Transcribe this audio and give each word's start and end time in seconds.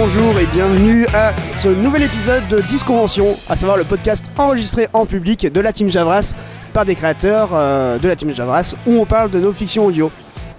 Bonjour, 0.00 0.38
et 0.38 0.46
bienvenue 0.46 1.08
à 1.12 1.34
ce 1.50 1.66
nouvel 1.66 2.04
épisode 2.04 2.46
de 2.46 2.60
Disconvention, 2.60 3.36
à 3.48 3.56
savoir 3.56 3.76
le 3.76 3.82
podcast 3.82 4.30
enregistré 4.38 4.86
en 4.92 5.06
public 5.06 5.52
de 5.52 5.60
la 5.60 5.72
team 5.72 5.88
Javras 5.88 6.36
par 6.72 6.84
des 6.84 6.94
créateurs 6.94 7.48
euh, 7.52 7.98
de 7.98 8.06
la 8.06 8.14
team 8.14 8.32
Javras 8.32 8.76
où 8.86 8.92
on 8.92 9.06
parle 9.06 9.28
de 9.32 9.40
nos 9.40 9.52
fictions 9.52 9.86
audio. 9.86 10.12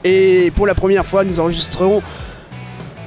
Et 0.04 0.52
pour 0.58 0.68
la 0.68 0.76
première 0.76 1.06
fois, 1.06 1.24
nous 1.24 1.40
enregistrerons 1.40 2.02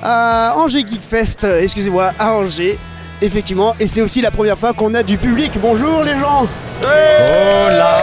à 0.03 0.55
Angers 0.57 0.87
Geekfest, 0.87 1.45
euh, 1.45 1.61
excusez-moi, 1.61 2.13
à 2.19 2.33
Angers, 2.33 2.79
effectivement, 3.21 3.77
et 3.79 3.87
c'est 3.87 4.01
aussi 4.01 4.23
la 4.23 4.31
première 4.31 4.57
fois 4.57 4.73
qu'on 4.73 4.95
a 4.95 5.03
du 5.03 5.19
public. 5.19 5.53
Bonjour 5.61 6.03
les 6.03 6.19
gens 6.19 6.47
Oh 6.83 7.69
là 7.69 8.03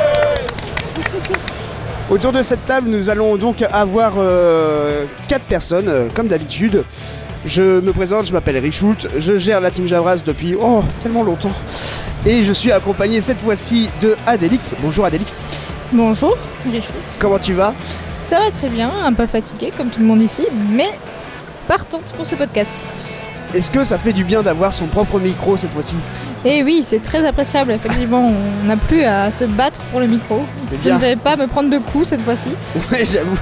Autour 2.11 2.31
de 2.31 2.43
cette 2.43 2.65
table, 2.67 2.89
nous 2.89 3.09
allons 3.09 3.37
donc 3.37 3.63
avoir 3.71 4.13
euh, 4.17 5.05
quatre 5.27 5.45
personnes, 5.45 5.89
euh, 5.89 6.07
comme 6.15 6.27
d'habitude. 6.27 6.83
Je 7.45 7.79
me 7.79 7.93
présente, 7.93 8.25
je 8.25 8.33
m'appelle 8.33 8.57
Richoult, 8.57 9.07
je 9.17 9.37
gère 9.37 9.61
la 9.61 9.71
team 9.71 9.87
Javras 9.87 10.17
depuis 10.25 10.55
oh 10.59 10.83
tellement 11.01 11.23
longtemps. 11.23 11.51
Et 12.25 12.43
je 12.43 12.51
suis 12.51 12.71
accompagné 12.71 13.21
cette 13.21 13.39
fois-ci 13.39 13.89
de 14.01 14.15
Adélix. 14.27 14.75
Bonjour 14.81 15.05
Adélix, 15.05 15.43
Bonjour, 15.93 16.37
Richoult. 16.69 16.93
comment 17.19 17.39
tu 17.39 17.53
vas? 17.53 17.73
Ça 18.25 18.39
va 18.39 18.51
très 18.51 18.67
bien, 18.69 18.91
un 19.05 19.13
peu 19.13 19.25
fatigué 19.25 19.71
comme 19.75 19.89
tout 19.89 20.01
le 20.01 20.05
monde 20.05 20.21
ici, 20.21 20.45
mais 20.69 20.89
partante 21.67 22.13
pour 22.17 22.25
ce 22.25 22.35
podcast. 22.35 22.89
Est-ce 23.55 23.71
que 23.71 23.83
ça 23.83 23.97
fait 23.97 24.13
du 24.13 24.23
bien 24.25 24.43
d'avoir 24.43 24.73
son 24.73 24.85
propre 24.87 25.19
micro 25.19 25.55
cette 25.57 25.73
fois-ci? 25.73 25.95
Et 26.45 26.61
oui, 26.61 26.83
c'est 26.85 27.01
très 27.01 27.25
appréciable, 27.25 27.71
effectivement, 27.71 28.31
on 28.63 28.67
n'a 28.67 28.75
plus 28.75 29.03
à 29.03 29.31
se 29.31 29.45
battre 29.45 29.79
pour 29.91 30.01
le 30.01 30.07
micro. 30.07 30.41
C'est 30.57 30.77
Je 30.83 30.89
ne 30.93 30.99
vais 30.99 31.15
pas 31.15 31.37
me 31.37 31.47
prendre 31.47 31.69
de 31.69 31.79
coups 31.79 32.09
cette 32.09 32.21
fois-ci. 32.21 32.49
Ouais, 32.91 33.05
j'avoue. 33.05 33.37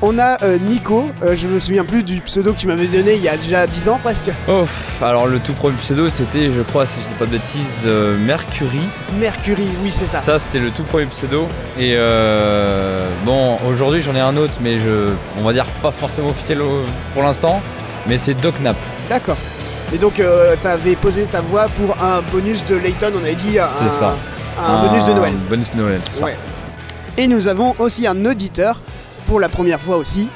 On 0.00 0.16
a 0.20 0.40
euh, 0.44 0.58
Nico, 0.58 1.10
euh, 1.24 1.34
je 1.34 1.48
me 1.48 1.58
souviens 1.58 1.84
plus 1.84 2.04
du 2.04 2.20
pseudo 2.20 2.52
que 2.52 2.58
tu 2.58 2.68
m'avais 2.68 2.86
donné 2.86 3.14
il 3.16 3.22
y 3.22 3.28
a 3.28 3.36
déjà 3.36 3.66
10 3.66 3.88
ans 3.88 3.98
presque. 4.00 4.30
Oh, 4.48 4.62
alors 5.02 5.26
le 5.26 5.40
tout 5.40 5.52
premier 5.54 5.76
pseudo 5.78 6.08
c'était, 6.08 6.52
je 6.52 6.62
crois, 6.62 6.86
si 6.86 7.00
je 7.02 7.08
dis 7.08 7.14
pas 7.14 7.26
de 7.26 7.32
bêtises, 7.32 7.82
euh, 7.84 8.16
Mercury. 8.16 8.80
Mercury, 9.18 9.66
oui 9.82 9.90
c'est 9.90 10.06
ça. 10.06 10.18
Ça, 10.18 10.38
c'était 10.38 10.60
le 10.60 10.70
tout 10.70 10.84
premier 10.84 11.06
pseudo. 11.06 11.48
Et 11.76 11.94
euh, 11.96 13.08
bon, 13.24 13.58
aujourd'hui 13.68 14.00
j'en 14.00 14.14
ai 14.14 14.20
un 14.20 14.36
autre, 14.36 14.54
mais 14.60 14.78
je, 14.78 15.08
on 15.36 15.42
va 15.42 15.52
dire 15.52 15.66
pas 15.82 15.90
forcément 15.90 16.28
officiel 16.28 16.60
pour 17.12 17.24
l'instant. 17.24 17.60
Mais 18.06 18.18
c'est 18.18 18.34
Doc 18.34 18.60
Nap. 18.60 18.76
D'accord. 19.08 19.36
Et 19.92 19.98
donc 19.98 20.22
t'avais 20.62 20.94
posé 20.94 21.24
ta 21.24 21.40
voix 21.40 21.66
pour 21.76 21.96
un 22.00 22.22
bonus 22.30 22.62
de 22.64 22.76
Layton, 22.76 23.10
on 23.20 23.24
avait 23.24 23.34
dit 23.34 23.58
un, 23.58 23.66
C'est 23.66 23.90
ça. 23.90 24.14
un 24.64 24.86
bonus 24.86 25.04
de 25.06 25.12
Noël. 25.12 25.32
Bonus 25.50 25.72
de 25.72 25.76
Noël, 25.78 26.00
c'est 26.04 26.20
ça. 26.20 26.24
Ouais. 26.26 26.36
Et 27.16 27.26
nous 27.26 27.48
avons 27.48 27.74
aussi 27.80 28.06
un 28.06 28.24
auditeur 28.26 28.80
pour 29.28 29.38
la 29.38 29.48
première 29.50 29.78
fois 29.78 29.98
aussi. 29.98 30.28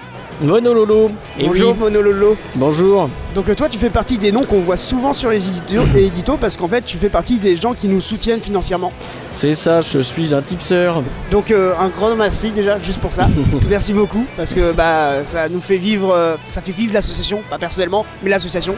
Monololo. 0.42 1.10
Et 1.38 1.46
Bonjour 1.46 1.72
oui, 1.72 1.78
Monololo. 1.78 2.36
bonjour. 2.56 3.08
Donc 3.34 3.48
euh, 3.48 3.54
toi 3.54 3.68
tu 3.68 3.78
fais 3.78 3.90
partie 3.90 4.18
des 4.18 4.32
noms 4.32 4.44
qu'on 4.44 4.60
voit 4.60 4.76
souvent 4.76 5.12
sur 5.12 5.30
les 5.30 5.46
éditos, 5.48 5.82
les 5.94 6.06
éditos 6.06 6.36
parce 6.36 6.56
qu'en 6.56 6.68
fait 6.68 6.84
tu 6.84 6.96
fais 6.98 7.08
partie 7.08 7.38
des 7.38 7.54
gens 7.56 7.74
qui 7.74 7.88
nous 7.88 8.00
soutiennent 8.00 8.40
financièrement. 8.40 8.92
C'est 9.30 9.54
ça, 9.54 9.80
je 9.80 10.00
suis 10.00 10.34
un 10.34 10.42
tipseur. 10.42 11.02
Donc 11.30 11.50
euh, 11.50 11.72
un 11.80 11.88
grand 11.88 12.14
merci 12.16 12.50
déjà 12.50 12.78
juste 12.80 13.00
pour 13.00 13.12
ça. 13.12 13.28
merci 13.70 13.92
beaucoup 13.92 14.26
parce 14.36 14.52
que 14.52 14.72
bah 14.72 15.24
ça 15.24 15.48
nous 15.48 15.60
fait 15.60 15.76
vivre 15.78 16.12
euh, 16.12 16.34
ça 16.48 16.60
fait 16.60 16.72
vivre 16.72 16.92
l'association, 16.92 17.40
pas 17.48 17.58
personnellement, 17.58 18.04
mais 18.22 18.30
l'association. 18.30 18.74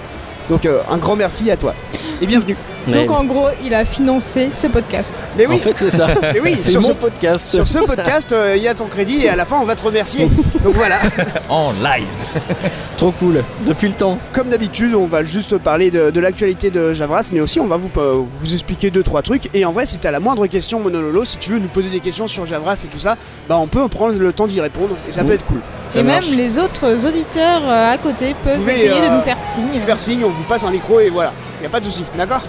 Donc 0.50 0.66
euh, 0.66 0.80
un 0.90 0.98
grand 0.98 1.16
merci 1.16 1.50
à 1.50 1.56
toi. 1.56 1.74
Et 2.20 2.26
bienvenue. 2.26 2.56
Mais 2.86 3.04
Donc 3.06 3.16
en 3.18 3.24
gros, 3.24 3.48
il 3.64 3.74
a 3.74 3.84
financé 3.84 4.48
ce 4.50 4.66
podcast. 4.66 5.22
Mais 5.36 5.46
oui, 5.46 5.56
en 5.56 5.58
fait, 5.58 5.74
c'est 5.76 5.90
ça. 5.90 6.06
mais 6.22 6.40
oui, 6.40 6.54
c'est 6.56 6.70
sur 6.72 6.80
mon 6.82 6.88
ce, 6.88 6.92
podcast. 6.94 7.48
sur 7.50 7.66
ce 7.68 7.78
podcast, 7.78 8.32
euh, 8.32 8.54
il 8.56 8.62
y 8.62 8.68
a 8.68 8.74
ton 8.74 8.86
crédit 8.86 9.24
et 9.24 9.28
à 9.28 9.36
la 9.36 9.44
fin 9.44 9.56
on 9.60 9.64
va 9.64 9.74
te 9.76 9.82
remercier. 9.82 10.28
Donc 10.62 10.74
voilà. 10.74 10.98
En 11.48 11.72
live. 11.72 12.06
Trop 12.96 13.12
cool. 13.12 13.42
Depuis 13.66 13.88
le 13.88 13.94
temps. 13.94 14.18
Comme 14.32 14.48
d'habitude, 14.48 14.94
on 14.94 15.06
va 15.06 15.22
juste 15.24 15.58
parler 15.58 15.90
de, 15.90 16.10
de 16.10 16.20
l'actualité 16.20 16.70
de 16.70 16.94
Javras, 16.94 17.28
mais 17.32 17.40
aussi 17.40 17.60
on 17.60 17.66
va 17.66 17.76
vous, 17.76 17.90
euh, 17.98 18.20
vous 18.26 18.52
expliquer 18.54 18.90
deux 18.90 19.02
trois 19.02 19.22
trucs. 19.22 19.54
Et 19.54 19.64
en 19.64 19.72
vrai, 19.72 19.86
si 19.86 19.98
t'as 19.98 20.10
la 20.10 20.20
moindre 20.20 20.46
question, 20.46 20.80
Monololo, 20.80 21.24
si 21.24 21.38
tu 21.38 21.50
veux 21.50 21.58
nous 21.58 21.68
poser 21.68 21.88
des 21.90 22.00
questions 22.00 22.26
sur 22.26 22.46
Javras 22.46 22.82
et 22.84 22.88
tout 22.88 22.98
ça, 22.98 23.16
bah 23.48 23.58
on 23.58 23.66
peut 23.66 23.86
prendre 23.88 24.18
le 24.18 24.32
temps 24.32 24.46
d'y 24.46 24.60
répondre 24.60 24.96
et 25.08 25.12
ça 25.12 25.22
Mmh. 25.22 25.26
peut 25.26 25.32
être 25.34 25.44
cool. 25.46 25.60
Ça 25.88 25.98
Et 25.98 26.02
même 26.02 26.16
marche. 26.16 26.30
les 26.30 26.58
autres 26.58 27.06
auditeurs 27.06 27.62
euh, 27.66 27.92
à 27.92 27.98
côté 27.98 28.34
peuvent 28.44 28.58
pouvez, 28.58 28.74
essayer 28.74 28.92
euh, 29.02 29.08
de 29.10 29.14
nous 29.16 29.22
faire 29.22 29.38
signe. 29.38 29.80
Faire 29.80 29.98
signe, 30.00 30.24
on 30.24 30.30
vous 30.30 30.42
passe 30.44 30.64
un 30.64 30.70
micro 30.70 31.00
et 31.00 31.08
voilà, 31.10 31.32
y 31.62 31.66
a 31.66 31.68
pas 31.68 31.80
de 31.80 31.84
souci, 31.86 32.04
d'accord? 32.16 32.42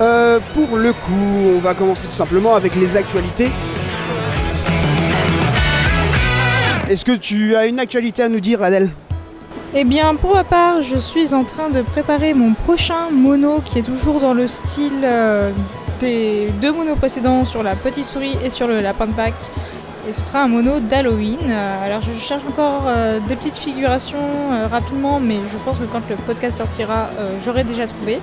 Euh, 0.00 0.40
Pour 0.52 0.76
le 0.76 0.92
coup, 0.92 1.56
on 1.56 1.58
va 1.58 1.74
commencer 1.74 2.06
tout 2.06 2.14
simplement 2.14 2.54
avec 2.54 2.74
les 2.76 2.96
actualités. 2.96 3.50
Est-ce 6.88 7.04
que 7.04 7.16
tu 7.16 7.56
as 7.56 7.66
une 7.66 7.80
actualité 7.80 8.22
à 8.22 8.28
nous 8.28 8.40
dire, 8.40 8.62
Adèle? 8.62 8.90
Eh 9.74 9.84
bien, 9.84 10.14
pour 10.14 10.34
ma 10.34 10.44
part, 10.44 10.82
je 10.82 10.96
suis 10.96 11.34
en 11.34 11.44
train 11.44 11.70
de 11.70 11.82
préparer 11.82 12.34
mon 12.34 12.52
prochain 12.52 13.10
mono 13.10 13.60
qui 13.64 13.78
est 13.78 13.82
toujours 13.82 14.20
dans 14.20 14.34
le 14.34 14.46
style 14.46 15.02
euh, 15.02 15.50
des 15.98 16.50
deux 16.60 16.72
monos 16.72 16.94
précédents 16.94 17.44
sur 17.44 17.62
la 17.62 17.74
petite 17.74 18.04
souris 18.04 18.36
et 18.44 18.50
sur 18.50 18.68
le 18.68 18.80
lapin 18.80 19.06
de 19.06 19.12
Pâques. 19.12 19.34
Et 20.08 20.12
ce 20.12 20.20
sera 20.20 20.42
un 20.42 20.48
mono 20.48 20.78
d'Halloween. 20.78 21.38
Euh, 21.48 21.84
alors, 21.84 22.00
je 22.02 22.12
cherche 22.12 22.42
encore 22.48 22.84
euh, 22.86 23.18
des 23.26 23.34
petites 23.34 23.58
figurations 23.58 24.18
rapidement, 24.70 25.18
mais 25.20 25.38
je 25.50 25.56
pense 25.64 25.78
que 25.78 25.84
quand 25.84 26.02
le 26.08 26.16
podcast 26.16 26.58
sortira, 26.58 27.08
j'aurai 27.44 27.64
déjà 27.64 27.86
trouvé. 27.86 28.20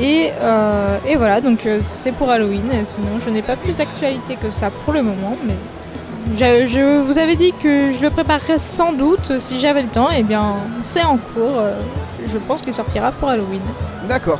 Et, 0.00 0.30
euh, 0.40 0.96
et 1.06 1.16
voilà, 1.16 1.40
donc 1.40 1.66
euh, 1.66 1.78
c'est 1.82 2.12
pour 2.12 2.30
Halloween. 2.30 2.70
Et 2.72 2.84
Sinon, 2.84 3.18
je 3.24 3.28
n'ai 3.30 3.42
pas 3.42 3.56
plus 3.56 3.76
d'actualité 3.76 4.36
que 4.36 4.50
ça 4.50 4.70
pour 4.70 4.94
le 4.94 5.02
moment, 5.02 5.36
mais 5.44 5.54
je, 6.36 6.66
je 6.66 7.00
vous 7.00 7.18
avais 7.18 7.36
dit 7.36 7.52
que 7.62 7.92
je 7.92 8.00
le 8.00 8.10
préparerais 8.10 8.58
sans 8.58 8.92
doute 8.92 9.38
si 9.40 9.58
j'avais 9.58 9.82
le 9.82 9.88
temps. 9.88 10.10
Et 10.10 10.22
bien, 10.22 10.54
c'est 10.82 11.04
en 11.04 11.18
cours. 11.18 11.58
euh, 11.58 11.78
Je 12.26 12.38
pense 12.38 12.62
qu'il 12.62 12.72
sortira 12.72 13.12
pour 13.12 13.28
Halloween. 13.28 13.60
D'accord. 14.08 14.38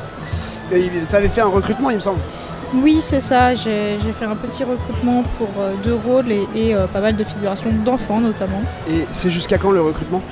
Et 0.72 0.88
T'avais 1.08 1.28
fait 1.28 1.40
un 1.42 1.46
recrutement, 1.48 1.90
il 1.90 1.96
me 1.96 2.00
semble. 2.00 2.20
Oui, 2.72 3.00
c'est 3.02 3.20
ça. 3.20 3.54
J'ai 3.54 3.98
fait 4.18 4.24
un 4.26 4.36
petit 4.36 4.62
recrutement 4.62 5.24
pour 5.36 5.48
deux 5.82 5.94
rôles 6.06 6.30
et, 6.30 6.46
et, 6.54 6.74
pas 6.92 7.00
mal 7.00 7.16
de 7.16 7.24
figurations 7.24 7.70
d'enfants 7.84 8.20
notamment. 8.20 8.62
Et 8.88 9.04
c'est 9.10 9.28
jusqu'à 9.30 9.58
quand 9.58 9.72
le 9.72 9.80
recrutement? 9.82 10.22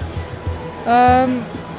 Euh, 0.88 1.26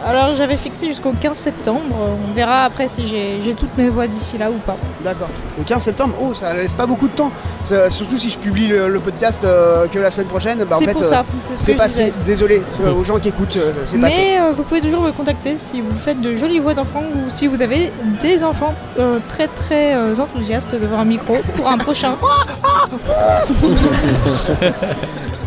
alors, 0.05 0.33
j'avais 0.35 0.55
fixé 0.55 0.87
jusqu'au 0.87 1.11
15 1.11 1.35
septembre. 1.35 1.81
On 2.29 2.33
verra 2.33 2.63
après 2.63 2.87
si 2.87 3.05
j'ai 3.05 3.53
toutes 3.53 3.77
mes 3.77 3.89
voix 3.89 4.07
d'ici 4.07 4.37
là 4.37 4.49
ou 4.49 4.57
pas. 4.65 4.77
D'accord. 5.03 5.27
Le 5.57 5.63
15 5.65 5.83
septembre, 5.83 6.13
oh, 6.21 6.33
ça 6.33 6.53
laisse 6.53 6.73
pas 6.73 6.85
beaucoup 6.85 7.09
de 7.09 7.13
temps. 7.13 7.31
Surtout 7.89 8.17
si 8.17 8.31
je 8.31 8.39
publie 8.39 8.67
le, 8.67 8.87
le 8.87 8.99
podcast 9.01 9.43
euh, 9.43 9.87
que 9.87 9.99
la 9.99 10.09
semaine 10.09 10.27
prochaine, 10.27 10.59
bah 10.59 10.77
c'est 10.79 10.93
pour 10.93 11.01
euh, 11.01 11.05
ça. 11.05 11.25
C'est 11.53 11.73
ce 11.73 11.77
passé. 11.77 12.13
Désolé 12.25 12.63
euh, 12.81 12.93
aux 12.93 13.03
gens 13.03 13.19
qui 13.19 13.27
écoutent, 13.27 13.57
euh, 13.57 13.73
c'est 13.85 13.97
passé. 13.99 14.17
Mais 14.21 14.39
euh, 14.39 14.51
vous 14.55 14.63
pouvez 14.63 14.79
toujours 14.79 15.01
me 15.01 15.11
contacter 15.11 15.57
si 15.57 15.81
vous 15.81 15.97
faites 15.99 16.21
de 16.21 16.33
jolies 16.35 16.59
voix 16.59 16.73
d'enfants 16.73 17.03
ou 17.13 17.29
si 17.35 17.47
vous 17.47 17.61
avez 17.61 17.91
des 18.21 18.41
enfants 18.43 18.73
euh, 18.99 19.19
très 19.27 19.47
très 19.47 19.95
euh, 19.95 20.15
enthousiastes 20.17 20.75
devant 20.75 20.99
un 20.99 21.05
micro 21.05 21.35
pour 21.57 21.67
un 21.67 21.77
prochain. 21.77 22.15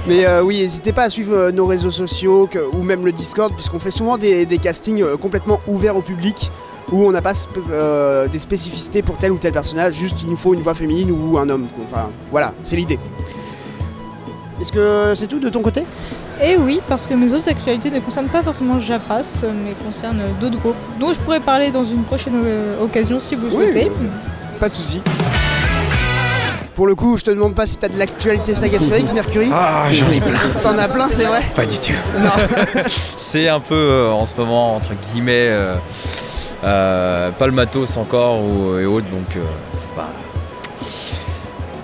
Mais 0.06 0.26
euh, 0.26 0.42
oui, 0.42 0.60
n'hésitez 0.60 0.92
pas 0.92 1.04
à 1.04 1.10
suivre 1.10 1.32
euh, 1.34 1.52
nos 1.52 1.66
réseaux 1.66 1.92
sociaux 1.92 2.48
que- 2.50 2.58
ou 2.74 2.82
même 2.82 3.04
le 3.04 3.12
Discord, 3.12 3.52
puisqu'on 3.54 3.78
fait 3.78 3.92
souvent 3.92 4.18
des, 4.18 4.46
des 4.46 4.58
castings 4.58 5.00
euh, 5.02 5.16
complètement 5.16 5.60
ouverts 5.68 5.96
au 5.96 6.02
public 6.02 6.50
où 6.90 7.04
on 7.06 7.12
n'a 7.12 7.22
pas 7.22 7.32
euh, 7.70 8.26
des 8.26 8.40
spécificités 8.40 9.00
pour 9.02 9.16
tel 9.16 9.30
ou 9.30 9.38
tel 9.38 9.52
personnage, 9.52 9.94
juste 9.94 10.22
il 10.22 10.28
nous 10.30 10.36
faut 10.36 10.54
une 10.54 10.60
voix 10.60 10.74
féminine 10.74 11.10
ou 11.12 11.38
un 11.38 11.48
homme. 11.48 11.66
Enfin, 11.84 12.10
voilà, 12.32 12.52
c'est 12.64 12.74
l'idée. 12.76 12.98
Est-ce 14.60 14.72
que 14.72 15.12
c'est 15.14 15.28
tout 15.28 15.38
de 15.38 15.48
ton 15.48 15.62
côté? 15.62 15.84
Et 16.42 16.56
oui, 16.56 16.80
parce 16.88 17.06
que 17.06 17.14
mes 17.14 17.32
autres 17.32 17.48
actualités 17.48 17.90
ne 17.90 18.00
concernent 18.00 18.26
pas 18.28 18.42
forcément 18.42 18.80
Japras, 18.80 19.42
mais 19.64 19.72
concernent 19.84 20.22
d'autres 20.40 20.58
groupes, 20.58 20.74
dont 20.98 21.12
je 21.12 21.20
pourrais 21.20 21.40
parler 21.40 21.70
dans 21.70 21.84
une 21.84 22.02
prochaine 22.02 22.34
occasion 22.82 23.20
si 23.20 23.36
vous 23.36 23.46
Oui, 23.46 23.52
souhaitez. 23.70 23.90
Pas 24.58 24.68
de 24.68 24.74
souci. 24.74 25.00
Pour 26.74 26.86
le 26.86 26.94
coup, 26.94 27.18
je 27.18 27.24
te 27.24 27.30
demande 27.30 27.54
pas 27.54 27.66
si 27.66 27.76
t'as 27.76 27.88
de 27.88 27.98
l'actualité 27.98 28.54
sagasphérique, 28.54 29.12
Mercury. 29.14 29.50
Ah, 29.52 29.86
j'en 29.90 30.10
ai 30.10 30.20
plein. 30.20 30.38
T'en 30.62 30.76
as 30.78 30.88
plein, 30.88 31.08
c'est 31.10 31.24
vrai 31.26 31.42
Pas 31.54 31.66
du 31.66 31.76
tout. 31.78 31.92
Non. 32.18 32.30
C'est 33.18 33.48
un 33.48 33.60
peu 33.60 33.74
euh, 33.74 34.10
en 34.10 34.24
ce 34.26 34.36
moment, 34.36 34.76
entre 34.76 34.90
guillemets, 34.94 35.48
euh, 35.50 35.74
euh, 36.64 37.30
pas 37.30 37.46
le 37.46 37.52
matos 37.52 37.96
encore 37.96 38.40
ou, 38.42 38.78
et 38.78 38.84
autres, 38.84 39.08
donc 39.08 39.36
euh, 39.36 39.40
c'est 39.72 39.88
pas. 39.90 40.08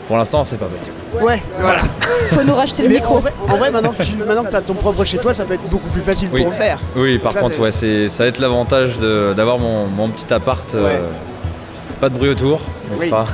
Pour 0.07 0.17
l'instant, 0.19 0.45
c'est 0.45 0.59
pas 0.59 0.67
possible. 0.67 0.95
Ouais, 1.23 1.43
voilà. 1.59 1.81
Faut 2.33 2.43
nous 2.43 2.55
racheter 2.55 2.83
le 2.83 2.89
Mais 2.91 2.95
micro. 2.97 3.17
en 3.17 3.21
vrai, 3.21 3.33
en 3.49 3.57
vrai, 3.57 3.71
maintenant 3.71 3.93
que 3.93 4.03
tu 4.03 4.15
maintenant 4.17 4.45
que 4.45 4.55
as 4.57 4.61
ton 4.61 4.75
propre 4.75 5.05
chez 5.05 5.17
toi, 5.19 5.33
ça 5.35 5.45
peut 5.47 5.55
être 5.55 5.69
beaucoup 5.71 5.89
plus 5.89 6.03
facile 6.03 6.29
Oui. 6.33 6.43
pour 6.43 6.51
le 6.51 6.57
faire. 6.57 6.79
Oui, 6.97 7.19
par 7.19 7.33
Ça, 7.33 7.41
contre, 7.41 7.59
ouais, 7.61 7.73
c'est, 7.73 8.09
ça 8.11 8.25
va 8.25 8.29
être 8.29 8.39
l'avantage 8.41 8.99
de- 8.99 9.33
d'avoir 9.35 9.59
mon, 9.59 9.87
mon 9.87 10.09
petit 10.11 10.33
appart. 10.33 10.75
euh, 10.75 10.85
Ouais. 10.85 11.01
pas 12.01 12.09
de 12.11 12.17
bruit 12.19 12.29
autour, 12.31 12.61
n'est-ce 12.91 13.03
Oui. 13.05 13.11
pas 13.11 13.27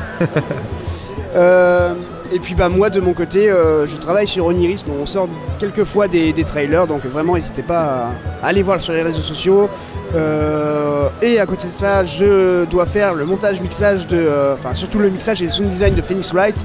Euh, 1.35 1.95
Et 2.33 2.41
puis 2.41 2.55
bah 2.55 2.69
moi 2.69 2.91
de 2.91 3.01
mon 3.01 3.13
côté, 3.13 3.51
euh, 3.51 3.87
je 3.87 3.97
travaille 3.97 4.27
sur 4.27 4.47
Onirisme, 4.47 4.91
on 5.01 5.07
sort 5.07 5.29
quelquefois 5.59 6.09
des, 6.09 6.33
des 6.33 6.43
trailers, 6.45 6.87
donc 6.87 7.05
vraiment 7.07 7.35
n'hésitez 7.35 7.63
pas 7.63 8.11
à 8.43 8.47
aller 8.49 8.63
voir 8.63 8.81
sur 8.81 8.93
les 8.93 9.03
réseaux 9.03 9.21
sociaux. 9.23 9.69
Euh, 10.17 11.09
et 11.23 11.39
à 11.39 11.47
côté 11.47 11.67
de 11.67 11.73
ça, 11.73 12.05
je 12.05 12.65
dois 12.65 12.87
faire 12.87 13.15
le 13.15 13.25
montage 13.25 13.61
mixage 13.61 14.07
de, 14.07 14.27
enfin 14.55 14.75
surtout 14.75 14.99
le 14.99 15.11
mixage 15.11 15.43
et 15.43 15.45
le 15.45 15.51
sound 15.51 15.69
design 15.71 15.95
de 15.95 16.03
Phoenix 16.03 16.33
Wright. 16.33 16.57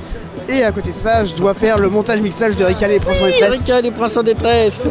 Et 0.51 0.63
à 0.63 0.71
côté 0.71 0.89
de 0.89 0.95
ça, 0.95 1.23
je 1.25 1.35
dois 1.35 1.53
faire 1.53 1.77
le 1.77 1.89
montage 1.89 2.21
mixage 2.21 2.55
de 2.55 2.63
Ricard 2.65 2.89
et 2.89 2.93
les 2.93 2.99
Poissons 2.99 3.25
Express. 3.27 3.51
Rika, 3.61 3.81
les 3.81 3.91
princes 3.91 4.17
en 4.17 4.23
détresse 4.23 4.87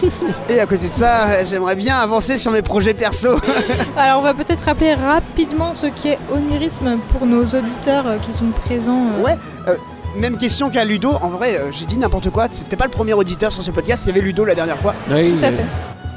Et 0.50 0.60
à 0.60 0.66
côté 0.66 0.88
de 0.88 0.94
ça, 0.94 1.44
j'aimerais 1.44 1.76
bien 1.76 1.96
avancer 1.96 2.36
sur 2.36 2.52
mes 2.52 2.62
projets 2.62 2.94
perso. 2.94 3.30
Alors 3.96 4.20
on 4.20 4.22
va 4.22 4.34
peut-être 4.34 4.64
rappeler 4.64 4.94
rapidement 4.94 5.74
ce 5.74 5.86
qu'est 5.86 6.18
onirisme 6.32 6.98
pour 7.12 7.26
nos 7.26 7.44
auditeurs 7.44 8.04
qui 8.22 8.32
sont 8.32 8.50
présents. 8.50 9.06
euh. 9.18 9.22
Ouais, 9.24 9.38
euh, 9.68 9.76
même 10.16 10.36
question 10.36 10.68
qu'à 10.68 10.84
Ludo. 10.84 11.10
En 11.22 11.28
vrai, 11.30 11.56
euh, 11.56 11.70
j'ai 11.72 11.86
dit 11.86 11.98
n'importe 11.98 12.28
quoi. 12.30 12.48
C'était 12.50 12.76
pas 12.76 12.84
le 12.84 12.90
premier 12.90 13.14
auditeur 13.14 13.50
sur 13.50 13.62
ce 13.62 13.70
podcast, 13.70 14.04
il 14.04 14.08
y 14.08 14.10
avait 14.12 14.20
Ludo 14.20 14.44
la 14.44 14.54
dernière 14.54 14.78
fois. 14.78 14.94
Oui, 15.10 15.32
Tout 15.38 15.44
à 15.44 15.48
fait. 15.50 15.64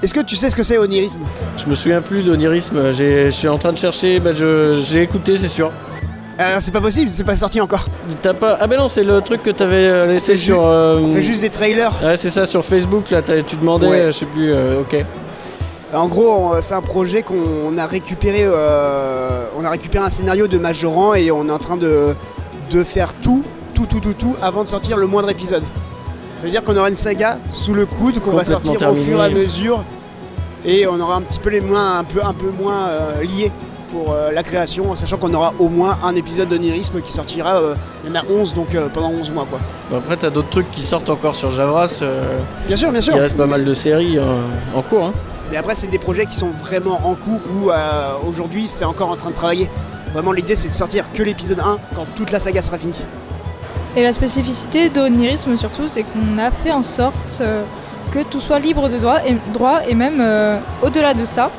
Est-ce 0.03 0.13
que 0.15 0.19
tu 0.21 0.35
sais 0.35 0.49
ce 0.49 0.55
que 0.55 0.63
c'est 0.63 0.77
onirisme? 0.79 1.21
Je 1.57 1.67
me 1.67 1.75
souviens 1.75 2.01
plus 2.01 2.23
d'onirisme. 2.23 2.91
j'ai- 2.91 3.25
Je 3.25 3.29
suis 3.29 3.47
en 3.47 3.57
train 3.59 3.71
de 3.71 3.77
chercher. 3.77 4.19
Bah, 4.19 4.31
je- 4.33 4.81
J'ai 4.83 5.03
écouté, 5.03 5.37
c'est 5.37 5.47
sûr. 5.47 5.71
Euh, 6.41 6.57
C'est 6.59 6.71
pas 6.71 6.81
possible, 6.81 7.11
c'est 7.11 7.23
pas 7.23 7.35
sorti 7.35 7.61
encore. 7.61 7.85
T'as 8.21 8.33
pas... 8.33 8.57
Ah, 8.59 8.67
ben 8.67 8.77
non, 8.77 8.89
c'est 8.89 9.03
le 9.03 9.21
truc 9.21 9.43
que 9.43 9.49
t'avais 9.51 9.75
euh, 9.87 10.05
laissé 10.07 10.35
sur. 10.35 10.65
euh, 10.65 10.99
On 11.01 11.13
fait 11.13 11.21
juste 11.21 11.41
des 11.41 11.49
trailers. 11.49 11.91
Ouais, 12.03 12.17
c'est 12.17 12.29
ça, 12.29 12.45
sur 12.45 12.63
Facebook, 12.65 13.09
là, 13.11 13.21
tu 13.21 13.55
demandais, 13.57 13.87
Ouais. 13.87 14.05
je 14.07 14.11
sais 14.11 14.25
plus, 14.25 14.51
ok. 14.53 15.05
En 15.93 16.07
gros, 16.07 16.53
c'est 16.61 16.73
un 16.73 16.81
projet 16.81 17.21
qu'on 17.21 17.77
a 17.77 17.85
récupéré. 17.85 18.47
on 18.47 19.63
a 19.65 19.69
récupéré 19.69 20.03
un 20.05 20.09
scénario 20.09 20.47
de 20.47 20.57
Majoran 20.57 21.13
et 21.15 21.31
on 21.31 21.47
est 21.47 21.51
en 21.51 21.59
train 21.59 21.77
de, 21.77 22.15
de 22.71 22.83
faire 22.83 23.13
tout, 23.13 23.43
tout, 23.73 23.85
tout, 23.85 23.99
tout, 23.99 24.13
tout 24.13 24.35
avant 24.41 24.63
de 24.63 24.69
sortir 24.69 24.97
le 24.97 25.05
moindre 25.05 25.29
épisode. 25.29 25.63
Ça 26.37 26.43
veut 26.45 26.49
dire 26.49 26.63
qu'on 26.63 26.75
aura 26.75 26.89
une 26.89 26.95
saga 26.95 27.37
sous 27.51 27.73
le 27.73 27.85
coude 27.85 28.19
qu'on 28.19 28.31
va 28.31 28.43
sortir 28.45 28.89
au 28.89 28.95
fur 28.95 29.21
et 29.21 29.25
à 29.25 29.29
mesure 29.29 29.83
et 30.65 30.87
on 30.87 30.99
aura 30.99 31.15
un 31.15 31.21
petit 31.21 31.37
peu 31.39 31.49
les 31.49 31.61
mains 31.61 31.99
un 31.99 32.03
peu, 32.03 32.19
un 32.23 32.33
peu 32.33 32.49
moins 32.59 32.87
euh, 32.87 33.21
liés 33.23 33.51
pour 33.91 34.13
euh, 34.13 34.31
la 34.31 34.41
création, 34.43 34.91
en 34.91 34.95
sachant 34.95 35.17
qu'on 35.17 35.33
aura 35.33 35.53
au 35.59 35.67
moins 35.69 35.97
un 36.03 36.15
épisode 36.15 36.47
d'Onirisme 36.49 37.01
qui 37.01 37.11
sortira. 37.11 37.57
euh, 37.57 37.75
il 38.03 38.09
y 38.09 38.17
en 38.17 38.19
a 38.21 38.23
11 38.29 38.53
donc 38.53 38.73
euh, 38.73 38.87
pendant 38.93 39.09
11 39.11 39.31
mois 39.31 39.45
quoi. 39.49 39.59
Bon, 39.89 39.97
après, 39.97 40.17
t'as 40.17 40.29
d'autres 40.29 40.49
trucs 40.49 40.71
qui 40.71 40.81
sortent 40.81 41.09
encore 41.09 41.35
sur 41.35 41.51
Javras. 41.51 41.99
euh, 42.01 42.39
Bien 42.67 42.77
sûr, 42.77 42.91
bien 42.91 43.01
sûr. 43.01 43.15
il 43.15 43.19
reste 43.21 43.37
pas 43.37 43.45
mal 43.47 43.65
de 43.65 43.73
séries 43.73 44.17
euh, 44.17 44.23
en 44.73 44.81
cours. 44.81 45.05
Hein. 45.07 45.13
Mais 45.51 45.57
après, 45.57 45.75
c'est 45.75 45.87
des 45.87 45.99
projets 45.99 46.25
qui 46.25 46.35
sont 46.35 46.47
vraiment 46.49 47.01
en 47.03 47.13
cours 47.15 47.41
où 47.53 47.69
euh, 47.71 47.75
aujourd'hui 48.27 48.67
c'est 48.67 48.85
encore 48.85 49.09
en 49.09 49.15
train 49.17 49.29
de 49.31 49.35
travailler. 49.35 49.69
Vraiment, 50.13 50.31
l'idée 50.31 50.55
c'est 50.55 50.69
de 50.69 50.73
sortir 50.73 51.11
que 51.13 51.23
l'épisode 51.23 51.59
1 51.59 51.77
quand 51.95 52.05
toute 52.15 52.31
la 52.31 52.39
saga 52.39 52.61
sera 52.61 52.77
finie. 52.77 53.05
Et 53.97 54.03
la 54.03 54.13
spécificité 54.13 54.87
d'onirisme 54.89 55.57
surtout, 55.57 55.87
c'est 55.87 56.03
qu'on 56.03 56.37
a 56.37 56.49
fait 56.51 56.71
en 56.71 56.83
sorte 56.83 57.39
euh, 57.41 57.63
que 58.13 58.19
tout 58.23 58.39
soit 58.39 58.59
libre 58.59 58.87
de 58.87 58.97
droit 58.97 59.17
et, 59.27 59.35
droit, 59.53 59.81
et 59.87 59.93
même 59.95 60.19
euh, 60.21 60.57
au-delà 60.81 61.13
de 61.13 61.25
ça, 61.25 61.49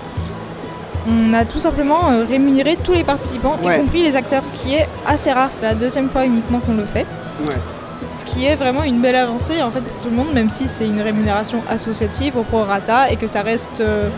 on 1.09 1.33
a 1.35 1.45
tout 1.45 1.59
simplement 1.59 2.11
euh, 2.11 2.25
rémunéré 2.29 2.79
tous 2.83 2.93
les 2.93 3.05
participants, 3.05 3.57
Ouais. 3.63 3.77
y 3.77 3.81
compris 3.81 4.03
les 4.03 4.17
acteurs, 4.17 4.45
ce 4.45 4.53
qui 4.53 4.75
est 4.75 4.87
assez 5.07 5.33
rare, 5.33 5.51
c'est 5.51 5.63
la 5.63 5.75
deuxième 5.75 6.09
fois 6.09 6.25
uniquement 6.25 6.61
qu'on 6.61 6.75
le 6.75 6.85
fait. 6.85 7.07
Ouais. 7.47 7.57
Ce 8.11 8.25
qui 8.25 8.45
est 8.45 8.57
vraiment 8.57 8.83
une 8.83 9.01
belle 9.01 9.17
avancée 9.17 9.63
en 9.63 9.71
fait 9.71 9.81
pour 9.81 10.03
tout 10.03 10.11
le 10.11 10.17
monde, 10.17 10.33
même 10.35 10.51
si 10.51 10.69
c'est 10.69 10.87
une 10.87 11.01
rémunération 11.01 11.63
associative 11.69 12.37
au 12.37 12.43
prorata 12.43 13.11
et 13.11 13.17
que 13.17 13.27
ça 13.27 13.43
reste 13.43 13.81
euh, 13.81 14.09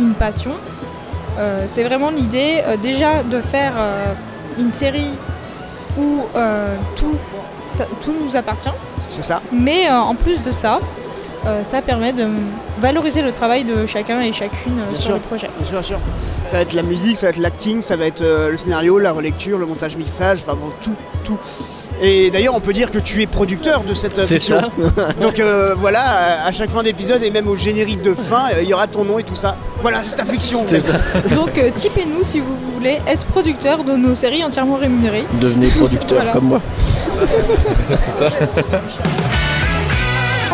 une 0.00 0.14
passion. 0.14 0.50
Euh, 1.38 1.64
c'est 1.66 1.84
vraiment 1.84 2.10
l'idée 2.10 2.62
déjà 2.82 3.22
de 3.22 3.40
faire 3.40 3.72
une 4.58 4.70
série 4.70 5.10
où 5.98 6.20
tout, 6.96 7.16
tout 8.02 8.12
nous 8.24 8.36
appartient, 8.36 8.68
C'est 9.10 9.24
ça. 9.24 9.40
mais 9.52 9.90
en 9.90 10.14
plus 10.14 10.40
de 10.42 10.52
ça, 10.52 10.78
ça 11.62 11.82
permet 11.82 12.12
de 12.12 12.26
valoriser 12.78 13.22
le 13.22 13.32
travail 13.32 13.64
de 13.64 13.86
chacun 13.86 14.20
et 14.22 14.32
chacune 14.32 14.72
euh, 14.78 14.90
Bien 14.90 14.98
sur 14.98 15.04
sûr. 15.06 15.14
le 15.14 15.20
projet. 15.20 15.48
Bien 15.58 15.64
sûr, 15.66 15.72
bien 15.74 15.82
sûr. 15.82 15.98
Ça 16.48 16.56
va 16.56 16.62
être 16.62 16.72
la 16.74 16.82
musique, 16.82 17.16
ça 17.16 17.26
va 17.26 17.30
être 17.30 17.38
l'acting, 17.38 17.80
ça 17.82 17.96
va 17.96 18.06
être 18.06 18.22
euh, 18.22 18.50
le 18.50 18.56
scénario, 18.58 18.98
la 18.98 19.12
relecture, 19.12 19.58
le 19.58 19.66
montage 19.66 19.96
mixage, 19.96 20.40
enfin 20.46 20.56
bon, 20.60 20.68
tout, 20.82 20.94
tout. 21.24 21.38
Et 22.02 22.30
d'ailleurs, 22.30 22.54
on 22.56 22.60
peut 22.60 22.72
dire 22.72 22.90
que 22.90 22.98
tu 22.98 23.22
es 23.22 23.26
producteur 23.26 23.82
de 23.84 23.94
cette 23.94 24.18
euh, 24.18 24.22
C'est 24.22 24.38
fiction. 24.38 24.60
ça. 24.96 25.12
Donc 25.20 25.38
euh, 25.38 25.74
voilà, 25.78 26.44
à- 26.44 26.50
chaque 26.52 26.70
fin 26.70 26.82
d'épisode 26.82 27.22
et 27.22 27.30
même 27.30 27.46
au 27.48 27.56
générique 27.56 28.02
de 28.02 28.14
fin, 28.14 28.48
euh, 28.52 28.62
il 28.62 28.68
y 28.68 28.74
aura 28.74 28.86
ton 28.88 29.04
nom 29.04 29.18
et 29.18 29.22
tout 29.22 29.36
ça. 29.36 29.56
Voilà, 29.80 30.02
c'est 30.02 30.16
ta 30.16 30.24
fiction. 30.24 30.64
C'est 30.66 30.80
ça. 30.80 30.94
Donc 31.34 31.56
euh, 31.56 31.70
tipez-nous 31.74 32.24
si 32.24 32.40
vous 32.40 32.56
voulez 32.72 32.98
être 33.06 33.24
producteur 33.26 33.84
de 33.84 33.92
nos 33.92 34.14
séries 34.16 34.42
entièrement 34.44 34.76
rémunérées. 34.76 35.24
Devenez 35.40 35.68
producteur 35.68 36.18
Voilà. 36.18 36.32
comme 36.32 36.44
moi. 36.48 36.60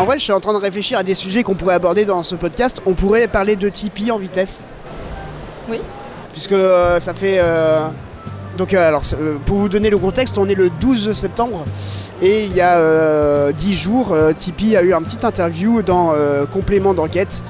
En 0.01 0.05
vrai, 0.05 0.17
je 0.17 0.23
suis 0.23 0.33
en 0.33 0.39
train 0.39 0.53
de 0.53 0.57
réfléchir 0.57 0.97
à 0.97 1.03
des 1.03 1.13
sujets 1.13 1.43
qu'on 1.43 1.53
pourrait 1.53 1.75
aborder 1.75 2.05
dans 2.05 2.23
ce 2.23 2.33
podcast. 2.33 2.81
On 2.87 2.93
pourrait 2.93 3.27
parler 3.27 3.55
de 3.55 3.69
Tipeee 3.69 4.09
en 4.09 4.17
vitesse. 4.17 4.63
Oui. 5.69 5.79
Puisque 6.31 6.53
euh, 6.53 6.99
ça 6.99 7.13
fait. 7.13 7.37
euh, 7.37 7.85
Donc, 8.57 8.73
euh, 8.73 8.87
alors, 8.87 9.03
pour 9.45 9.57
vous 9.57 9.69
donner 9.69 9.91
le 9.91 9.99
contexte, 9.99 10.39
on 10.39 10.47
est 10.47 10.55
le 10.55 10.71
12 10.71 11.13
septembre 11.13 11.65
et 12.19 12.45
il 12.45 12.53
y 12.55 12.61
a 12.61 12.77
euh, 12.77 13.51
10 13.51 13.73
jours, 13.75 14.15
Tipeee 14.39 14.75
a 14.75 14.81
eu 14.81 14.91
un 14.95 15.03
petit 15.03 15.23
interview 15.23 15.83
dans 15.83 16.15
Complément 16.51 16.95
d'enquête. 16.95 17.43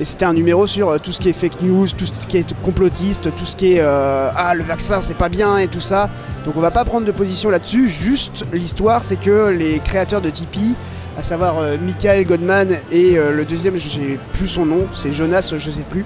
Et 0.00 0.04
c'était 0.06 0.24
un 0.24 0.32
numéro 0.32 0.66
sur 0.66 0.98
tout 1.00 1.12
ce 1.12 1.20
qui 1.20 1.28
est 1.28 1.34
fake 1.34 1.60
news, 1.60 1.86
tout 1.96 2.06
ce 2.06 2.26
qui 2.26 2.38
est 2.38 2.54
complotiste, 2.62 3.28
tout 3.36 3.44
ce 3.44 3.54
qui 3.54 3.74
est 3.74 3.80
euh, 3.80 4.30
ah 4.34 4.54
le 4.54 4.64
vaccin 4.64 5.00
c'est 5.02 5.14
pas 5.14 5.28
bien 5.28 5.58
et 5.58 5.68
tout 5.68 5.80
ça. 5.82 6.08
Donc 6.46 6.54
on 6.56 6.60
va 6.60 6.70
pas 6.70 6.84
prendre 6.86 7.06
de 7.06 7.12
position 7.12 7.50
là-dessus. 7.50 7.88
Juste 7.90 8.46
l'histoire 8.52 9.04
c'est 9.04 9.20
que 9.20 9.48
les 9.50 9.78
créateurs 9.84 10.22
de 10.22 10.30
Tipeee 10.30 10.74
à 11.16 11.22
savoir 11.22 11.58
euh, 11.58 11.76
Michael 11.80 12.24
Godman 12.24 12.76
et 12.90 13.18
euh, 13.18 13.32
le 13.32 13.44
deuxième, 13.44 13.76
je 13.76 13.88
sais 13.88 14.18
plus 14.32 14.48
son 14.48 14.64
nom, 14.64 14.86
c'est 14.94 15.12
Jonas, 15.12 15.52
je 15.56 15.70
sais 15.70 15.84
plus, 15.88 16.04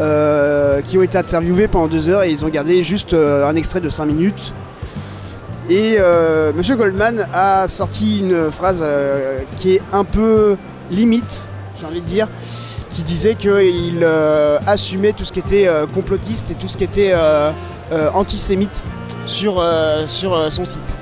euh, 0.00 0.80
qui 0.82 0.98
ont 0.98 1.02
été 1.02 1.16
interviewés 1.16 1.68
pendant 1.68 1.86
deux 1.88 2.08
heures 2.08 2.22
et 2.24 2.30
ils 2.30 2.44
ont 2.44 2.48
gardé 2.48 2.82
juste 2.82 3.14
un 3.14 3.54
extrait 3.54 3.80
de 3.80 3.88
5 3.88 4.04
minutes. 4.06 4.52
Et 5.70 5.96
euh, 5.98 6.52
Monsieur 6.54 6.76
Goldman 6.76 7.26
a 7.32 7.68
sorti 7.68 8.18
une 8.20 8.50
phrase 8.50 8.84
qui 9.56 9.76
est 9.76 9.82
un 9.92 10.04
peu 10.04 10.56
limite, 10.90 11.46
j'ai 11.80 11.86
envie 11.86 12.02
de 12.02 12.06
dire, 12.06 12.28
qui 12.90 13.02
disait 13.02 13.34
qu'il 13.34 14.06
assumait 14.66 15.14
tout 15.14 15.24
ce 15.24 15.32
qui 15.32 15.38
était 15.38 15.68
complotiste 15.94 16.50
et 16.50 16.54
tout 16.54 16.68
ce 16.68 16.76
qui 16.76 16.84
était 16.84 17.14
antisémite 18.12 18.84
sur, 19.24 19.64
sur 20.06 20.52
son 20.52 20.66
site. 20.66 20.98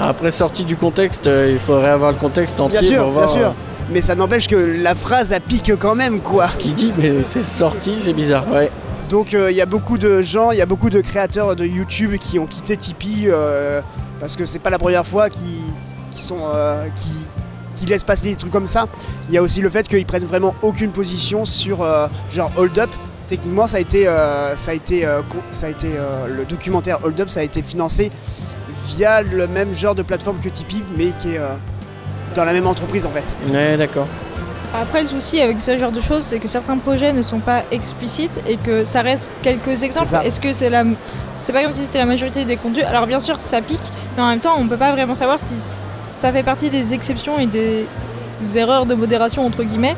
Après, 0.00 0.30
sorti 0.30 0.64
du 0.64 0.76
contexte, 0.76 1.26
euh, 1.26 1.50
il 1.52 1.58
faudrait 1.58 1.90
avoir 1.90 2.12
le 2.12 2.18
contexte 2.18 2.60
entier 2.60 2.80
Bien 2.80 2.88
sûr, 2.88 3.02
pour 3.04 3.12
voir 3.12 3.26
bien 3.26 3.34
sûr. 3.34 3.46
euh, 3.48 3.52
Mais 3.92 4.00
ça 4.00 4.14
n'empêche 4.14 4.48
que 4.48 4.56
la 4.56 4.94
phrase 4.94 5.32
a 5.32 5.40
pique 5.40 5.72
quand 5.78 5.94
même, 5.94 6.20
quoi. 6.20 6.46
ce 6.46 6.56
qu'il 6.56 6.74
dit, 6.74 6.92
mais 6.98 7.22
c'est 7.24 7.42
sorti, 7.42 7.94
c'est 8.00 8.12
bizarre. 8.12 8.44
Ouais. 8.52 8.70
Donc 9.10 9.32
il 9.32 9.56
y 9.56 9.62
a 9.62 9.66
beaucoup 9.66 9.96
de 9.96 10.20
gens, 10.20 10.50
il 10.50 10.58
y 10.58 10.60
a 10.60 10.66
beaucoup 10.66 10.90
de 10.90 11.00
créateurs 11.00 11.56
de 11.56 11.64
YouTube 11.64 12.16
qui 12.20 12.38
ont 12.38 12.46
quitté 12.46 12.76
Tipeee 12.76 13.28
euh, 13.28 13.80
parce 14.20 14.36
que 14.36 14.44
c'est 14.44 14.58
pas 14.58 14.68
la 14.68 14.78
première 14.78 15.06
fois 15.06 15.30
qu'ils 15.30 15.62
qui 16.10 16.22
sont 16.22 16.40
euh, 16.54 16.86
qui, 16.94 17.14
qui 17.74 17.86
laissent 17.86 18.04
passer 18.04 18.24
des 18.28 18.34
trucs 18.34 18.52
comme 18.52 18.66
ça. 18.66 18.86
Il 19.30 19.34
y 19.34 19.38
a 19.38 19.42
aussi 19.42 19.62
le 19.62 19.70
fait 19.70 19.88
qu'ils 19.88 20.04
prennent 20.04 20.26
vraiment 20.26 20.54
aucune 20.60 20.90
position 20.90 21.46
sur 21.46 21.82
euh, 21.82 22.06
genre 22.30 22.50
Hold 22.58 22.78
Up. 22.78 22.90
Techniquement, 23.28 23.66
ça 23.66 23.78
a 23.78 23.80
été, 23.80 24.06
euh, 24.06 24.54
ça 24.56 24.72
a 24.72 24.74
été, 24.74 25.06
euh, 25.06 25.20
ça 25.52 25.66
a 25.66 25.70
été 25.70 25.88
euh, 25.96 26.26
le 26.28 26.44
documentaire 26.44 26.98
Hold 27.02 27.18
Up, 27.20 27.28
ça 27.30 27.40
a 27.40 27.42
été 27.44 27.62
financé 27.62 28.10
via 28.96 29.22
le 29.22 29.46
même 29.46 29.74
genre 29.74 29.94
de 29.94 30.02
plateforme 30.02 30.38
que 30.38 30.48
Tipeee, 30.48 30.82
mais 30.96 31.10
qui 31.18 31.34
est 31.34 31.38
euh, 31.38 31.54
dans 32.34 32.44
la 32.44 32.52
même 32.52 32.66
entreprise 32.66 33.06
en 33.06 33.10
fait. 33.10 33.36
Ouais, 33.52 33.76
d'accord. 33.76 34.06
Après, 34.74 35.00
le 35.00 35.06
souci 35.06 35.40
avec 35.40 35.62
ce 35.62 35.78
genre 35.78 35.92
de 35.92 36.00
choses, 36.00 36.24
c'est 36.24 36.38
que 36.38 36.48
certains 36.48 36.76
projets 36.76 37.12
ne 37.14 37.22
sont 37.22 37.38
pas 37.38 37.62
explicites 37.70 38.40
et 38.46 38.58
que 38.58 38.84
ça 38.84 39.00
reste 39.00 39.30
quelques 39.42 39.82
exemples. 39.82 40.14
Est-ce 40.22 40.40
que 40.40 40.52
c'est 40.52 40.68
la. 40.68 40.84
C'est 41.38 41.52
pas 41.52 41.62
comme 41.62 41.72
si 41.72 41.82
c'était 41.82 41.98
la 41.98 42.06
majorité 42.06 42.44
des 42.44 42.56
contenus? 42.56 42.84
Alors, 42.84 43.06
bien 43.06 43.20
sûr, 43.20 43.40
ça 43.40 43.62
pique, 43.62 43.80
mais 44.16 44.22
en 44.22 44.28
même 44.28 44.40
temps, 44.40 44.56
on 44.58 44.66
peut 44.66 44.76
pas 44.76 44.92
vraiment 44.92 45.14
savoir 45.14 45.40
si 45.40 45.54
ça 45.56 46.32
fait 46.32 46.42
partie 46.42 46.68
des 46.68 46.92
exceptions 46.92 47.38
et 47.38 47.46
des 47.46 47.86
erreurs 48.56 48.84
de 48.84 48.94
modération, 48.94 49.46
entre 49.46 49.62
guillemets, 49.62 49.96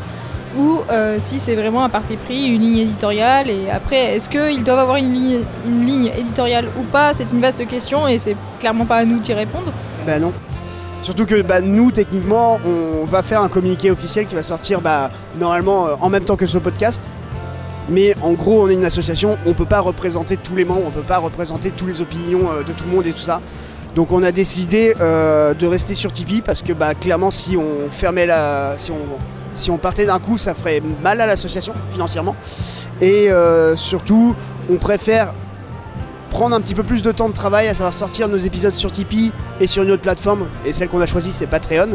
ou 0.57 0.80
euh, 0.90 1.16
si 1.19 1.38
c'est 1.38 1.54
vraiment 1.54 1.85
un 1.85 1.88
parti 1.88 2.16
pris, 2.16 2.47
une 2.47 2.61
ligne 2.61 2.78
éditoriale. 2.78 3.49
Et 3.49 3.71
après, 3.71 4.16
est-ce 4.16 4.28
qu'ils 4.28 4.64
doivent 4.64 4.80
avoir 4.80 4.97
une 4.97 5.42
ligne, 5.66 6.11
éditoriale 6.19 6.66
ou 6.78 6.83
pas? 6.83 7.12
C'est 7.12 7.30
une 7.33 7.40
vaste 7.40 7.66
question 7.66 8.09
et 8.09 8.19
c'est 8.19 8.37
clairement 8.59 8.87
pas 8.87 8.97
à 8.97 9.04
nous 9.04 9.19
d'y 9.19 9.33
répondre. 9.33 9.73
Bah 10.07 10.19
non. 10.19 10.33
Surtout 11.02 11.25
que 11.25 11.40
bah, 11.40 11.61
nous, 11.61 11.90
techniquement, 11.90 12.61
on 12.66 13.04
va 13.04 13.23
faire 13.23 13.40
un 13.40 13.49
communiqué 13.49 13.90
officiel 13.90 14.26
qui 14.26 14.35
va 14.35 14.42
sortir 14.42 14.80
bah, 14.80 15.11
normalement 15.38 15.87
euh, 15.87 15.95
en 16.00 16.09
même 16.09 16.25
temps 16.25 16.37
que 16.37 16.47
ce 16.47 16.59
podcast. 16.59 17.02
Mais 17.88 18.14
en 18.23 18.33
gros, 18.33 18.62
on 18.62 18.69
est 18.69 18.75
une 18.75 18.85
association, 18.85 19.37
on 19.47 19.54
peut 19.54 19.64
pas 19.64 19.80
représenter 19.80 20.37
tous 20.37 20.54
les 20.54 20.64
membres, 20.64 20.83
on 20.87 20.90
peut 20.90 21.00
pas 21.00 21.19
représenter 21.19 21.71
toutes 21.71 21.88
les 21.88 22.02
opinions 22.02 22.50
euh, 22.50 22.62
de 22.62 22.73
tout 22.73 22.85
le 22.85 22.95
monde 22.95 23.07
et 23.07 23.12
tout 23.12 23.19
ça. 23.19 23.40
Donc 23.97 24.12
on 24.12 24.23
a 24.23 24.30
décidé 24.30 24.95
de 24.95 25.66
rester 25.66 25.97
sur 25.97 26.12
Tipeee 26.12 26.42
parce 26.42 26.62
que 26.62 26.73
bah, 26.73 26.95
clairement, 26.95 27.33
si 27.33 27.57
on 27.57 27.90
fermait 27.90 28.25
la, 28.25 28.75
si 28.76 28.92
on, 28.92 28.99
si 29.61 29.71
on 29.71 29.79
partait 29.79 30.07
d'un 30.07 30.19
coup, 30.19 30.38
ça 30.38 30.55
ferait 30.55 30.83
mal 31.02 31.21
à 31.21 31.26
l'association 31.26 31.73
financièrement. 31.93 32.35
Et 33.00 33.31
euh, 33.31 33.76
surtout, 33.76 34.35
on 34.71 34.76
préfère 34.76 35.33
prendre 36.31 36.55
un 36.55 36.61
petit 36.61 36.75
peu 36.75 36.83
plus 36.83 37.02
de 37.02 37.12
temps 37.12 37.29
de 37.29 37.35
travail, 37.35 37.69
à 37.69 37.75
savoir 37.75 37.93
sortir 37.93 38.29
nos 38.29 38.37
épisodes 38.37 38.73
sur 38.73 38.90
Tipeee 38.90 39.33
et 39.61 39.67
sur 39.67 39.83
une 39.83 39.90
autre 39.90 40.02
plateforme, 40.02 40.47
et 40.64 40.73
celle 40.73 40.88
qu'on 40.88 41.00
a 41.00 41.07
choisie 41.07 41.33
c'est 41.33 41.47
Patreon, 41.47 41.90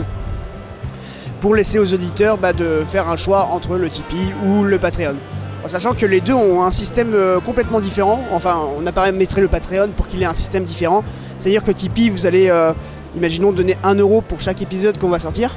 pour 1.40 1.56
laisser 1.56 1.80
aux 1.80 1.94
auditeurs 1.94 2.38
bah, 2.38 2.54
de 2.54 2.82
faire 2.86 3.10
un 3.10 3.16
choix 3.16 3.50
entre 3.52 3.78
le 3.78 3.90
Tipeee 3.90 4.32
ou 4.46 4.64
le 4.64 4.78
Patreon. 4.78 5.16
En 5.64 5.68
sachant 5.68 5.94
que 5.94 6.06
les 6.06 6.22
deux 6.22 6.34
ont 6.34 6.64
un 6.64 6.72
système 6.72 7.14
euh, 7.14 7.40
complètement 7.40 7.80
différent, 7.80 8.24
enfin 8.34 8.60
on 8.78 8.86
a 8.86 8.92
paramétré 8.92 9.42
le 9.42 9.48
Patreon 9.48 9.90
pour 9.96 10.08
qu'il 10.08 10.22
ait 10.22 10.28
un 10.28 10.34
système 10.34 10.64
différent, 10.64 11.04
c'est-à-dire 11.40 11.64
que 11.64 11.72
Tipeee 11.72 12.10
vous 12.10 12.26
allez, 12.26 12.50
euh, 12.50 12.74
imaginons, 13.16 13.52
donner 13.52 13.78
1 13.84 13.96
euro 13.96 14.22
pour 14.22 14.42
chaque 14.42 14.62
épisode 14.62 14.98
qu'on 14.98 15.10
va 15.10 15.20
sortir, 15.20 15.56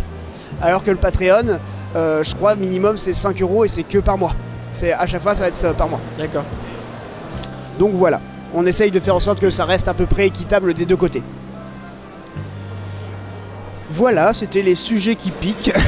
alors 0.63 0.83
que 0.83 0.91
le 0.91 0.97
Patreon, 0.97 1.59
euh, 1.97 2.23
je 2.23 2.35
crois 2.35 2.55
minimum 2.55 2.97
c'est 2.99 3.15
5 3.15 3.41
euros 3.43 3.65
et 3.65 3.69
c'est 3.69 3.83
que 3.83 3.99
par 3.99 4.19
mois. 4.19 4.35
C'est 4.73 4.93
à 4.93 5.07
chaque 5.07 5.23
fois 5.23 5.35
ça 5.35 5.45
va 5.45 5.49
être 5.49 5.65
euh, 5.65 5.73
par 5.73 5.89
mois. 5.89 6.01
D'accord. 6.19 6.45
Donc 7.79 7.93
voilà, 7.95 8.21
on 8.55 8.67
essaye 8.67 8.91
de 8.91 9.01
faire 9.01 9.15
en 9.15 9.21
sorte 9.21 9.41
que 9.41 9.51
ça 9.51 9.65
reste 9.65 9.89
à 9.89 9.95
peu 9.95 10.07
près 10.07 10.27
équitable 10.27 10.75
des 10.75 10.85
deux 10.85 10.97
côtés. 10.97 11.23
Voilà, 13.91 14.33
c'était 14.33 14.63
les 14.63 14.75
sujets 14.75 15.15
qui 15.15 15.31
piquent. 15.31 15.73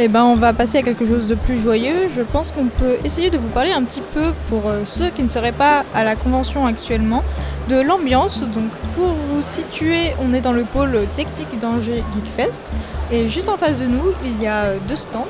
Eh 0.00 0.06
ben, 0.06 0.22
on 0.22 0.36
va 0.36 0.52
passer 0.52 0.78
à 0.78 0.82
quelque 0.82 1.04
chose 1.04 1.26
de 1.26 1.34
plus 1.34 1.58
joyeux. 1.58 2.08
Je 2.14 2.22
pense 2.22 2.52
qu'on 2.52 2.66
peut 2.66 2.98
essayer 3.04 3.30
de 3.30 3.36
vous 3.36 3.48
parler 3.48 3.72
un 3.72 3.82
petit 3.82 4.00
peu, 4.14 4.32
pour 4.48 4.68
euh, 4.68 4.82
ceux 4.84 5.10
qui 5.10 5.24
ne 5.24 5.28
seraient 5.28 5.50
pas 5.50 5.84
à 5.92 6.04
la 6.04 6.14
convention 6.14 6.66
actuellement, 6.66 7.24
de 7.68 7.80
l'ambiance. 7.80 8.42
Donc, 8.42 8.70
pour 8.94 9.08
vous 9.08 9.42
situer, 9.42 10.12
on 10.20 10.32
est 10.34 10.40
dans 10.40 10.52
le 10.52 10.62
pôle 10.62 11.00
technique 11.16 11.58
d'Angers 11.58 12.04
Geekfest. 12.14 12.72
Et 13.10 13.28
juste 13.28 13.48
en 13.48 13.56
face 13.56 13.78
de 13.78 13.86
nous, 13.86 14.12
il 14.24 14.40
y 14.40 14.46
a 14.46 14.66
euh, 14.66 14.76
deux 14.86 14.94
stands. 14.94 15.26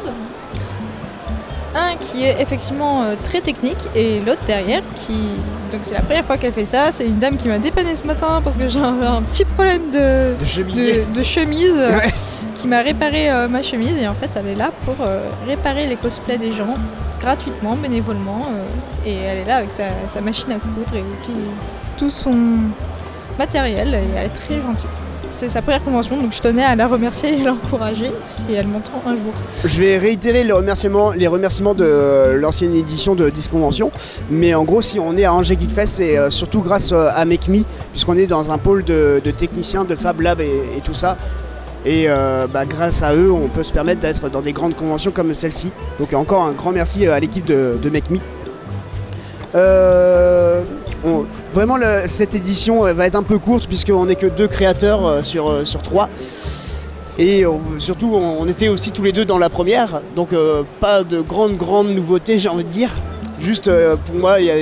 Un 1.81 1.97
qui 1.97 2.25
est 2.25 2.41
effectivement 2.41 3.03
euh, 3.03 3.15
très 3.23 3.41
technique 3.41 3.83
et 3.95 4.21
l'autre 4.27 4.43
derrière 4.47 4.83
qui... 4.97 5.13
Donc 5.71 5.81
c'est 5.83 5.95
la 5.95 6.01
première 6.01 6.25
fois 6.25 6.37
qu'elle 6.39 6.53
fait 6.53 6.65
ça. 6.65 6.91
C'est 6.91 7.07
une 7.07 7.19
dame 7.19 7.37
qui 7.37 7.47
m'a 7.47 7.59
dépanné 7.59 7.95
ce 7.95 8.05
matin 8.05 8.41
parce 8.43 8.57
que 8.57 8.69
j'ai 8.69 8.81
un, 8.81 9.01
un 9.03 9.23
petit 9.23 9.45
problème 9.45 9.91
de, 9.91 10.35
De 10.41 10.45
chemillé. 10.45 11.05
de, 11.05 11.19
de 11.19 11.23
chemise 11.23 11.75
Ouais. 11.77 12.11
qui 12.57 12.67
m'a 12.67 12.81
réparé 12.81 13.31
euh, 13.31 13.47
ma 13.49 13.63
chemise 13.63 13.97
et 14.03 14.09
en 14.09 14.15
fait 14.15 14.31
elle 14.35 14.49
est 14.49 14.55
là 14.57 14.71
pour 14.85 14.97
euh, 15.03 15.21
réparer 15.47 15.87
les 15.87 15.97
cosplays 15.97 16.39
des 16.39 16.53
gens 16.53 16.75
gratuitement, 17.21 17.77
bénévolement 17.77 18.47
euh, 18.51 19.09
et 19.09 19.15
elle 19.15 19.39
est 19.39 19.45
là 19.45 19.57
avec 19.57 19.73
sa, 19.73 19.85
sa 20.07 20.21
machine 20.21 20.51
à 20.53 20.57
coudre 20.59 20.95
et 20.97 21.05
tout, 21.25 21.33
tout 21.99 22.11
son 22.11 22.35
matériel 23.39 23.95
et 23.95 24.01
elle 24.17 24.27
est 24.27 24.31
très 24.31 24.61
gentille. 24.61 24.91
C'est 25.31 25.49
sa 25.49 25.63
première 25.63 25.85
convention 25.85 26.21
donc 26.21 26.33
je 26.33 26.41
tenais 26.41 26.65
à 26.65 26.75
la 26.75 26.87
remercier 26.87 27.35
et 27.35 27.43
l'encourager 27.45 28.11
si 28.23 28.53
elle 28.55 28.67
m'entend 28.67 29.03
un 29.07 29.17
jour. 29.17 29.33
Je 29.65 29.81
vais 29.81 29.99
réitérer 29.99 30.45
les 30.45 30.53
remerciements, 30.53 31.75
de 31.75 32.33
l'ancienne 32.37 32.75
édition 32.75 33.15
de 33.15 33.29
Disconvention. 33.31 33.91
Mais 34.31 34.55
en 34.55 34.65
gros, 34.65 34.81
si 34.81 34.99
on 34.99 35.17
est 35.17 35.25
à 35.25 35.33
Angers 35.33 35.59
Geek 35.59 35.71
Fest, 35.71 35.95
c'est 35.97 36.19
euh, 36.19 36.31
surtout 36.31 36.63
grâce 36.63 36.93
euh, 36.93 37.09
à 37.15 37.25
MakeMe, 37.25 37.65
puisqu'on 37.93 38.17
est 38.17 38.27
dans 38.27 38.51
un 38.51 38.59
pôle 38.59 38.85
de, 38.85 39.21
techniciens, 39.37 39.85
de 39.85 39.95
Fab 39.95 40.21
Lab 40.21 40.41
et, 40.41 40.81
tout 40.83 40.95
ça. 40.95 41.17
Et 41.85 42.07
euh, 42.09 42.47
bah, 42.47 42.65
grâce 42.67 43.03
à 43.03 43.15
eux, 43.15 43.31
on 43.31 43.49
peut 43.49 43.63
se 43.63 43.73
permettre 43.73 44.01
d'être 44.01 44.29
dans 44.29 44.41
des 44.41 44.53
grandes 44.53 44.75
conventions 44.75 45.11
comme 45.11 45.35
celle-ci. 45.35 45.73
Donc 45.99 46.13
encore 46.15 46.45
un 46.45 46.53
grand 46.53 46.73
merci 46.73 47.07
à 47.07 47.21
l'équipe 47.21 47.45
de, 47.45 47.79
de 47.81 47.91
vraiment, 51.53 51.77
cette 52.07 52.35
édition 52.35 52.87
euh, 52.87 52.93
va 52.93 53.07
être 53.07 53.15
un 53.15 53.23
peu 53.23 53.39
courte 53.39 53.67
puisqu'on 53.67 54.07
n'est 54.07 54.17
que 54.17 54.27
deux 54.27 54.49
créateurs 54.49 55.07
euh, 55.07 55.23
sur, 55.23 55.49
euh, 55.49 55.65
sur 55.65 55.83
trois. 55.83 56.09
Et 57.21 57.45
surtout, 57.79 58.15
on, 58.15 58.47
était 58.47 58.69
aussi 58.69 58.93
tous 58.93 59.03
les 59.03 59.11
deux 59.11 59.25
dans 59.25 59.39
la 59.39 59.49
première, 59.49 60.03
donc 60.15 60.29
pas 60.79 61.03
de 61.03 61.21
grandes, 61.21 61.57
grandes 61.57 61.89
nouveautés, 61.89 62.39
j'ai 62.39 62.49
envie 62.49 62.63
de 62.63 62.71
dire. 62.71 62.93
Juste 63.41 63.69
euh, 63.69 63.95
pour 63.97 64.17
moi, 64.17 64.41
il 64.41 64.47
y 64.47 64.51
a 64.51 64.55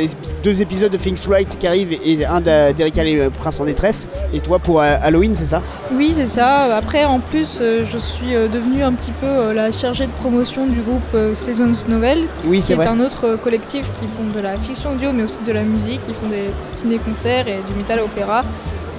deux 0.44 0.60
épisodes 0.60 0.92
de 0.92 0.98
Things 0.98 1.26
Right 1.28 1.56
qui 1.58 1.66
arrivent 1.66 1.92
et 2.04 2.24
un 2.26 2.40
les 2.40 3.20
euh, 3.20 3.30
Prince 3.30 3.58
en 3.58 3.64
détresse. 3.64 4.08
Et 4.34 4.40
toi 4.40 4.58
pour 4.58 4.80
euh, 4.80 4.96
Halloween, 5.02 5.34
c'est 5.34 5.46
ça? 5.46 5.62
Oui, 5.92 6.12
c'est 6.14 6.26
ça. 6.26 6.76
Après, 6.76 7.04
en 7.04 7.20
plus, 7.20 7.58
euh, 7.62 7.84
je 7.90 7.96
suis 7.96 8.32
devenue 8.52 8.82
un 8.82 8.92
petit 8.92 9.12
peu 9.12 9.52
la 9.52 9.72
chargée 9.72 10.06
de 10.06 10.12
promotion 10.12 10.66
du 10.66 10.80
groupe 10.80 11.34
Seasons 11.34 11.88
Novel, 11.88 12.24
Oui, 12.44 12.58
qui 12.58 12.62
c'est 12.62 12.72
est 12.74 12.76
vrai. 12.76 12.86
un 12.86 13.00
autre 13.00 13.36
collectif 13.42 13.90
qui 13.92 14.06
font 14.06 14.24
de 14.34 14.40
la 14.40 14.56
fiction 14.58 14.92
audio, 14.92 15.10
mais 15.12 15.22
aussi 15.24 15.42
de 15.42 15.52
la 15.52 15.62
musique. 15.62 16.00
Ils 16.08 16.14
font 16.14 16.28
des 16.28 16.50
ciné-concerts 16.62 17.48
et 17.48 17.60
du 17.70 17.76
metal 17.76 18.00
opéra. 18.00 18.44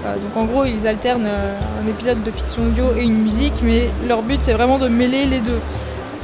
Donc 0.06 0.38
en 0.38 0.46
gros, 0.46 0.64
ils 0.64 0.88
alternent 0.88 1.28
un 1.28 1.88
épisode 1.90 2.24
de 2.24 2.32
fiction 2.32 2.62
audio 2.64 2.86
et 2.98 3.04
une 3.04 3.24
musique, 3.24 3.56
mais 3.62 3.90
leur 4.08 4.22
but, 4.22 4.40
c'est 4.42 4.54
vraiment 4.54 4.80
de 4.80 4.88
mêler 4.88 5.26
les 5.26 5.40
deux. 5.40 5.60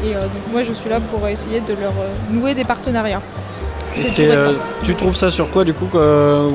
Et 0.03 0.15
euh, 0.15 0.21
donc 0.23 0.51
moi, 0.51 0.63
je 0.63 0.73
suis 0.73 0.89
là 0.89 0.99
pour 0.99 1.27
essayer 1.27 1.61
de 1.61 1.73
leur 1.73 1.91
euh, 1.91 2.13
nouer 2.31 2.53
des 2.53 2.65
partenariats. 2.65 3.21
C'est 4.01 4.29
euh, 4.29 4.53
tu 4.83 4.95
trouves 4.95 5.15
ça 5.15 5.29
sur 5.29 5.49
quoi 5.51 5.63
du 5.63 5.73
coup 5.73 5.85
quoi 5.85 6.49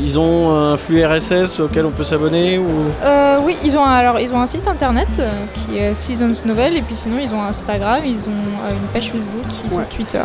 Ils 0.00 0.18
ont 0.18 0.50
un 0.54 0.76
flux 0.76 1.04
RSS 1.04 1.60
auquel 1.60 1.86
on 1.86 1.90
peut 1.90 2.04
s'abonner 2.04 2.58
ou? 2.58 2.66
Euh, 3.04 3.38
oui, 3.44 3.56
ils 3.64 3.76
ont 3.76 3.84
un, 3.84 3.92
alors 3.92 4.20
ils 4.20 4.32
ont 4.32 4.40
un 4.40 4.46
site 4.46 4.66
internet 4.68 5.08
euh, 5.18 5.30
qui 5.52 5.78
est 5.78 5.94
Seasons 5.94 6.32
Novel 6.46 6.76
et 6.76 6.82
puis 6.82 6.96
sinon 6.96 7.18
ils 7.20 7.32
ont 7.34 7.42
Instagram, 7.42 8.00
ils 8.04 8.28
ont 8.28 8.32
euh, 8.64 8.70
une 8.72 8.86
page 8.92 9.10
Facebook, 9.10 9.44
ils 9.64 9.74
ont. 9.74 9.80
Twitter. 9.90 10.22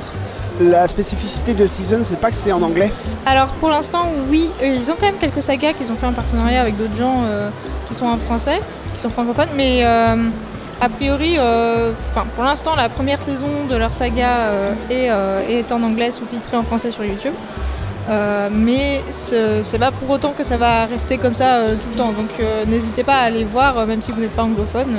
La 0.62 0.88
spécificité 0.88 1.54
de 1.54 1.66
Season, 1.68 2.00
c'est 2.04 2.20
pas 2.20 2.30
que 2.30 2.36
c'est 2.36 2.52
en 2.52 2.62
anglais? 2.62 2.92
Alors 3.26 3.48
pour 3.60 3.70
l'instant 3.70 4.12
oui, 4.30 4.50
euh, 4.62 4.76
ils 4.80 4.92
ont 4.92 4.96
quand 5.00 5.06
même 5.08 5.18
quelques 5.20 5.42
sagas 5.44 5.74
qu'ils 5.74 5.92
ont 5.92 5.96
fait 5.96 6.08
en 6.08 6.14
partenariat 6.14 6.62
avec 6.62 6.78
d'autres 6.78 6.98
gens 6.98 7.24
euh, 7.26 7.50
qui 7.88 7.96
sont 7.96 8.06
en 8.06 8.18
français, 8.18 8.60
qui 8.94 9.00
sont 9.02 9.10
francophones, 9.10 9.50
mais 9.56 9.80
euh, 9.84 10.16
a 10.82 10.90
priori, 10.90 11.36
euh, 11.38 11.92
pour 12.36 12.44
l'instant 12.44 12.76
la 12.76 12.90
première 12.90 13.22
saison 13.22 13.66
de 13.70 13.76
leur 13.76 13.94
saga 13.94 14.30
euh, 14.30 14.74
est, 14.90 15.10
euh, 15.10 15.42
est 15.48 15.72
en 15.72 15.82
anglais 15.84 16.12
sous-titrée 16.12 16.58
en 16.58 16.64
français 16.64 16.92
sur 16.92 17.04
YouTube. 17.04 17.34
Mais 18.52 19.04
ce- 19.12 19.60
c'est 19.62 19.78
pas 19.78 19.92
pour 19.92 20.10
autant 20.10 20.32
que 20.36 20.44
ça 20.44 20.58
va 20.58 20.86
rester 20.86 21.18
comme 21.20 21.36
ça 21.36 21.62
tout 21.80 21.88
le 21.92 21.96
temps. 21.98 22.12
Donc 22.12 22.32
n'hésitez 22.68 23.04
pas 23.04 23.16
à 23.18 23.24
aller 23.26 23.44
voir, 23.44 23.86
même 23.86 24.02
si 24.02 24.12
vous 24.12 24.20
n'êtes 24.20 24.36
pas 24.36 24.44
anglophone. 24.44 24.96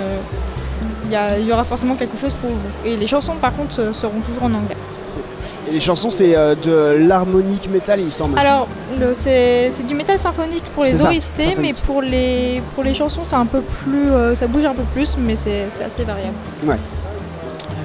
Il 1.10 1.44
y, 1.48 1.52
aura 1.52 1.64
forcément 1.64 1.96
quelque 1.96 2.16
chose 2.16 2.34
pour 2.34 2.50
vous. 2.50 2.70
Et 2.88 2.96
les 2.96 3.08
chansons 3.08 3.34
par 3.34 3.52
contre 3.56 3.92
seront 3.92 4.20
toujours 4.20 4.44
en 4.44 4.54
anglais. 4.54 4.76
Et 5.70 5.74
les 5.74 5.80
chansons, 5.80 6.10
c'est 6.10 6.36
euh, 6.36 6.54
de 6.56 7.06
l'harmonique 7.06 7.70
metal, 7.70 8.00
il 8.00 8.06
me 8.06 8.10
semble. 8.10 8.38
Alors, 8.38 8.66
c'est 9.14 9.70
c'est 9.70 9.84
du 9.86 9.94
métal 9.94 10.18
symphonique 10.18 10.64
pour 10.74 10.84
les 10.84 10.96
ça, 10.96 11.10
OST, 11.10 11.56
mais 11.60 11.72
pour 11.72 12.02
les, 12.02 12.60
pour 12.74 12.82
les 12.82 12.92
chansons, 12.92 13.20
c'est 13.24 13.36
un 13.36 13.46
peu 13.46 13.60
plus, 13.60 14.10
euh, 14.10 14.34
ça 14.34 14.48
bouge 14.48 14.64
un 14.64 14.74
peu 14.74 14.82
plus, 14.92 15.16
mais 15.16 15.36
c'est 15.36 15.66
c'est 15.68 15.84
assez 15.84 16.02
variable. 16.02 16.34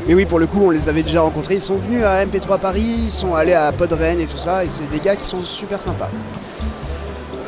Mais 0.07 0.13
oui, 0.13 0.25
pour 0.25 0.39
le 0.39 0.47
coup, 0.47 0.61
on 0.65 0.69
les 0.71 0.89
avait 0.89 1.03
déjà 1.03 1.21
rencontrés. 1.21 1.55
Ils 1.55 1.61
sont 1.61 1.75
venus 1.77 2.03
à 2.03 2.25
MP3 2.25 2.59
Paris, 2.59 2.95
ils 3.07 3.11
sont 3.11 3.33
allés 3.35 3.53
à 3.53 3.71
Podren 3.71 4.19
et 4.19 4.25
tout 4.25 4.37
ça, 4.37 4.63
et 4.63 4.67
c'est 4.69 4.89
des 4.89 4.99
gars 4.99 5.15
qui 5.15 5.27
sont 5.27 5.41
super 5.43 5.81
sympas. 5.81 6.09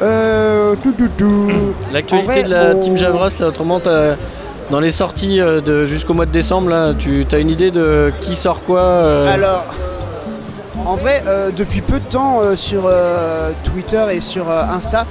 Euh, 0.01 0.75
tout, 0.83 0.91
tout, 0.91 1.09
tout. 1.17 1.47
l'actualité 1.93 2.43
de 2.43 2.49
la 2.49 2.75
on- 2.75 2.79
team 2.79 2.97
Javras 2.97 3.37
là 3.39 3.47
autrement 3.47 3.81
dans 4.69 4.79
les 4.79 4.91
sorties 4.91 5.39
euh, 5.39 5.61
de 5.61 5.85
jusqu'au 5.85 6.13
mois 6.13 6.25
de 6.25 6.31
décembre 6.31 6.69
là, 6.69 6.93
tu 6.97 7.25
as 7.31 7.37
une 7.39 7.49
idée 7.49 7.71
de 7.71 8.11
qui 8.21 8.35
sort 8.35 8.61
quoi 8.63 8.81
euh, 8.81 9.33
Alors, 9.33 9.65
en 10.85 10.95
vrai, 10.95 11.23
euh, 11.27 11.51
depuis 11.51 11.81
peu 11.81 11.99
de 11.99 12.05
temps 12.05 12.41
euh, 12.41 12.55
sur 12.55 12.83
euh, 12.85 13.51
Twitter 13.63 14.03
et 14.11 14.21
sur 14.21 14.49
Insta, 14.49 15.05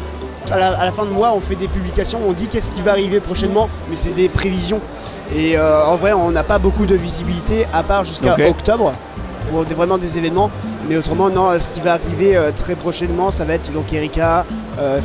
à 0.50 0.58
la, 0.58 0.78
à 0.78 0.84
la 0.84 0.92
fin 0.92 1.04
de 1.04 1.10
mois, 1.10 1.32
on 1.34 1.40
fait 1.40 1.56
des 1.56 1.68
publications, 1.68 2.20
on 2.26 2.32
dit 2.32 2.46
qu'est-ce 2.46 2.70
qui 2.70 2.80
va 2.82 2.92
arriver 2.92 3.20
prochainement, 3.20 3.68
mais 3.88 3.96
c'est 3.96 4.12
des 4.14 4.28
prévisions. 4.28 4.80
Et 5.34 5.58
en 5.58 5.96
vrai, 5.96 6.12
on 6.12 6.30
n'a 6.30 6.44
pas 6.44 6.58
beaucoup 6.60 6.86
de 6.86 6.94
visibilité, 6.94 7.66
à 7.72 7.82
part 7.82 8.04
jusqu'à 8.04 8.36
octobre, 8.48 8.92
pour 9.50 9.64
des- 9.64 9.74
vraiment 9.74 9.98
des 9.98 10.18
événements. 10.18 10.50
Mais 10.88 10.96
autrement, 10.96 11.30
non, 11.30 11.48
ce 11.58 11.66
qui 11.68 11.80
va 11.80 11.94
arriver 11.94 12.38
très 12.56 12.76
prochainement, 12.76 13.32
ça 13.32 13.44
va 13.44 13.54
être 13.54 13.72
donc 13.72 13.92
Erika, 13.92 14.44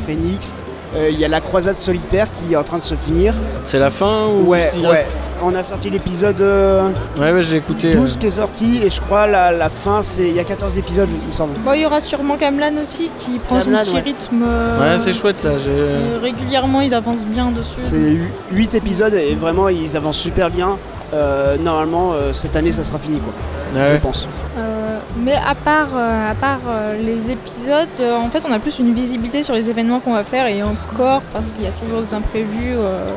Phoenix. 0.06 0.62
Il 0.96 1.18
y 1.18 1.24
a 1.24 1.28
la 1.28 1.40
croisade 1.40 1.80
solitaire 1.80 2.28
qui 2.30 2.52
est 2.52 2.56
en 2.56 2.62
train 2.62 2.78
de 2.78 2.82
se 2.84 2.94
finir. 2.94 3.34
C'est 3.64 3.80
la 3.80 3.90
fin 3.90 4.26
ou 4.28 4.48
Ouais, 4.48 4.70
ouais. 4.80 4.86
reste- 4.90 5.06
On 5.44 5.54
a 5.56 5.64
sorti 5.64 5.90
l'épisode 5.90 6.40
euh, 6.40 6.88
ouais, 7.18 7.32
ouais, 7.32 7.42
j'ai 7.42 7.56
écouté. 7.56 7.92
12 7.94 8.14
euh, 8.14 8.18
qui 8.20 8.26
est 8.26 8.30
sorti 8.30 8.80
et 8.84 8.90
je 8.90 9.00
crois 9.00 9.26
la, 9.26 9.50
la 9.50 9.68
fin 9.68 10.00
c'est 10.02 10.28
il 10.28 10.34
y 10.34 10.38
a 10.38 10.44
14 10.44 10.78
épisodes 10.78 11.08
il 11.22 11.26
me 11.28 11.32
semble. 11.32 11.54
Bon, 11.64 11.72
il 11.72 11.80
y 11.82 11.86
aura 11.86 12.00
sûrement 12.00 12.36
Kamlan 12.36 12.76
aussi 12.80 13.10
qui 13.18 13.38
prend 13.38 13.58
Kamlan, 13.58 13.82
son 13.82 13.90
petit 13.90 13.94
ouais. 13.96 14.02
rythme. 14.02 14.42
euh, 14.46 14.92
Ouais, 14.92 14.98
c'est 14.98 15.12
chouette 15.12 15.40
ça. 15.40 15.58
j'ai- 15.58 15.70
euh, 15.70 16.18
régulièrement, 16.22 16.80
ils 16.80 16.94
avancent 16.94 17.24
bien 17.24 17.50
dessus. 17.50 17.72
C'est 17.74 18.16
8 18.52 18.74
épisodes 18.76 19.14
et 19.14 19.34
vraiment 19.34 19.68
ils 19.68 19.96
avancent 19.96 20.18
super 20.18 20.48
bien. 20.50 20.78
Euh, 21.14 21.58
normalement 21.58 22.12
euh, 22.14 22.32
cette 22.32 22.56
année 22.56 22.72
ça 22.72 22.84
sera 22.84 22.98
fini 22.98 23.18
quoi, 23.20 23.34
Ouais, 23.74 23.88
je 23.90 23.96
pense. 23.96 24.26
Euh, 24.56 24.98
mais 25.18 25.34
à 25.34 25.54
part, 25.54 25.88
euh, 25.94 26.30
à 26.30 26.34
part 26.34 26.60
euh, 26.68 26.96
les 27.02 27.30
épisodes, 27.30 27.88
euh, 28.00 28.16
en 28.16 28.30
fait, 28.30 28.42
on 28.48 28.52
a 28.52 28.58
plus 28.58 28.78
une 28.78 28.94
visibilité 28.94 29.42
sur 29.42 29.54
les 29.54 29.68
événements 29.68 30.00
qu'on 30.00 30.14
va 30.14 30.24
faire 30.24 30.46
et 30.46 30.62
encore 30.62 31.20
parce 31.32 31.52
qu'il 31.52 31.64
y 31.64 31.66
a 31.66 31.70
toujours 31.70 32.00
des 32.00 32.14
imprévus, 32.14 32.74
euh, 32.76 33.12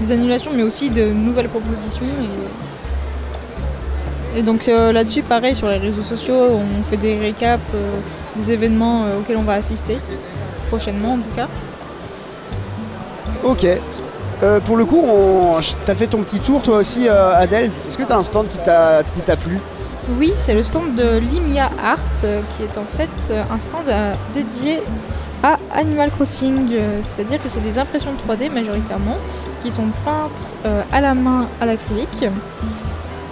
des 0.00 0.12
annulations, 0.12 0.50
mais 0.54 0.62
aussi 0.62 0.90
de 0.90 1.12
nouvelles 1.12 1.48
propositions. 1.48 2.06
Et, 4.34 4.38
et 4.38 4.42
donc 4.42 4.68
euh, 4.68 4.92
là-dessus, 4.92 5.22
pareil, 5.22 5.54
sur 5.54 5.68
les 5.68 5.78
réseaux 5.78 6.02
sociaux, 6.02 6.34
on 6.34 6.82
fait 6.88 6.96
des 6.96 7.18
récaps 7.18 7.62
euh, 7.74 7.98
des 8.36 8.52
événements 8.52 9.04
euh, 9.04 9.18
auxquels 9.18 9.36
on 9.36 9.42
va 9.42 9.54
assister, 9.54 9.98
prochainement 10.68 11.14
en 11.14 11.18
tout 11.18 11.34
cas. 11.36 11.48
Ok. 13.44 13.66
Pour 14.64 14.78
le 14.78 14.86
coup, 14.86 15.02
on... 15.04 15.60
t'as 15.84 15.94
fait 15.94 16.06
ton 16.06 16.22
petit 16.22 16.40
tour 16.40 16.62
toi 16.62 16.78
aussi 16.78 17.06
Adèle. 17.08 17.70
Est-ce 17.86 17.98
que 17.98 18.04
t'as 18.04 18.16
un 18.16 18.22
stand 18.22 18.48
qui 18.48 18.56
t'a 18.56 19.02
qui 19.02 19.20
t'a 19.20 19.36
plu? 19.36 19.58
Oui, 20.18 20.32
c'est 20.34 20.54
le 20.54 20.62
stand 20.62 20.94
de 20.94 21.18
Limia 21.18 21.68
Art, 21.84 21.98
qui 22.22 22.62
est 22.62 22.78
en 22.78 22.86
fait 22.86 23.10
un 23.50 23.58
stand 23.58 23.84
dédié 24.32 24.82
à 25.42 25.58
Animal 25.72 26.10
Crossing. 26.10 26.68
euh, 26.72 27.00
C'est-à-dire 27.02 27.42
que 27.42 27.48
c'est 27.48 27.62
des 27.62 27.78
impressions 27.78 28.12
3D 28.28 28.50
majoritairement, 28.50 29.16
qui 29.62 29.70
sont 29.70 29.88
peintes 30.04 30.54
euh, 30.64 30.82
à 30.92 31.00
la 31.00 31.14
main 31.14 31.48
à 31.60 31.66
l'acrylique. 31.66 32.24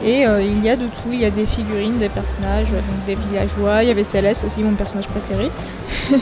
Et 0.03 0.27
euh, 0.27 0.41
il 0.41 0.65
y 0.65 0.71
a 0.71 0.77
de 0.77 0.87
tout, 0.87 1.13
il 1.13 1.21
y 1.21 1.25
a 1.25 1.31
des 1.31 1.47
figurines, 1.47 1.99
des 1.99 2.09
personnages, 2.09 2.71
donc 2.71 3.05
des 3.07 3.17
villageois, 3.17 3.83
il 3.83 3.89
y 3.89 3.91
avait 3.91 4.05
Céleste 4.05 4.45
aussi, 4.45 4.63
mon 4.63 4.75
personnage 4.75 5.09
préféré. 5.09 5.51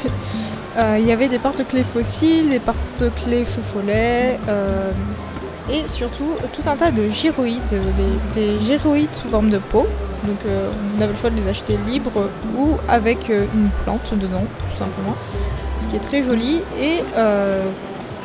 Il 0.99 1.07
y 1.07 1.12
avait 1.12 1.28
des 1.28 1.38
porte-clés 1.38 1.85
fossiles, 1.85 2.50
des 2.50 2.59
porte-clés 2.59 3.47
faux 3.47 3.62
follets, 3.73 4.38
et 5.73 5.88
surtout 5.88 6.33
tout 6.52 6.69
un 6.69 6.76
tas 6.76 6.90
de 6.90 7.05
gyroïdes, 7.05 7.62
des, 8.35 8.49
des 8.49 8.59
gyroïdes 8.62 9.14
sous 9.14 9.28
forme 9.28 9.49
de 9.49 9.57
peau. 9.57 9.87
Donc 10.26 10.37
on 10.45 11.00
avait 11.00 11.12
le 11.12 11.19
choix 11.19 11.31
de 11.31 11.37
les 11.37 11.49
acheter 11.49 11.78
libres 11.87 12.28
ou 12.59 12.76
avec 12.90 13.31
une 13.31 13.71
plante 13.85 14.12
dedans, 14.19 14.45
tout 14.71 14.76
simplement. 14.76 15.14
Ce 15.87 15.90
qui 15.90 15.97
est 15.97 16.00
très 16.00 16.23
joli. 16.25 16.62
Et 16.81 17.02
euh, 17.16 17.62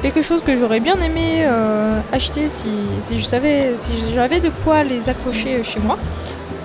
quelque 0.02 0.22
chose 0.24 0.42
que 0.42 0.56
j'aurais 0.58 0.80
bien 0.80 0.96
aimé 1.00 1.44
euh, 1.44 2.00
acheter 2.12 2.50
si, 2.50 2.70
si 3.02 3.20
je 3.20 3.24
savais, 3.24 3.74
si 3.78 3.92
j'avais 4.16 4.40
de 4.40 4.50
quoi 4.64 4.84
les 4.84 5.10
accrocher 5.10 5.58
euh, 5.58 5.64
chez 5.64 5.80
moi, 5.80 5.98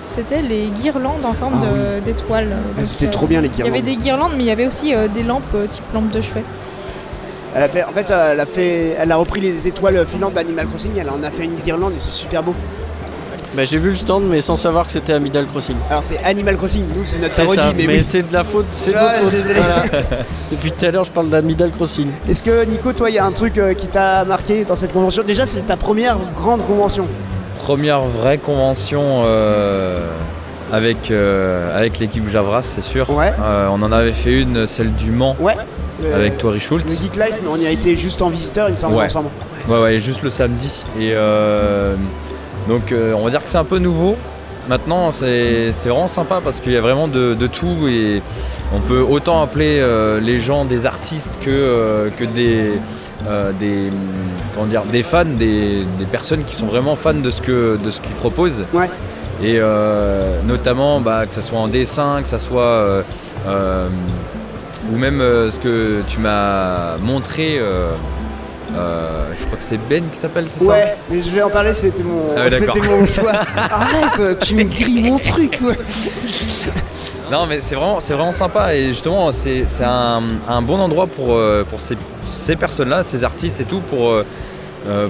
c'était 0.01 0.41
les 0.41 0.67
guirlandes 0.69 1.23
en 1.23 1.33
forme 1.33 1.53
Ah 1.61 1.99
d'étoiles. 1.99 2.49
Ah, 2.77 2.81
C'était 2.83 3.07
trop 3.11 3.27
bien 3.27 3.41
les 3.41 3.49
il 3.49 3.59
y 3.59 3.61
avait 3.61 3.81
guirlandes. 3.81 3.85
des 3.85 3.95
guirlandes, 3.97 4.31
mais 4.37 4.43
il 4.43 4.47
y 4.47 4.51
avait 4.51 4.65
aussi 4.65 4.93
des 5.13 5.21
lampes 5.23 5.55
type 5.69 5.83
lampe 5.93 6.09
de 6.09 6.21
chevet. 6.21 6.43
Elle 7.55 7.63
a 7.63 7.67
fait, 7.67 7.83
en 7.83 7.91
fait, 7.91 8.09
elle 8.11 8.39
a 8.39 8.45
fait, 8.45 8.95
elle 8.99 9.11
a 9.11 9.15
repris 9.17 9.41
les 9.41 9.67
étoiles 9.67 10.05
filantes 10.07 10.33
d'Animal 10.33 10.67
Crossing. 10.67 10.91
Elle 10.97 11.09
en 11.09 11.21
a 11.23 11.29
fait 11.29 11.45
une 11.45 11.55
guirlande 11.57 11.93
et 11.93 11.99
c'est 11.99 12.11
super 12.13 12.41
beau. 12.43 12.53
Bah, 13.57 13.65
j'ai 13.65 13.79
vu 13.79 13.89
le 13.89 13.95
stand, 13.95 14.23
mais 14.29 14.39
sans 14.39 14.55
savoir 14.55 14.85
que 14.85 14.91
c'était 14.91 15.13
Amidal 15.13 15.47
Crossing. 15.47 15.75
Alors 15.89 16.03
c'est 16.03 16.19
Animal 16.23 16.57
Crossing. 16.57 16.83
Nous 16.95 17.05
c'est 17.05 17.17
notre 17.17 17.35
parodie, 17.35 17.59
ça, 17.59 17.73
mais, 17.75 17.87
mais 17.87 17.97
oui. 17.97 18.03
c'est 18.03 18.21
de 18.21 18.31
la 18.31 18.43
faute, 18.43 18.67
c'est 18.71 18.91
de 18.91 18.95
Ah, 18.95 19.13
notre 19.19 19.23
faute. 19.23 19.31
désolé. 19.31 19.53
Voilà. 19.55 19.83
Depuis 20.51 20.71
tout 20.71 20.85
à 20.85 20.91
l'heure, 20.91 21.03
je 21.05 21.11
parle 21.11 21.29
d'Amidal 21.29 21.71
Crossing. 21.71 22.07
Est-ce 22.29 22.43
que 22.43 22.63
Nico, 22.65 22.93
toi, 22.93 23.09
il 23.09 23.15
y 23.15 23.17
a 23.17 23.25
un 23.25 23.31
truc 23.31 23.57
euh, 23.57 23.73
qui 23.73 23.87
t'a 23.87 24.23
marqué 24.25 24.63
dans 24.63 24.75
cette 24.75 24.93
convention? 24.93 25.23
Déjà, 25.25 25.47
c'est 25.47 25.61
ta 25.61 25.75
première 25.75 26.17
grande 26.35 26.63
convention. 26.67 27.07
Première 27.57 28.01
vraie 28.01 28.37
convention 28.37 29.23
euh, 29.25 30.07
avec, 30.71 31.09
euh, 31.09 31.75
avec 31.75 31.97
l'équipe 31.97 32.29
Javras, 32.29 32.61
c'est 32.61 32.83
sûr. 32.83 33.09
Ouais. 33.09 33.33
Euh, 33.43 33.69
on 33.71 33.81
en 33.81 33.91
avait 33.91 34.11
fait 34.11 34.39
une, 34.39 34.67
celle 34.67 34.93
du 34.93 35.09
Mans, 35.09 35.35
Ouais. 35.39 35.55
Le- 36.03 36.13
avec 36.13 36.37
Tori 36.37 36.55
Le 36.55 36.59
Schultz. 36.59 37.01
Geek 37.01 37.15
Life, 37.15 37.39
mais 37.41 37.49
on 37.51 37.57
y 37.57 37.65
a 37.65 37.71
été 37.71 37.95
juste 37.95 38.21
en 38.21 38.29
visiteur, 38.29 38.69
il 38.69 38.73
me 38.73 38.77
semble, 38.77 38.93
Ouais. 38.97 39.05
ensemble. 39.05 39.29
Ouais, 39.67 39.79
ouais, 39.81 39.99
juste 39.99 40.21
le 40.21 40.29
samedi. 40.29 40.85
Et 40.99 41.09
euh, 41.15 41.95
donc, 42.67 42.91
euh, 42.91 43.13
on 43.13 43.23
va 43.23 43.29
dire 43.29 43.43
que 43.43 43.49
c'est 43.49 43.57
un 43.57 43.63
peu 43.63 43.79
nouveau. 43.79 44.15
Maintenant, 44.67 45.13
c'est 45.13 45.71
vraiment 45.85 46.09
sympa 46.09 46.41
parce 46.43 46.59
qu'il 46.59 46.73
y 46.73 46.75
a 46.75 46.81
vraiment 46.81 47.07
de, 47.07 47.33
de 47.33 47.47
tout 47.47 47.87
et 47.87 48.21
on 48.75 48.81
peut 48.81 48.99
autant 48.99 49.41
appeler 49.41 49.79
euh, 49.79 50.19
les 50.19 50.41
gens 50.41 50.65
des 50.65 50.85
artistes 50.85 51.31
que, 51.41 51.49
euh, 51.49 52.09
que 52.09 52.25
des, 52.25 52.73
euh, 53.29 53.53
des, 53.53 53.89
comment 54.53 54.67
dire, 54.67 54.83
des 54.83 55.03
fans, 55.03 55.23
des, 55.23 55.85
des 55.97 56.05
personnes 56.05 56.43
qui 56.43 56.53
sont 56.53 56.65
vraiment 56.65 56.97
fans 56.97 57.13
de 57.13 57.31
ce 57.31 57.41
qu'ils 57.41 58.15
proposent. 58.19 58.65
Ouais. 58.73 58.89
Et 59.41 59.57
euh, 59.57 60.41
notamment, 60.45 60.99
bah, 60.99 61.25
que 61.25 61.31
ce 61.31 61.41
soit 61.41 61.59
en 61.59 61.69
dessin, 61.69 62.21
que 62.21 62.27
ce 62.27 62.37
soit 62.37 63.01
euh, 63.47 63.87
ou 64.91 64.97
même 64.97 65.19
ce 65.19 65.59
que 65.61 66.01
tu 66.07 66.19
m'as 66.19 66.97
montré. 66.97 67.61
Euh, 68.77 69.31
je 69.39 69.45
crois 69.45 69.57
que 69.57 69.63
c'est 69.63 69.77
Ben 69.89 70.03
qui 70.11 70.17
s'appelle, 70.17 70.45
c'est 70.47 70.59
ça 70.63 70.71
Ouais, 70.71 70.95
mais 71.09 71.19
je 71.21 71.29
vais 71.29 71.41
en 71.41 71.49
parler, 71.49 71.73
c'était 71.73 72.03
mon, 72.03 72.21
Ah 72.37 72.49
c'était 72.49 72.81
mon 72.81 73.05
choix. 73.05 73.31
Arrête, 73.57 74.39
tu 74.39 74.55
me 74.55 74.63
grilles 74.63 75.03
mon 75.09 75.17
truc. 75.19 75.59
Non, 77.31 77.45
mais 77.45 77.59
c'est 77.59 77.75
vraiment, 77.75 77.99
c'est 77.99 78.13
vraiment 78.13 78.31
sympa 78.31 78.73
et 78.73 78.87
justement, 78.87 79.31
c'est 79.33 79.65
c'est 79.67 79.83
un, 79.83 80.21
un 80.47 80.61
bon 80.61 80.79
endroit 80.79 81.07
pour, 81.07 81.33
euh, 81.33 81.65
pour 81.69 81.81
ces, 81.81 81.97
ces 82.25 82.55
personnes-là, 82.55 83.03
ces 83.03 83.23
artistes 83.25 83.59
et 83.59 83.65
tout, 83.65 83.81
pour, 83.81 84.11
euh, 84.11 84.23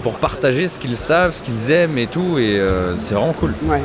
pour 0.02 0.16
partager 0.16 0.68
ce 0.68 0.80
qu'ils 0.80 0.96
savent, 0.96 1.34
ce 1.36 1.44
qu'ils 1.44 1.70
aiment 1.70 1.98
et 2.00 2.08
tout, 2.08 2.40
et 2.40 2.60
c'est 2.98 3.14
vraiment 3.14 3.34
cool. 3.34 3.54
Ouais. 3.66 3.82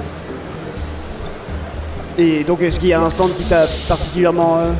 Et 2.18 2.44
donc, 2.44 2.60
est-ce 2.62 2.78
qu'il 2.78 2.90
y 2.90 2.92
a 2.92 3.00
un 3.00 3.10
stand 3.10 3.30
qui 3.34 3.44
t'a 3.44 3.64
particulièrement. 3.88 4.58
euh, 4.58 4.72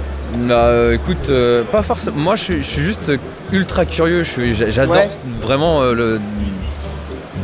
Bah, 0.49 0.95
écoute, 0.95 1.31
pas 1.71 1.83
forcément. 1.83 2.17
Moi, 2.19 2.37
je 2.37 2.61
suis 2.63 2.83
juste 2.83 3.13
ultra 3.53 3.85
curieux. 3.85 4.23
J'adore 4.25 4.97
Ouais. 4.97 5.11
vraiment 5.37 5.83
euh, 5.83 5.93
le. 5.95 6.21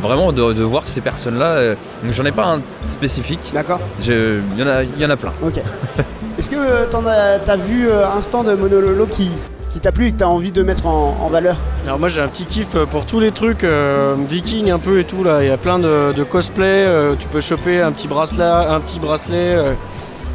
Vraiment 0.01 0.31
de, 0.31 0.53
de 0.53 0.63
voir 0.63 0.87
ces 0.87 1.01
personnes-là. 1.01 1.45
euh, 1.45 1.75
Donc 2.03 2.13
j'en 2.13 2.23
ai 2.23 2.31
pas 2.31 2.45
un 2.47 2.61
spécifique. 2.85 3.51
D'accord 3.53 3.79
Il 3.99 4.41
y, 4.57 4.63
en 4.63 4.67
a- 4.67 4.83
il 4.83 4.97
y 4.97 5.05
en 5.05 5.09
a 5.09 5.17
plein. 5.17 5.33
Ok. 5.45 5.57
Est-ce 6.37 6.49
que 6.49 6.55
euh, 6.55 6.85
t'en 6.89 7.05
as, 7.05 7.39
t'as 7.39 7.57
vu 7.57 7.89
euh, 7.89 8.07
un 8.07 8.21
stand 8.21 8.47
de 8.47 8.53
Monololo 8.53 9.05
qui, 9.07 9.29
qui 9.71 9.81
t'a 9.81 9.91
plu 9.91 10.07
et 10.07 10.11
que 10.13 10.17
t'as 10.19 10.27
envie 10.27 10.53
de 10.53 10.63
mettre 10.63 10.85
en, 10.87 11.17
en 11.21 11.27
valeur? 11.27 11.57
Alors 11.85 11.99
moi 11.99 12.07
j'ai 12.07 12.21
un 12.21 12.29
petit 12.29 12.45
kiff 12.45 12.77
pour 12.91 13.05
tous 13.05 13.19
les 13.19 13.31
trucs 13.31 13.65
euh, 13.65 14.15
vikings 14.29 14.71
un 14.71 14.79
peu 14.79 14.99
et 14.99 15.03
tout 15.03 15.21
là. 15.25 15.39
Il 15.43 15.49
y 15.49 15.51
a 15.51 15.57
plein 15.57 15.79
de, 15.79 16.13
de 16.15 16.23
cosplay. 16.23 16.85
euh, 16.87 17.15
tu 17.19 17.27
peux 17.27 17.41
choper 17.41 17.81
un 17.81 17.91
petit 17.91 18.07
bracelet, 18.07 18.41
un 18.45 18.79
petit 18.79 18.99
bracelet 18.99 19.55
euh, 19.57 19.73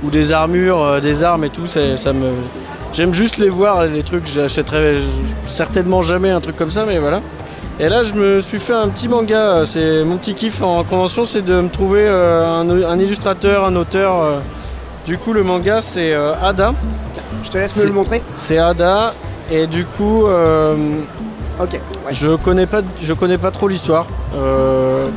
ou 0.03 0.11
des 0.11 0.35
armures, 0.35 0.83
euh, 0.83 1.01
des 1.01 1.25
armes 1.25 1.45
et 1.45 1.49
tout. 1.51 1.67
c'est- 1.67 1.97
Ça 1.97 2.13
me, 2.13 2.27
j'aime 2.95 3.13
juste 3.13 3.37
les 3.37 3.51
voir 3.51 3.85
les 3.87 4.03
trucs. 4.03 4.27
J'achèterai 4.27 4.99
certainement 5.47 6.01
jamais 6.03 6.31
un 6.31 6.41
truc 6.41 6.57
comme 6.57 6.71
ça, 6.71 6.85
mais 6.87 6.99
voilà. 6.99 7.21
Et 7.79 7.89
là 7.89 8.03
je 8.05 8.15
me 8.15 8.41
suis 8.41 8.61
fait 8.61 8.73
un 8.73 8.89
petit 8.89 9.09
manga. 9.09 9.65
C'est 9.67 10.05
mon 10.05 10.17
petit 10.17 10.35
kiff 10.35 10.63
en 10.63 10.83
convention, 10.85 11.27
c'est 11.27 11.43
de 11.43 11.61
me 11.61 11.69
trouver 11.69 12.05
euh, 12.07 12.47
un, 12.61 12.69
un 12.71 12.99
illustrateur, 12.99 13.65
un 13.67 13.77
auteur. 13.77 14.15
euh. 14.23 14.39
Du 15.05 15.19
coup 15.19 15.35
le 15.35 15.43
manga 15.43 15.81
c'est 15.83 16.15
euh, 16.15 16.33
Ada. 16.43 16.73
Je 17.43 17.51
te 17.51 17.59
laisse 17.59 17.77
me 17.77 17.85
le 17.85 17.93
montrer 17.93 18.23
C'est 18.37 18.57
Ada. 18.59 19.13
Et 19.53 19.67
du 19.67 19.85
coup, 19.85 20.27
euh. 20.27 20.75
Ouais. 21.61 21.69
je 22.11 22.35
connais 22.37 22.67
pas, 22.67 22.81
je 23.03 23.13
connais 23.13 23.37
pas 23.39 23.51
trop 23.51 23.69
l'histoire. 23.69 24.07
Euh, 24.35 25.09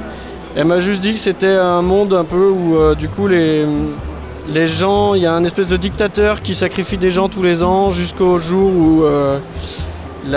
elle 0.55 0.65
m'a 0.65 0.79
juste 0.79 1.01
dit 1.01 1.13
que 1.13 1.19
c'était 1.19 1.55
un 1.55 1.81
monde 1.81 2.13
un 2.13 2.25
peu 2.25 2.49
où 2.49 2.75
euh, 2.77 2.93
du 2.95 3.07
coup 3.07 3.27
les, 3.27 3.65
les 4.49 4.67
gens, 4.67 5.13
il 5.13 5.21
y 5.23 5.25
a 5.25 5.33
un 5.33 5.43
espèce 5.43 5.67
de 5.67 5.77
dictateur 5.77 6.41
qui 6.41 6.53
sacrifie 6.55 6.97
des 6.97 7.11
gens 7.11 7.27
tous 7.29 7.41
les 7.43 7.63
ans 7.63 7.91
jusqu'au 7.91 8.37
jour 8.37 8.69
où 8.71 9.03
euh, 9.03 9.39
il 10.25 10.31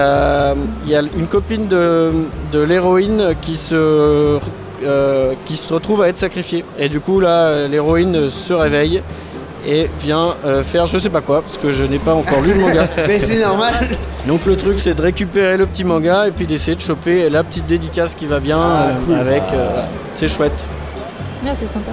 y 0.91 0.95
a 0.95 1.01
une 1.17 1.27
copine 1.27 1.67
de, 1.69 2.13
de 2.53 2.61
l'héroïne 2.61 3.35
qui 3.41 3.57
se 3.57 4.39
euh, 4.83 5.35
qui 5.47 5.57
se 5.57 5.73
retrouve 5.73 6.03
à 6.03 6.09
être 6.09 6.19
sacrifiée. 6.19 6.65
Et 6.79 6.89
du 6.89 7.01
coup 7.01 7.21
là, 7.21 7.67
l'héroïne 7.67 8.29
se 8.29 8.53
réveille 8.53 9.03
et 9.67 9.91
vient 10.01 10.35
euh, 10.47 10.63
faire 10.63 10.87
je 10.87 10.97
sais 10.97 11.11
pas 11.11 11.21
quoi 11.21 11.43
parce 11.43 11.59
que 11.59 11.71
je 11.71 11.85
n'ai 11.85 11.99
pas 11.99 12.15
encore 12.15 12.41
lu 12.41 12.53
le 12.55 12.61
manga. 12.61 12.89
Mais 13.07 13.21
c'est 13.21 13.41
normal. 13.43 13.75
Donc 14.27 14.47
le 14.47 14.57
truc 14.57 14.79
c'est 14.79 14.95
de 14.95 15.03
récupérer 15.03 15.57
le 15.57 15.67
petit 15.67 15.85
manga 15.85 16.29
et 16.29 16.31
puis 16.31 16.47
d'essayer 16.47 16.75
de 16.77 16.81
choper 16.81 17.29
la 17.29 17.45
petite 17.45 17.67
dédicace 17.67 18.15
qui 18.15 18.27
va 18.27 18.41
bien 18.41 18.59
Ah, 18.61 18.93
cool. 19.07 19.17
avec. 19.17 19.43
euh, 19.53 19.83
c'est 20.15 20.29
chouette. 20.29 20.67
Bien, 21.43 21.55
c'est 21.55 21.67
sympa. 21.67 21.93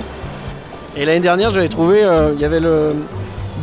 Et 0.97 1.05
l'année 1.05 1.19
dernière 1.19 1.49
j'avais 1.51 1.67
trouvé, 1.69 2.03
euh, 2.03 2.31
il 2.35 2.41
y 2.41 2.45
avait 2.45 2.59
le 2.59 2.93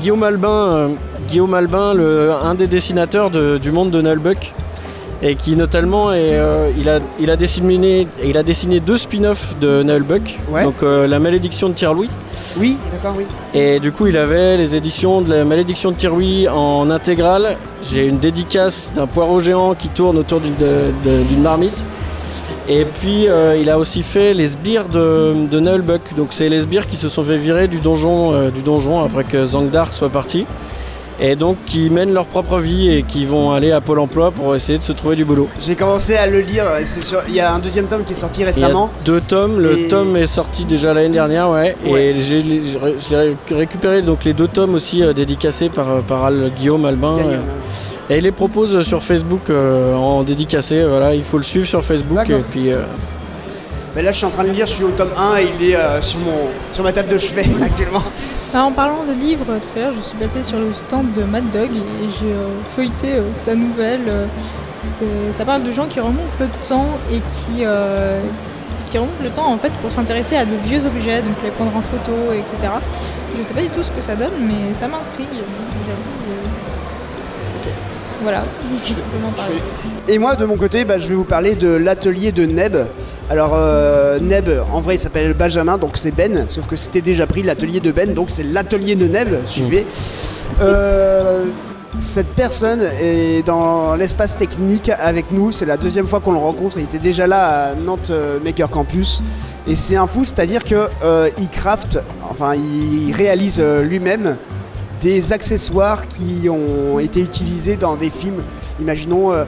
Guillaume 0.01 0.23
Albin, 0.23 0.49
euh, 0.49 0.88
Guillaume 1.29 1.55
Albin, 1.55 1.94
le, 1.94 2.31
un 2.33 2.55
des 2.55 2.66
dessinateurs 2.66 3.31
de- 3.31 3.59
du 3.59 3.73
monde 3.73 3.90
de 3.90 4.01
Nullbuck. 4.01 4.53
Et 5.23 5.37
qui 5.37 5.57
notamment 5.57 6.12
est, 6.12 6.35
euh, 6.35 6.68
il, 6.79 6.87
a, 6.88 6.99
il, 7.18 7.31
a 7.31 7.37
dessiné, 7.37 8.07
il 8.23 8.37
a 8.37 8.42
dessiné 8.42 8.79
deux 8.81 8.99
spin-offs 8.99 9.57
de 9.59 9.83
Nullbuck. 9.83 10.38
Ouais. 10.51 10.64
Donc 10.64 10.83
La 10.83 11.18
malédiction 11.18 11.68
de 11.70 11.75
Tire-Louis. 11.75 12.11
Oui, 12.59 12.77
d'accord, 12.92 13.14
oui. 13.16 13.25
Et 13.55 13.81
du 13.81 13.90
coup, 13.90 14.07
il 14.07 14.18
avait 14.18 14.59
les 14.59 14.77
éditions 14.77 15.23
de 15.23 15.33
la 15.33 15.44
malédiction 15.44 15.92
de 15.92 15.97
Tiroui 15.97 16.47
en 16.49 16.90
intégrale. 16.90 17.57
J'ai 17.90 18.07
une 18.07 18.18
dédicace 18.18 18.92
d'un 18.94 19.07
poireau 19.07 19.40
géant 19.40 19.75
qui 19.75 19.88
tourne 19.88 20.18
autour 20.18 20.40
d'une 20.40 21.42
marmite. 21.42 21.83
Et 22.68 22.85
puis, 22.87 23.29
euh, 23.29 23.59
il 23.61 23.68
a 23.68 23.79
aussi 23.79 24.03
fait 24.03 24.33
les 24.33 24.46
sbires 24.46 24.88
de, 24.88 25.35
de 25.50 25.61
Nullbuck. 25.61 26.14
Donc, 26.16 26.29
c'est 26.31 26.48
les 26.48 26.61
sbires 26.61 26.88
qui 26.88 26.96
se 26.96 27.09
sont 27.11 27.22
fait 27.22 27.37
virer 27.37 27.68
du 27.68 27.79
donjon, 27.79 28.33
euh, 28.33 28.50
du 28.50 28.62
donjon 28.62 29.05
après 29.05 29.24
que 29.24 29.44
Zangdar 29.44 29.92
soit 29.92 30.09
parti. 30.09 30.46
Et 31.20 31.37
donc, 31.37 31.59
qui 31.66 31.90
mènent 31.90 32.12
leur 32.12 32.24
propre 32.27 32.59
vie 32.59 32.90
et 32.90 33.03
qui 33.05 33.24
vont 33.24 33.53
aller 33.53 33.70
à 33.70 33.81
Pôle 33.81 34.00
emploi 34.00 34.33
pour 34.33 34.55
essayer 34.57 34.79
de 34.79 34.83
se 34.83 34.90
trouver 34.92 35.14
du 35.14 35.24
boulot. 35.24 35.48
J'ai 35.61 35.77
commencé 35.77 36.16
à 36.16 36.27
le 36.27 36.40
lire. 36.40 36.64
et 36.81 36.87
c'est 36.87 37.05
sûr- 37.05 37.22
Il 37.29 37.35
y 37.37 37.40
a 37.40 37.55
un 37.55 37.61
deuxième 37.61 37.87
tome 37.87 38.03
qui 38.03 38.14
est 38.14 38.16
sorti 38.16 38.40
Il 38.40 38.42
y 38.42 38.44
a 38.44 38.46
récemment. 38.48 38.90
deux 39.05 39.20
tomes. 39.20 39.61
Le 39.61 39.79
Et- 39.81 39.88
tome 39.88 40.16
est 40.16 40.27
sorti 40.27 40.64
déjà 40.64 40.92
l'année 40.92 41.11
dernière, 41.11 41.50
ouais. 41.50 41.77
Ouais. 41.87 42.03
Et 42.16 42.20
j'ai, 42.20 42.40
je 42.40 43.14
l'ai 43.16 43.37
récupéré 43.55 44.03
donc 44.03 44.24
les 44.24 44.33
deux 44.33 44.48
tomes 44.48 44.74
aussi 44.74 45.05
euh, 45.05 45.12
dédicacés 45.12 45.68
par, 45.68 45.88
euh, 45.88 46.00
par 46.00 46.24
Al- 46.24 46.50
Guillaume 46.59 46.85
Albin. 46.87 47.16
Gagnant, 47.18 47.31
euh, 47.31 47.35
hein. 47.37 47.84
Et 48.10 48.16
il 48.18 48.22
les 48.22 48.32
propose 48.32 48.82
sur 48.82 49.02
Facebook 49.02 49.50
euh, 49.50 49.94
en 49.94 50.22
dédicacé. 50.22 50.84
Voilà, 50.84 51.14
il 51.14 51.22
faut 51.24 51.36
le 51.38 51.42
suivre 51.42 51.66
sur 51.66 51.82
Facebook. 51.84 52.28
Et 52.28 52.42
puis, 52.50 52.72
euh, 52.72 52.82
Mais 53.96 54.02
là, 54.02 54.12
je 54.12 54.16
suis 54.18 54.26
en 54.26 54.30
train 54.30 54.42
de 54.44 54.48
le 54.48 54.54
lire. 54.54 54.66
Je 54.66 54.72
suis 54.72 54.84
au 54.84 54.90
tome 54.90 55.10
1 55.16 55.36
et 55.38 55.48
il 55.58 55.70
est 55.70 55.76
euh, 55.76 56.00
sur, 56.02 56.18
mon, 56.20 56.48
sur 56.72 56.84
ma 56.84 56.92
table 56.92 57.08
de 57.08 57.18
chevet 57.18 57.46
actuellement. 57.62 58.02
Ah, 58.54 58.64
en 58.64 58.72
parlant 58.72 59.04
de 59.04 59.12
livres, 59.20 59.46
euh, 59.50 59.58
tout 59.58 59.78
à 59.78 59.82
l'heure, 59.82 59.94
je 59.96 60.00
suis 60.02 60.16
passée 60.16 60.42
sur 60.42 60.58
le 60.58 60.72
stand 60.74 61.12
de 61.12 61.22
Mad 61.24 61.50
Dog 61.50 61.70
et 61.70 62.08
j'ai 62.20 62.26
euh, 62.32 62.48
feuilleté 62.70 63.14
euh, 63.14 63.22
sa 63.34 63.54
nouvelle. 63.54 64.02
euh, 64.06 64.26
ça 65.32 65.44
parle 65.44 65.64
de 65.64 65.72
gens 65.72 65.86
qui 65.86 65.98
remontent 65.98 66.36
le 66.38 66.46
temps 66.68 66.86
et 67.10 67.16
qui, 67.18 67.62
euh, 67.64 68.20
qui 68.86 68.96
remontent 68.98 69.22
le 69.24 69.30
temps 69.30 69.50
en 69.52 69.58
fait 69.58 69.72
pour 69.82 69.90
s'intéresser 69.90 70.36
à 70.36 70.44
de 70.44 70.54
vieux 70.64 70.84
objets, 70.86 71.18
donc 71.22 71.34
les 71.42 71.50
prendre 71.50 71.74
en 71.76 71.80
photo, 71.80 72.12
etc. 72.32 72.54
Je 73.36 73.42
sais 73.42 73.54
pas 73.54 73.62
du 73.62 73.70
tout 73.70 73.82
ce 73.82 73.90
que 73.90 74.00
ça 74.02 74.14
donne, 74.14 74.30
mais 74.40 74.72
ça 74.74 74.86
m'intrigue. 74.86 75.26
j'avoue, 75.32 75.40
euh. 75.90 76.13
Voilà, 78.24 78.42
je 78.72 78.94
vais 78.94 79.00
simplement 79.00 79.30
parler. 79.37 79.56
Et 80.08 80.18
moi, 80.18 80.34
de 80.34 80.46
mon 80.46 80.56
côté, 80.56 80.87
bah, 80.87 80.98
je 80.98 81.08
vais 81.08 81.14
vous 81.14 81.24
parler 81.24 81.56
de 81.56 81.68
l'atelier 81.68 82.32
de 82.32 82.46
Neb. 82.46 82.74
Alors, 83.28 83.52
euh, 83.54 84.18
Neb, 84.18 84.48
en 84.72 84.80
vrai, 84.80 84.94
il 84.94 84.98
s'appelle 84.98 85.34
Benjamin, 85.34 85.76
donc 85.76 85.98
c'est 85.98 86.10
Ben, 86.10 86.46
sauf 86.48 86.66
que 86.66 86.74
c'était 86.74 87.02
déjà 87.02 87.26
pris 87.26 87.42
l'atelier 87.42 87.80
de 87.80 87.92
Ben, 87.92 88.14
donc 88.14 88.30
c'est 88.30 88.42
l'atelier 88.42 88.96
de 88.96 89.06
Neb, 89.06 89.28
suivez. 89.44 89.87
Euh, 90.62 91.44
cette 91.98 92.28
personne 92.28 92.80
est 92.98 93.46
dans 93.46 93.94
l'espace 93.94 94.38
technique 94.38 94.90
avec 94.98 95.30
nous, 95.30 95.52
c'est 95.52 95.66
la 95.66 95.76
deuxième 95.76 96.06
fois 96.06 96.20
qu'on 96.20 96.32
le 96.32 96.38
rencontre, 96.38 96.78
il 96.78 96.84
était 96.84 96.98
déjà 96.98 97.26
là 97.26 97.72
à 97.72 97.74
Nantes 97.74 98.08
euh, 98.08 98.38
Maker 98.42 98.70
Campus. 98.70 99.22
Et 99.66 99.76
c'est 99.76 99.96
un 99.96 100.06
fou, 100.06 100.24
c'est-à-dire 100.24 100.64
que 100.64 100.88
euh, 101.02 101.28
il 101.38 101.50
craft, 101.50 102.00
enfin 102.30 102.54
il 102.54 103.14
réalise 103.14 103.60
lui-même 103.60 104.37
des 105.04 105.32
accessoires 105.34 106.08
qui 106.08 106.48
ont 106.48 106.98
été 106.98 107.20
utilisés 107.20 107.76
dans 107.76 107.94
des 107.94 108.08
films. 108.08 108.42
Imaginons, 108.80 109.32
euh, 109.32 109.44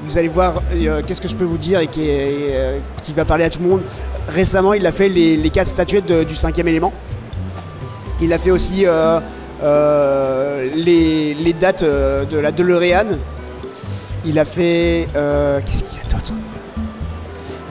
vous 0.00 0.16
allez 0.16 0.28
voir, 0.28 0.62
euh, 0.72 1.02
qu'est-ce 1.06 1.20
que 1.20 1.28
je 1.28 1.36
peux 1.36 1.44
vous 1.44 1.58
dire 1.58 1.80
et 1.80 1.90
euh, 1.98 2.78
qui 3.02 3.12
va 3.12 3.26
parler 3.26 3.44
à 3.44 3.50
tout 3.50 3.60
le 3.60 3.68
monde. 3.68 3.82
Récemment, 4.28 4.72
il 4.72 4.86
a 4.86 4.92
fait 4.92 5.10
les, 5.10 5.36
les 5.36 5.50
quatre 5.50 5.66
statuettes 5.66 6.10
du 6.10 6.34
cinquième 6.34 6.68
élément. 6.68 6.94
Il 8.22 8.32
a 8.32 8.38
fait 8.38 8.50
aussi 8.50 8.86
les, 10.74 11.54
dates 11.60 11.84
de 11.84 12.38
la 12.38 12.50
DeLorean. 12.50 13.18
Il 14.24 14.38
a 14.38 14.46
fait. 14.46 15.06
Qu'est-ce 15.66 15.84
qu'il 15.84 15.98
y 15.98 16.06
a 16.06 16.08
d'autre? 16.08 16.32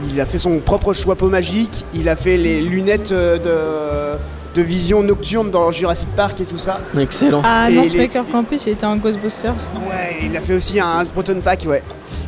Il 0.08 0.22
a 0.22 0.28
fait 0.28 0.38
son 0.38 0.60
propre 0.60 0.94
chapeau 0.94 1.30
magique. 1.30 1.84
Il 1.96 2.08
a 2.10 2.16
fait 2.16 2.38
les 2.38 2.62
lunettes 2.62 3.12
de, 3.12 4.20
de 4.54 4.62
vision 4.62 5.02
nocturne 5.04 5.50
dans 5.50 5.72
Jurassic 5.72 6.10
Park 6.16 6.40
et 6.42 6.46
tout 6.46 6.58
ça. 6.58 6.80
Excellent. 7.00 7.42
Nantes 7.42 7.92
les- 7.94 7.98
Maker 7.98 8.24
Campus, 8.32 8.66
il 8.68 8.74
était 8.74 8.86
un 8.86 8.96
Ghostbusters. 8.98 9.54
Ouais, 9.90 10.18
il 10.30 10.36
a 10.38 10.42
fait 10.42 10.54
aussi 10.54 10.80
un 10.80 11.04
Proton 11.06 11.38
Pack, 11.44 11.66
ouais. 11.68 11.82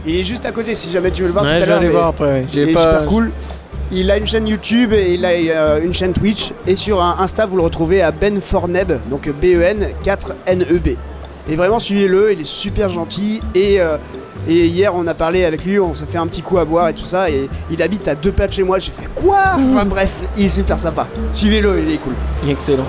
Il 0.06 0.16
est 0.16 0.24
juste 0.24 0.46
à 0.46 0.52
côté 0.52 0.76
si 0.76 0.92
jamais 0.92 1.12
tu 1.12 1.22
veux 1.22 1.28
le 1.28 1.34
voir 1.34 1.46
Ouais, 1.46 1.60
tout 1.60 1.66
je 1.66 1.72
à 1.72 1.76
vais 1.78 1.84
l'heure. 1.86 1.92
voir 1.94 2.08
après. 2.08 2.26
ouais. 2.26 2.46
Il 2.54 2.70
est 2.70 2.74
pas. 2.74 2.82
super 2.82 3.06
cool. 3.06 3.32
Il 3.92 4.10
a 4.10 4.18
une 4.18 4.26
chaîne 4.26 4.48
YouTube 4.48 4.94
et 4.94 5.14
il 5.14 5.24
a 5.26 5.30
euh, 5.30 5.80
une 5.84 5.94
chaîne 5.94 6.14
Twitch. 6.14 6.52
Et 6.66 6.76
sur 6.76 7.02
un 7.04 7.18
Insta, 7.20 7.46
vous 7.46 7.56
le 7.58 7.62
retrouvez 7.62 8.02
à 8.02 8.12
Ben 8.12 8.42
Forneb, 8.42 8.92
donc 9.10 9.30
B-E-N 9.30 9.90
4-N-E-B. 10.04 10.96
Et 11.48 11.56
vraiment, 11.56 11.78
suivez-le, 11.78 12.34
il 12.34 12.42
est 12.42 12.46
super 12.48 12.90
gentil. 12.90 13.42
Et, 13.54 13.80
euh, 13.80 13.98
et 14.48 14.68
hier, 14.68 14.94
on 14.96 15.06
a 15.08 15.14
parlé 15.14 15.46
avec 15.46 15.66
lui, 15.66 15.80
on 15.80 15.94
s'est 15.96 16.06
fait 16.06 16.18
un 16.18 16.28
petit 16.28 16.42
coup 16.42 16.58
à 16.58 16.66
boire 16.66 16.90
et 16.90 16.94
tout 16.94 17.06
ça. 17.06 17.30
Et 17.30 17.50
il 17.72 17.82
habite 17.82 18.08
à 18.08 18.16
deux 18.16 18.32
pas 18.32 18.48
de 18.48 18.54
chez 18.54 18.64
moi. 18.64 18.80
J'ai 18.80 18.92
fait 18.92 19.10
quoi? 19.16 19.40
Enfin 19.58 19.86
bref, 19.86 20.20
il 20.38 20.46
est 20.46 20.50
super 20.50 20.80
sympa. 20.80 21.08
Suivez-le, 21.32 21.82
il 21.82 21.92
est 21.92 21.98
cool. 21.98 22.14
Excellent. 22.48 22.86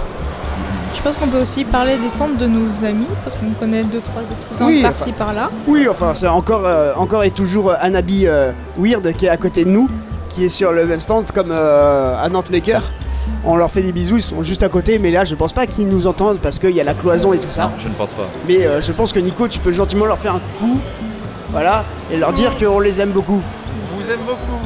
Je 0.95 1.03
pense 1.03 1.17
qu'on 1.17 1.29
peut 1.29 1.41
aussi 1.41 1.65
parler 1.65 1.97
des 1.99 2.09
stands 2.09 2.29
de 2.39 2.47
nos 2.47 2.85
amis, 2.85 3.07
parce 3.23 3.37
qu'on 3.37 3.51
connaît 3.59 3.85
deux 3.85 4.01
trois 4.01 4.23
exposants 4.23 4.67
Oui, 4.67 4.83
par-ci 4.83 5.13
par-là. 5.13 5.51
Oui, 5.67 5.87
enfin, 5.91 6.15
c'est 6.15 6.27
encore, 6.27 6.63
euh, 6.65 6.95
encore 6.97 7.23
et 7.23 7.31
toujours 7.31 7.71
euh, 7.71 7.75
Anabi 7.81 8.27
euh, 8.27 8.53
Weird 8.79 9.13
qui 9.15 9.27
est 9.27 9.29
à 9.29 9.37
côté 9.37 9.65
de 9.65 9.71
nous, 9.71 9.89
qui 10.31 10.47
est 10.47 10.49
sur 10.49 10.73
le 10.73 10.87
même 10.87 11.01
stand 11.01 11.31
comme 11.33 11.51
euh, 11.51 12.17
à 12.19 12.29
Nantes 12.29 12.51
Maker. 12.51 12.83
On 13.45 13.57
leur 13.57 13.71
fait 13.71 13.83
des 13.83 13.93
bisous, 13.93 14.17
ils 14.17 14.23
sont 14.23 14.43
juste 14.43 14.63
à 14.63 14.69
côté, 14.69 14.99
mais 14.99 15.11
là 15.11 15.25
je 15.25 15.35
pense 15.35 15.53
pas 15.53 15.67
qu'ils 15.67 15.89
nous 15.89 16.07
entendent 16.07 16.39
parce 16.39 16.59
qu'il 16.59 16.71
y 16.75 16.81
a 16.81 16.85
la 16.85 16.95
cloison 16.95 17.33
et 17.33 17.39
tout 17.39 17.51
ça. 17.51 17.71
Je 17.79 17.89
ne 17.89 17.95
pense 17.95 18.15
pas. 18.15 18.29
Mais 18.49 18.67
euh, 18.67 18.81
je 18.81 18.93
pense 18.93 19.13
que 19.13 19.21
Nico, 19.21 19.47
tu 19.49 19.59
peux 19.61 19.73
gentiment 19.73 20.07
leur 20.07 20.19
faire 20.19 20.35
un 20.35 20.41
coucou, 20.41 20.79
voilà, 21.57 21.87
et 22.13 22.19
leur 22.19 22.35
dire 22.35 22.55
qu'on 22.59 22.81
les 22.81 23.01
aime 23.01 23.13
beaucoup. 23.13 23.41
On 23.95 24.03
vous 24.03 24.11
aime 24.11 24.21
beaucoup. 24.27 24.61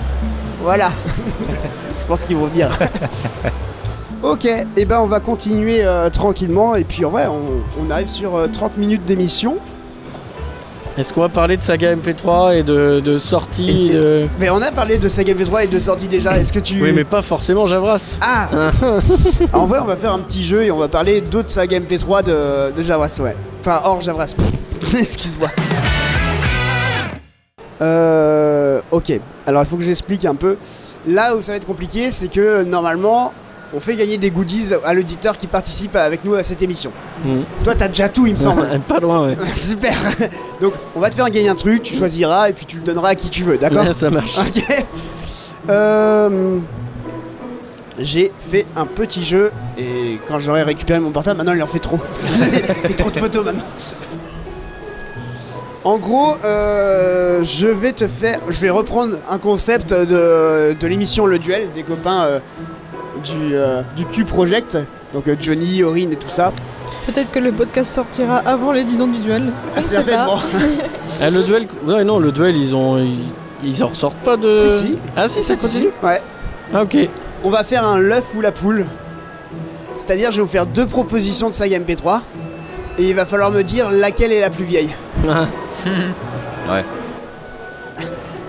Voilà. 0.61 0.89
je 2.01 2.07
pense 2.09 2.25
qu'ils 2.25 2.37
vont 2.37 2.47
venir. 2.47 2.69
ok, 4.25 4.45
et 4.77 4.85
ben 4.87 4.99
on 5.01 5.07
va 5.07 5.21
continuer 5.21 5.85
euh, 5.85 6.09
tranquillement, 6.11 6.75
et 6.75 6.83
puis 6.83 7.05
en 7.05 7.11
vrai, 7.11 7.29
on, 7.29 7.63
on 7.81 7.91
arrive 7.93 8.09
sur 8.09 8.35
euh, 8.35 8.49
30 8.53 8.77
minutes 8.77 9.05
d'émission. 9.05 9.59
Est-ce 10.99 11.13
qu'on 11.15 11.21
va 11.21 11.29
parler 11.29 11.57
de 11.57 11.63
saga 11.63 11.95
MP3 11.95 12.57
et 12.59 12.63
de, 12.65 12.99
de 12.99 13.19
sortie 13.19 13.87
Et- 13.87 13.95
de... 13.95 14.27
Mais 14.41 14.51
on 14.51 14.61
a 14.61 14.73
parlé 14.73 14.99
de 14.99 15.09
Saga 15.09 15.33
V3 15.33 15.65
et 15.65 15.67
de 15.69 15.79
sortie 15.79 16.09
déjà, 16.09 16.37
est-ce 16.39 16.53
que 16.53 16.59
tu... 16.59 16.83
Oui, 16.83 16.91
mais 16.93 17.05
pas 17.05 17.23
forcément 17.23 17.69
Javras. 17.69 18.19
Ah 18.21 18.49
En 19.53 19.67
vrai, 19.67 19.79
on 19.81 19.85
va 19.87 19.95
faire 19.95 20.13
un 20.13 20.19
petit 20.19 20.45
jeu 20.45 20.65
et 20.65 20.73
on 20.73 20.77
va 20.79 20.89
parler 20.89 21.21
d'autres 21.21 21.53
sagas 21.53 21.79
MP3 21.79 22.25
de, 22.25 22.73
de 22.77 22.83
Javras, 22.83 23.21
ouais. 23.23 23.37
Enfin, 23.61 23.81
hors 23.85 24.01
Javras. 24.01 24.35
Excuse-moi. 24.99 25.51
Euh. 27.83 28.81
Ok. 28.91 29.13
Alors, 29.47 29.63
il 29.63 29.67
faut 29.67 29.77
que 29.77 29.85
j'explique 29.85 30.25
un 30.25 30.35
peu. 30.35 30.57
Là 31.07 31.35
où 31.35 31.43
ça 31.43 31.53
va 31.53 31.57
être 31.57 31.67
compliqué, 31.67 32.11
c'est 32.11 32.29
que 32.29 32.63
normalement, 32.63 33.33
on 33.73 33.81
fait 33.81 33.95
gagner 33.95 34.19
des 34.19 34.31
goodies 34.31 34.71
à 34.85 34.93
l'auditeur 34.93 35.37
qui 35.37 35.47
participe 35.47 35.97
avec 35.97 36.25
nous 36.25 36.35
à 36.35 36.43
cette 36.43 36.63
émission. 36.63 36.93
Mhm. 37.25 37.45
Toi, 37.65 37.75
t'as 37.75 37.89
déjà 37.89 38.09
tout, 38.09 38.27
il 38.27 38.33
me 38.33 38.39
semble. 38.39 38.67
pas 38.89 39.01
loin, 39.01 39.29
ouais. 39.29 39.37
Super. 39.55 39.95
Donc, 40.61 40.75
on 40.95 41.01
va 41.01 41.09
te 41.11 41.15
faire 41.15 41.31
gagner 41.31 41.49
un 41.49 41.55
truc, 41.55 41.83
tu 41.83 41.95
choisiras 41.95 42.49
et 42.51 42.53
puis 42.53 42.67
tu 42.67 42.77
le 42.77 42.83
donneras 42.83 43.11
à 43.11 43.15
qui 43.15 43.31
tu 43.31 43.45
veux, 43.45 43.57
d'accord 43.59 43.85
Ouais, 43.85 43.95
ça 43.95 44.11
marche. 44.11 44.39
Ok. 44.39 44.65
Euh, 45.69 46.59
J'ai 47.99 48.33
fait 48.51 48.67
un 48.77 48.87
petit 48.87 49.23
jeu 49.23 49.53
et 49.79 50.19
quand 50.27 50.39
j'aurai 50.39 50.63
récupéré 50.63 50.99
mon 51.01 51.11
portable, 51.11 51.39
maintenant 51.39 51.55
il 51.55 51.63
en 51.63 51.67
fait 51.67 51.79
trop. 51.79 51.99
il 52.25 52.89
fait 52.89 52.95
trop 52.95 53.11
de 53.11 53.19
photos 53.19 53.45
maintenant. 53.45 53.65
En 55.83 55.97
gros, 55.99 56.37
euh, 56.45 57.43
je 57.43 57.67
vais 57.67 57.93
te 57.93 58.07
faire, 58.07 58.39
je 58.49 58.61
vais 58.61 58.69
reprendre 58.71 59.17
un 59.31 59.39
concept 59.39 59.95
de, 59.95 60.75
de 60.79 60.87
l'émission 60.87 61.25
Le 61.27 61.39
Duel 61.39 61.69
des 61.75 61.83
copains 61.85 62.25
euh, 62.25 62.39
du, 63.25 63.55
euh, 63.55 63.81
du 63.97 64.05
Q 64.05 64.25
Project, 64.27 64.77
donc 65.15 65.27
euh, 65.27 65.37
Johnny, 65.41 65.83
Aurine 65.83 66.13
et 66.13 66.17
tout 66.17 66.29
ça. 66.29 66.53
Peut-être 67.07 67.31
que 67.33 67.39
le 67.39 67.51
podcast 67.51 67.95
sortira 67.95 68.37
avant 68.39 68.73
les 68.73 68.85
10 68.85 69.01
ans 69.01 69.07
du 69.07 69.21
duel. 69.21 69.53
Certainement. 69.77 70.39
Ah, 71.21 71.31
le 71.31 71.43
duel. 71.43 71.67
Ouais, 71.87 72.05
non, 72.05 72.19
le 72.19 72.31
duel, 72.31 72.57
ils 72.57 72.75
ont. 72.75 72.99
Ils, 72.99 73.25
ils 73.65 73.83
en 73.83 73.89
ressortent 73.89 74.19
pas 74.19 74.37
de. 74.37 74.53
Si, 74.53 74.69
si. 74.71 74.99
Ah, 75.17 75.27
si, 75.27 75.43
ça 75.43 75.55
Si, 75.55 75.89
Ouais. 76.03 76.21
Ah, 76.75 76.83
ok. 76.83 76.97
On 77.43 77.49
va 77.49 77.65
faire 77.65 77.87
un 77.87 77.99
l'œuf 77.99 78.35
ou 78.37 78.43
la 78.43 78.53
poule. 78.53 78.85
C'est-à-dire, 79.97 80.31
je 80.31 80.37
vais 80.37 80.43
vous 80.43 80.49
faire 80.49 80.67
deux 80.67 80.87
propositions 80.87 81.49
de 81.49 81.55
saga 81.55 81.79
MP3 81.79 82.21
et 82.99 83.09
il 83.09 83.15
va 83.15 83.25
falloir 83.25 83.51
me 83.51 83.63
dire 83.63 83.91
laquelle 83.91 84.31
est 84.33 84.41
la 84.41 84.51
plus 84.51 84.65
vieille. 84.65 84.91
Ouais. 86.71 86.85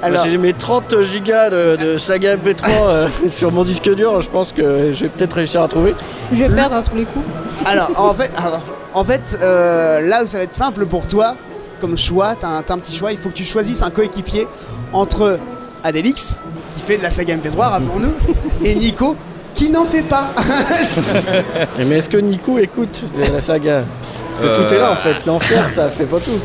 Alors, 0.04 0.26
J'ai 0.26 0.38
mes 0.38 0.54
30 0.54 1.02
gigas 1.02 1.50
de, 1.52 1.76
de 1.76 1.98
saga 2.00 2.36
MP3 2.36 2.64
euh, 2.88 3.08
sur 3.30 3.52
mon 3.52 3.64
disque 3.64 3.94
dur, 3.94 4.20
je 4.22 4.30
pense 4.30 4.52
que 4.52 4.94
je 4.94 5.02
vais 5.04 5.10
peut-être 5.10 5.34
réussir 5.34 5.62
à 5.62 5.68
trouver. 5.68 5.94
Je 6.34 6.44
vais 6.44 6.56
perdre 6.56 6.76
à 6.78 6.82
tous 6.82 6.96
les 6.96 7.06
coups. 7.06 7.24
alors, 7.66 7.92
en 7.96 8.14
fait, 8.14 8.32
alors, 8.36 8.62
en 8.96 9.04
fait 9.04 9.38
euh, 9.42 10.02
là 10.02 10.24
où 10.24 10.26
ça 10.26 10.38
va 10.40 10.44
être 10.44 10.56
simple 10.56 10.88
pour 10.88 11.06
toi, 11.08 11.36
comme 11.80 11.98
choix, 11.98 12.34
t'as 12.40 12.48
un, 12.48 12.62
t'as 12.64 12.74
un 12.74 12.80
petit 12.80 12.96
choix, 12.96 13.12
il 13.12 13.18
faut 13.20 13.30
que 13.30 13.36
tu 13.36 13.44
choisisses 13.44 13.84
un 13.84 13.92
coéquipier 13.92 14.48
entre 14.92 15.38
Adelix, 15.84 16.36
qui 16.74 16.82
fait 16.82 16.98
de 16.98 17.04
la 17.04 17.12
saga 17.12 17.36
MP3, 17.36 17.58
rappelons-nous, 17.60 18.14
et 18.66 18.74
Nico, 18.74 19.16
qui 19.54 19.70
n'en 19.70 19.86
fait 19.86 20.02
pas. 20.04 20.30
Et 21.80 21.86
Mais 21.86 21.98
est-ce 21.98 22.10
que 22.10 22.18
Nico 22.18 22.58
écoute 22.58 23.04
de 23.16 23.32
la 23.34 23.42
saga? 23.42 23.84
Parce 24.28 24.40
que 24.40 24.46
Euh, 24.48 24.56
tout 24.68 24.74
est 24.74 24.80
là 24.80 24.92
en 24.94 24.96
fait, 24.96 25.26
l'enfer 25.28 25.70
ça 25.70 25.90
fait 25.90 26.06
pas 26.06 26.20
tout. 26.20 26.40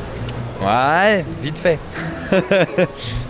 Ouais, 0.64 1.24
vite 1.40 1.58
fait. 1.58 1.78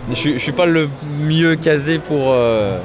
je, 0.09 0.15
suis- 0.15 0.33
je 0.35 0.39
suis 0.39 0.51
pas 0.51 0.65
le 0.65 0.89
mieux 1.19 1.55
casé 1.55 1.99
pour. 1.99 2.31
euh, 2.31 2.79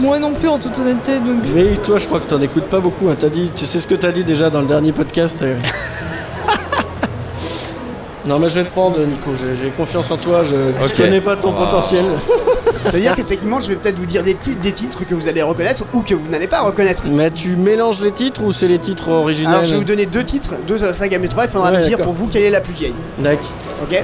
Moi 0.00 0.18
non 0.18 0.32
plus, 0.32 0.48
en 0.48 0.58
toute 0.58 0.78
honnêteté. 0.78 1.18
Donc, 1.20 1.42
Mais 1.54 1.76
toi 1.76 1.98
je 1.98 2.06
crois 2.06 2.20
que 2.20 2.28
t'en 2.28 2.40
écoutes 2.40 2.64
pas 2.68 2.80
beaucoup, 2.80 3.08
hein. 3.08 3.16
T'as 3.18 3.28
dit, 3.28 3.50
tu 3.54 3.66
sais 3.66 3.80
ce 3.80 3.86
que 3.86 3.94
t'as 3.94 4.12
dit 4.12 4.24
déjà 4.24 4.50
dans 4.50 4.60
le 4.60 4.66
dernier 4.66 4.92
podcast 4.92 5.42
euh. 5.42 5.56
Non 8.26 8.38
mais 8.38 8.48
je 8.50 8.56
vais 8.60 8.64
te 8.64 8.70
prendre 8.70 9.00
Nico, 9.00 9.30
j'ai 9.34 9.56
j'ai 9.56 9.70
confiance 9.70 10.10
en 10.10 10.16
toi, 10.16 10.42
je, 10.44 10.54
je 10.78 10.84
Ok. 10.84 10.94
connais 10.96 11.20
pas 11.22 11.36
ton 11.36 11.52
potentiel. 11.52 12.04
C'est-à-dire 12.84 13.14
que 13.14 13.22
techniquement, 13.22 13.60
je 13.60 13.68
vais 13.68 13.76
peut-être 13.76 13.98
vous 13.98 14.06
dire 14.06 14.22
des, 14.22 14.34
titres, 14.34 14.60
des 14.60 14.72
titres 14.72 15.04
que 15.06 15.14
vous 15.14 15.28
allez 15.28 15.42
reconnaître 15.42 15.84
ou 15.92 16.00
que 16.00 16.14
vous 16.14 16.28
n'allez 16.30 16.46
pas 16.48 16.60
reconnaître. 16.62 17.04
Mais 17.08 17.30
tu 17.30 17.56
mélanges 17.56 18.00
les 18.00 18.12
titres 18.12 18.42
ou 18.42 18.52
c'est 18.52 18.66
les 18.66 18.78
titres 18.78 19.08
originels 19.10 19.52
Alors, 19.52 19.64
je 19.64 19.72
vais 19.72 19.78
vous 19.78 19.84
donner 19.84 20.06
deux 20.06 20.24
titres, 20.24 20.54
deux 20.66 20.82
euh, 20.82 20.94
sagas 20.94 21.18
MP3, 21.18 21.42
il 21.44 21.48
faudra 21.48 21.70
Ouais, 21.70 21.76
me 21.78 21.82
dire 21.82 21.98
pour 21.98 22.12
vous 22.14 22.26
quelle 22.26 22.44
est 22.44 22.50
la 22.50 22.60
plus 22.60 22.72
vieille. 22.72 22.94
D'accord. 23.18 23.50
Ok 23.82 24.02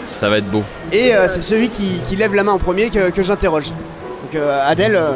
Ça 0.00 0.28
va 0.28 0.38
être 0.38 0.50
beau. 0.50 0.62
Et 0.92 1.14
euh, 1.14 1.28
c'est 1.28 1.42
celui 1.42 1.68
qui, 1.68 2.00
qui 2.08 2.16
lève 2.16 2.34
la 2.34 2.42
main 2.44 2.52
en 2.52 2.58
premier 2.58 2.90
que, 2.90 3.10
que 3.10 3.22
j'interroge. 3.22 3.68
Donc 3.70 4.34
euh, 4.34 4.68
Adèle, 4.68 4.96
euh, 4.96 5.12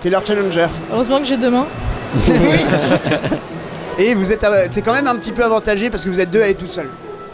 t'es 0.00 0.10
leur 0.10 0.24
challenger. 0.24 0.66
heureusement 0.92 1.18
que 1.18 1.24
j'ai 1.26 1.36
deux 1.36 1.50
mains. 1.50 1.66
Et 3.98 4.14
vous 4.14 4.30
êtes, 4.30 4.44
euh, 4.44 4.66
t'es 4.70 4.82
quand 4.82 4.92
même 4.92 5.06
un 5.06 5.16
petit 5.16 5.32
peu 5.32 5.42
avantagé 5.44 5.88
parce 5.90 6.04
que 6.04 6.10
vous 6.10 6.20
êtes 6.20 6.30
deux, 6.30 6.40
elle 6.40 6.50
est 6.50 6.54
toute 6.54 6.72
seule. 6.72 6.88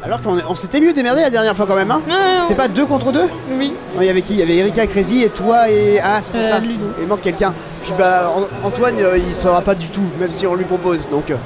Alors 0.04 0.20
qu'on 0.20 0.36
on 0.48 0.54
s'était 0.56 0.80
mieux 0.80 0.92
démerdé 0.92 1.20
la 1.22 1.30
dernière 1.30 1.54
fois 1.54 1.64
quand 1.66 1.76
même, 1.76 1.90
hein 1.92 2.00
Ah, 2.10 2.40
C'était 2.40 2.56
pas 2.56 2.66
deux 2.68 2.86
contre 2.86 3.12
deux 3.12 3.28
Oui, 3.56 3.72
Non, 3.94 4.00
il 4.02 4.06
y 4.06 4.10
avait 4.10 4.22
qui? 4.22 4.32
Il 4.34 4.40
y 4.40 4.42
avait 4.42 4.56
Erika 4.56 4.86
Crazy 4.88 5.22
et 5.22 5.28
toi 5.28 5.70
et... 5.70 6.00
Ah, 6.02 6.18
c'est 6.20 6.32
pour 6.32 6.40
euh, 6.40 6.48
ça. 6.48 6.58
Ludo. 6.58 6.84
Il 7.00 7.06
manque 7.06 7.20
quelqu'un. 7.20 7.54
Puis 7.82 7.92
bah 7.96 8.32
An- 8.36 8.66
Antoine, 8.66 8.96
euh, 8.98 9.16
il 9.16 9.32
saura 9.34 9.62
pas 9.62 9.76
du 9.76 9.88
tout, 9.90 10.02
même 10.18 10.30
si 10.30 10.44
on 10.46 10.56
lui 10.56 10.64
propose. 10.64 11.08
Donc, 11.08 11.30
euh, 11.30 11.36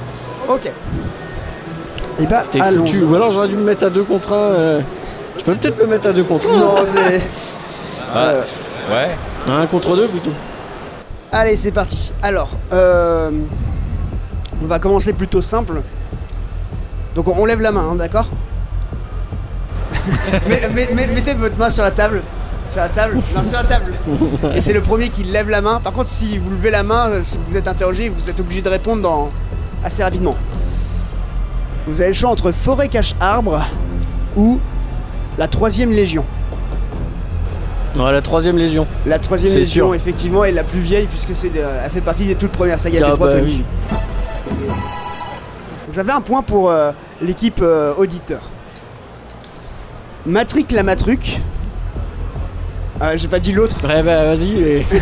ok. 0.49 0.71
Et 2.19 2.25
bah, 2.25 2.45
T'es 2.49 2.59
foutu. 2.61 3.03
Ou 3.03 3.13
alors 3.15 3.29
j'aurais 3.29 3.47
dû 3.47 3.55
me 3.55 3.63
mettre 3.63 3.85
à 3.85 3.89
deux 3.91 4.03
contre 4.03 4.33
un. 4.33 4.35
euh. 4.53 4.81
Je 5.37 5.43
peux 5.43 5.53
peut-être 5.53 5.79
me 5.79 5.85
mettre 5.85 6.07
à 6.07 6.13
deux 6.13 6.23
contre 6.23 6.49
un. 6.49 6.57
Non, 6.57 6.75
c'est... 6.85 7.21
Ah, 8.13 8.27
Euh, 8.29 8.41
Ouais. 8.89 9.09
Un 9.53 9.67
contre 9.67 9.95
deux 9.97 10.07
plutôt. 10.07 10.31
Allez, 11.31 11.57
c'est 11.57 11.73
parti. 11.73 12.13
Alors, 12.23 12.49
euh, 12.73 13.29
on 14.63 14.65
va 14.65 14.79
commencer 14.79 15.11
plutôt 15.13 15.41
simple. 15.41 15.81
Donc 17.15 17.27
on 17.27 17.45
lève 17.45 17.59
la 17.61 17.71
main, 17.73 17.89
hein, 17.91 17.95
d'accord? 17.95 18.27
Mais- 20.47 20.61
mais- 20.73 20.89
mais- 20.93 21.07
Mettez 21.07 21.33
votre 21.33 21.57
main 21.57 21.69
sur 21.69 21.83
la 21.83 21.91
table. 21.91 22.21
Sur 22.69 22.81
la 22.81 22.89
table 22.89 23.15
Non, 23.35 23.43
sur 23.43 23.53
la 23.57 23.63
table. 23.63 23.93
Et 24.55 24.61
c'est 24.61 24.73
le 24.73 24.81
premier 24.81 25.07
qui 25.09 25.23
lève 25.23 25.49
la 25.49 25.61
main. 25.61 25.79
Par 25.81 25.93
contre, 25.93 26.07
si 26.09 26.37
vous 26.37 26.49
levez 26.51 26.69
la 26.71 26.83
main, 26.83 27.07
euh, 27.09 27.19
si 27.23 27.39
vous 27.47 27.55
êtes 27.55 27.67
interrogé, 27.67 28.09
vous 28.09 28.29
êtes 28.29 28.39
obligé 28.39 28.61
de 28.61 28.69
répondre 28.69 29.01
dans... 29.01 29.29
assez 29.85 30.03
rapidement. 30.03 30.35
Vous 31.87 32.01
avez 32.01 32.09
le 32.09 32.13
choix 32.13 32.29
entre 32.29 32.51
Forêt 32.51 32.89
Cache 32.89 33.13
Arbre 33.21 33.65
ou 34.35 34.59
la 35.37 35.47
Troisième 35.47 35.91
Légion. 35.91 36.25
Ouais, 37.95 38.11
la 38.11 38.21
troisième 38.21 38.57
légion. 38.57 38.85
La 39.07 39.17
Troisième 39.17 39.51
C'est 39.53 39.59
Légion, 39.59 39.87
sûr. 39.87 39.95
effectivement, 39.95 40.43
est 40.45 40.51
la 40.51 40.63
plus 40.63 40.81
vieille 40.81 41.07
puisque 41.07 41.35
c'est 41.35 41.49
de- 41.49 41.59
elle 41.83 41.89
fait 41.89 42.01
partie 42.01 42.25
des 42.25 42.35
toutes 42.35 42.51
premières 42.51 42.79
sagas 42.79 42.99
Ah, 43.03 43.13
P3 43.13 43.17
bah 43.19 43.27
connues. 43.33 43.41
oui. 43.43 43.63
Donc 45.85 45.95
ça 45.95 46.03
fait 46.03 46.11
un 46.11 46.21
point 46.21 46.41
pour 46.43 46.69
euh, 46.69 46.91
l'équipe 47.21 47.59
euh, 47.63 47.93
auditeur. 47.97 48.41
Matric 50.27 50.71
la 50.73 50.83
Matruc. 50.83 51.41
Euh, 53.01 53.13
J'ai 53.15 53.27
pas 53.27 53.39
dit 53.39 53.53
l'autre. 53.53 53.77
Ouais, 53.87 54.03
bah 54.03 54.25
vas-y. 54.25 54.51
et- 54.61 54.85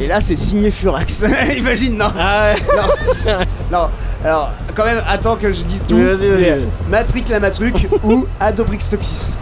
Et 0.00 0.06
là, 0.06 0.20
c'est 0.20 0.36
signé 0.36 0.70
Furax. 0.70 1.24
Imagine, 1.56 1.96
non 1.98 2.06
Ah 2.18 2.52
ouais. 2.54 3.32
Non. 3.72 3.88
Alors, 4.24 4.50
quand 4.74 4.84
même, 4.84 5.00
attends 5.08 5.36
que 5.36 5.52
je 5.52 5.62
dise 5.64 5.84
tout. 5.88 5.96
Oui, 5.96 6.04
vas-y, 6.04 6.26
vas-y, 6.28 6.42
Mais, 6.42 6.50
vas-y. 6.50 6.66
Matric 6.90 7.28
la 7.28 7.40
Matruc 7.40 7.88
ou 8.04 8.26
Adobrix 8.40 8.78
Toxis. 8.90 9.36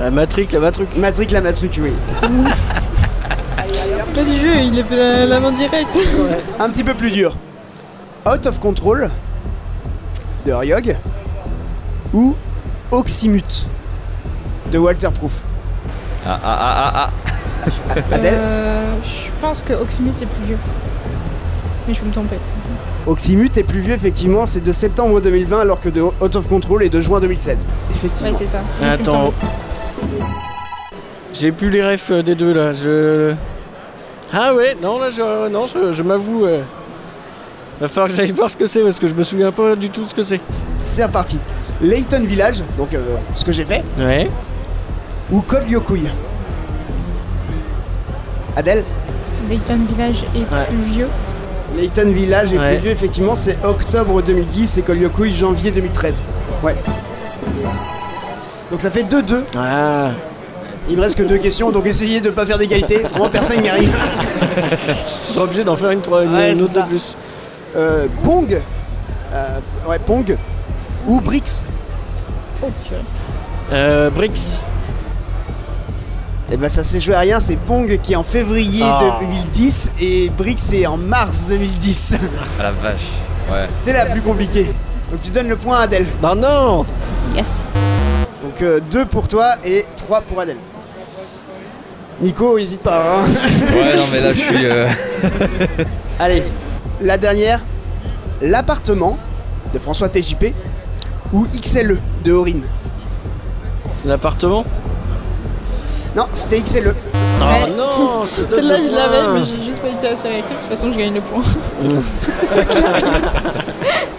La 0.00 0.10
matric, 0.10 0.52
la 0.52 0.60
matruc. 0.60 0.96
Matric 0.96 1.30
la 1.30 1.40
Matruc, 1.42 1.78
oui. 1.82 1.92
C'est 4.02 4.14
pas 4.14 4.24
du 4.24 4.38
jeu, 4.40 4.54
il 4.64 4.80
a 4.80 4.82
fait 4.82 4.96
la, 4.96 5.26
la 5.26 5.40
main 5.40 5.52
directe. 5.52 5.98
Un 6.58 6.70
petit 6.70 6.84
peu 6.84 6.94
plus 6.94 7.10
dur. 7.10 7.36
Out 8.26 8.46
of 8.46 8.58
Control 8.60 9.10
de 10.46 10.52
Ryog 10.52 10.96
ou 12.14 12.34
Oxymute 12.92 13.66
de 14.70 14.78
Walter 14.78 15.08
Proof. 15.14 15.40
Ah 16.26 16.38
ah 16.42 16.58
ah 16.60 16.92
ah 16.94 17.10
ah. 17.10 18.00
Adèle 18.14 18.34
Euh, 18.36 18.94
je 19.02 19.30
pense 19.40 19.62
que 19.62 19.72
Oxymute 19.72 20.20
est 20.22 20.26
plus 20.26 20.44
vieux. 20.46 20.58
Mais 21.88 21.94
je 21.94 22.00
peux 22.00 22.06
me 22.06 22.12
tromper. 22.12 22.36
Oxymute 23.06 23.56
est 23.56 23.62
plus 23.64 23.80
vieux, 23.80 23.94
effectivement, 23.94 24.44
c'est 24.46 24.60
de 24.60 24.72
septembre 24.72 25.20
2020 25.20 25.60
alors 25.60 25.80
que 25.80 25.88
de 25.88 26.02
Out 26.02 26.36
of 26.36 26.48
Control 26.48 26.82
est 26.82 26.88
de 26.90 27.00
juin 27.00 27.20
2016. 27.20 27.66
Effectivement. 27.90 28.30
Ouais, 28.30 28.36
c'est 28.36 28.46
ça. 28.46 28.60
c'est 28.70 28.84
Attends. 28.84 29.32
J'ai 31.32 31.52
plus 31.52 31.70
les 31.70 31.82
refs 31.84 32.10
euh, 32.10 32.22
des 32.22 32.34
deux 32.34 32.52
là. 32.52 32.72
Je. 32.72 33.34
Ah 34.32 34.52
ouais, 34.54 34.76
non 34.80 34.98
là 35.00 35.10
je, 35.10 35.48
non, 35.48 35.66
je, 35.66 35.92
je 35.92 36.02
m'avoue. 36.02 36.44
euh, 36.44 36.62
Va 37.80 37.88
falloir 37.88 38.08
que 38.08 38.14
j'aille 38.14 38.30
voir 38.32 38.50
ce 38.50 38.56
que 38.56 38.66
c'est 38.66 38.82
parce 38.82 38.98
que 38.98 39.06
je 39.06 39.14
me 39.14 39.22
souviens 39.22 39.50
pas 39.52 39.74
du 39.74 39.88
tout 39.90 40.04
ce 40.04 40.14
que 40.14 40.22
c'est. 40.22 40.40
C'est 40.84 41.04
reparti. 41.04 41.38
Layton 41.80 42.22
Village, 42.24 42.62
donc 42.76 42.92
euh, 42.94 43.16
ce 43.34 43.44
que 43.44 43.52
j'ai 43.52 43.64
fait, 43.64 43.82
Ouais. 43.98 44.30
ou 45.30 45.40
Code. 45.40 45.64
Adèle 48.56 48.84
Layton 49.48 49.78
Village 49.88 50.24
est 50.34 50.38
Ouais. 50.40 50.66
plus 50.68 50.92
vieux. 50.92 51.08
Layton 51.76 52.10
Village 52.12 52.52
est 52.52 52.58
Ouais. 52.58 52.72
plus 52.76 52.82
vieux, 52.84 52.90
effectivement, 52.90 53.34
c'est 53.36 53.64
octobre 53.64 54.20
2010 54.22 54.78
et 54.78 54.82
Code 54.82 54.98
janvier 55.32 55.70
2013. 55.70 56.26
Ouais. 56.62 56.76
Donc 58.70 58.80
ça 58.80 58.90
fait 58.90 59.04
2-2. 59.04 59.44
Ah. 59.56 60.10
Il 60.88 60.96
me 60.96 61.02
reste 61.02 61.16
que 61.18 61.22
deux 61.22 61.38
questions, 61.38 61.70
donc 61.70 61.86
essayez 61.86 62.20
de 62.20 62.30
pas 62.30 62.44
faire 62.44 62.58
d'égalité. 62.58 63.02
Moi, 63.16 63.28
personne 63.30 63.60
n'y 63.60 63.68
arrive. 63.68 63.94
Tu 65.22 65.32
seras 65.32 65.44
obligé 65.44 65.62
d'en 65.64 65.76
faire 65.76 65.90
une, 65.90 66.00
trois, 66.00 66.24
une, 66.24 66.34
Ouais, 66.34 66.50
une 66.52 66.56
c'est 66.58 66.62
autre 66.64 66.72
ça. 66.74 66.82
de 66.82 66.88
plus. 66.88 67.16
Euh, 67.76 68.06
Pong. 68.24 68.60
Euh, 69.32 69.58
ouais, 69.88 69.98
Pong. 70.00 70.36
Ou 71.06 71.20
Brix. 71.20 71.64
Euh, 73.72 74.10
Brix. 74.10 74.60
Et 76.52 76.56
ben 76.56 76.68
ça 76.68 76.82
s'est 76.82 76.98
joué 77.00 77.14
à 77.14 77.20
rien, 77.20 77.38
c'est 77.38 77.56
Pong 77.56 77.98
qui 78.02 78.12
est 78.12 78.16
en 78.16 78.24
février 78.24 78.82
Ah. 78.84 79.18
2010 79.20 79.92
et 80.00 80.30
Brix 80.36 80.56
est 80.72 80.86
en 80.86 80.96
mars 80.96 81.46
2010. 81.46 82.18
Ah 82.58 82.62
la 82.64 82.70
vache. 82.72 83.06
Ouais. 83.50 83.68
C'était 83.72 83.92
la 83.92 84.06
plus 84.06 84.20
compliquée. 84.20 84.68
Donc 85.10 85.20
tu 85.22 85.30
donnes 85.30 85.48
le 85.48 85.56
point 85.56 85.78
à 85.78 85.82
Adèle. 85.82 86.06
Non, 86.22 86.34
non 86.34 86.86
Yes. 87.36 87.64
Donc 88.42 88.82
2 88.90 89.06
pour 89.06 89.28
toi 89.28 89.54
et 89.64 89.84
3 89.96 90.22
pour 90.22 90.40
Adèle. 90.40 90.56
Nico, 92.20 92.58
hésite 92.58 92.82
pas. 92.82 93.20
hein. 93.20 93.24
Ouais 93.72 93.96
non 93.96 94.04
mais 94.12 94.20
là 94.20 94.32
je 94.32 94.40
suis. 94.40 94.66
euh, 94.66 94.88
Allez, 96.18 96.42
la 97.00 97.16
dernière. 97.16 97.60
L'appartement 98.42 99.18
de 99.72 99.78
François 99.78 100.08
TJP 100.08 100.52
ou 101.32 101.46
XLE 101.46 102.00
de 102.24 102.32
Aurine. 102.32 102.62
L'appartement 104.04 104.64
Non, 106.16 106.26
c'était 106.32 106.60
XLE. 106.60 106.94
Oh 106.94 107.44
Ouais. 107.44 107.70
non 107.76 108.24
je 108.26 108.34
te 108.34 108.40
donne 108.50 108.58
Celle-là, 108.58 108.78
le 108.78 108.86
je 108.88 108.92
l'avais, 108.92 109.38
mais 109.40 109.46
j'ai 109.46 109.66
juste 109.66 109.80
pas 109.80 109.88
été 109.88 110.08
assez 110.08 110.28
réactif. 110.28 110.56
De 110.56 110.60
toute 110.60 110.70
façon, 110.70 110.92
je 110.92 110.98
gagne 110.98 111.14
le 111.14 111.20
point. 111.20 111.42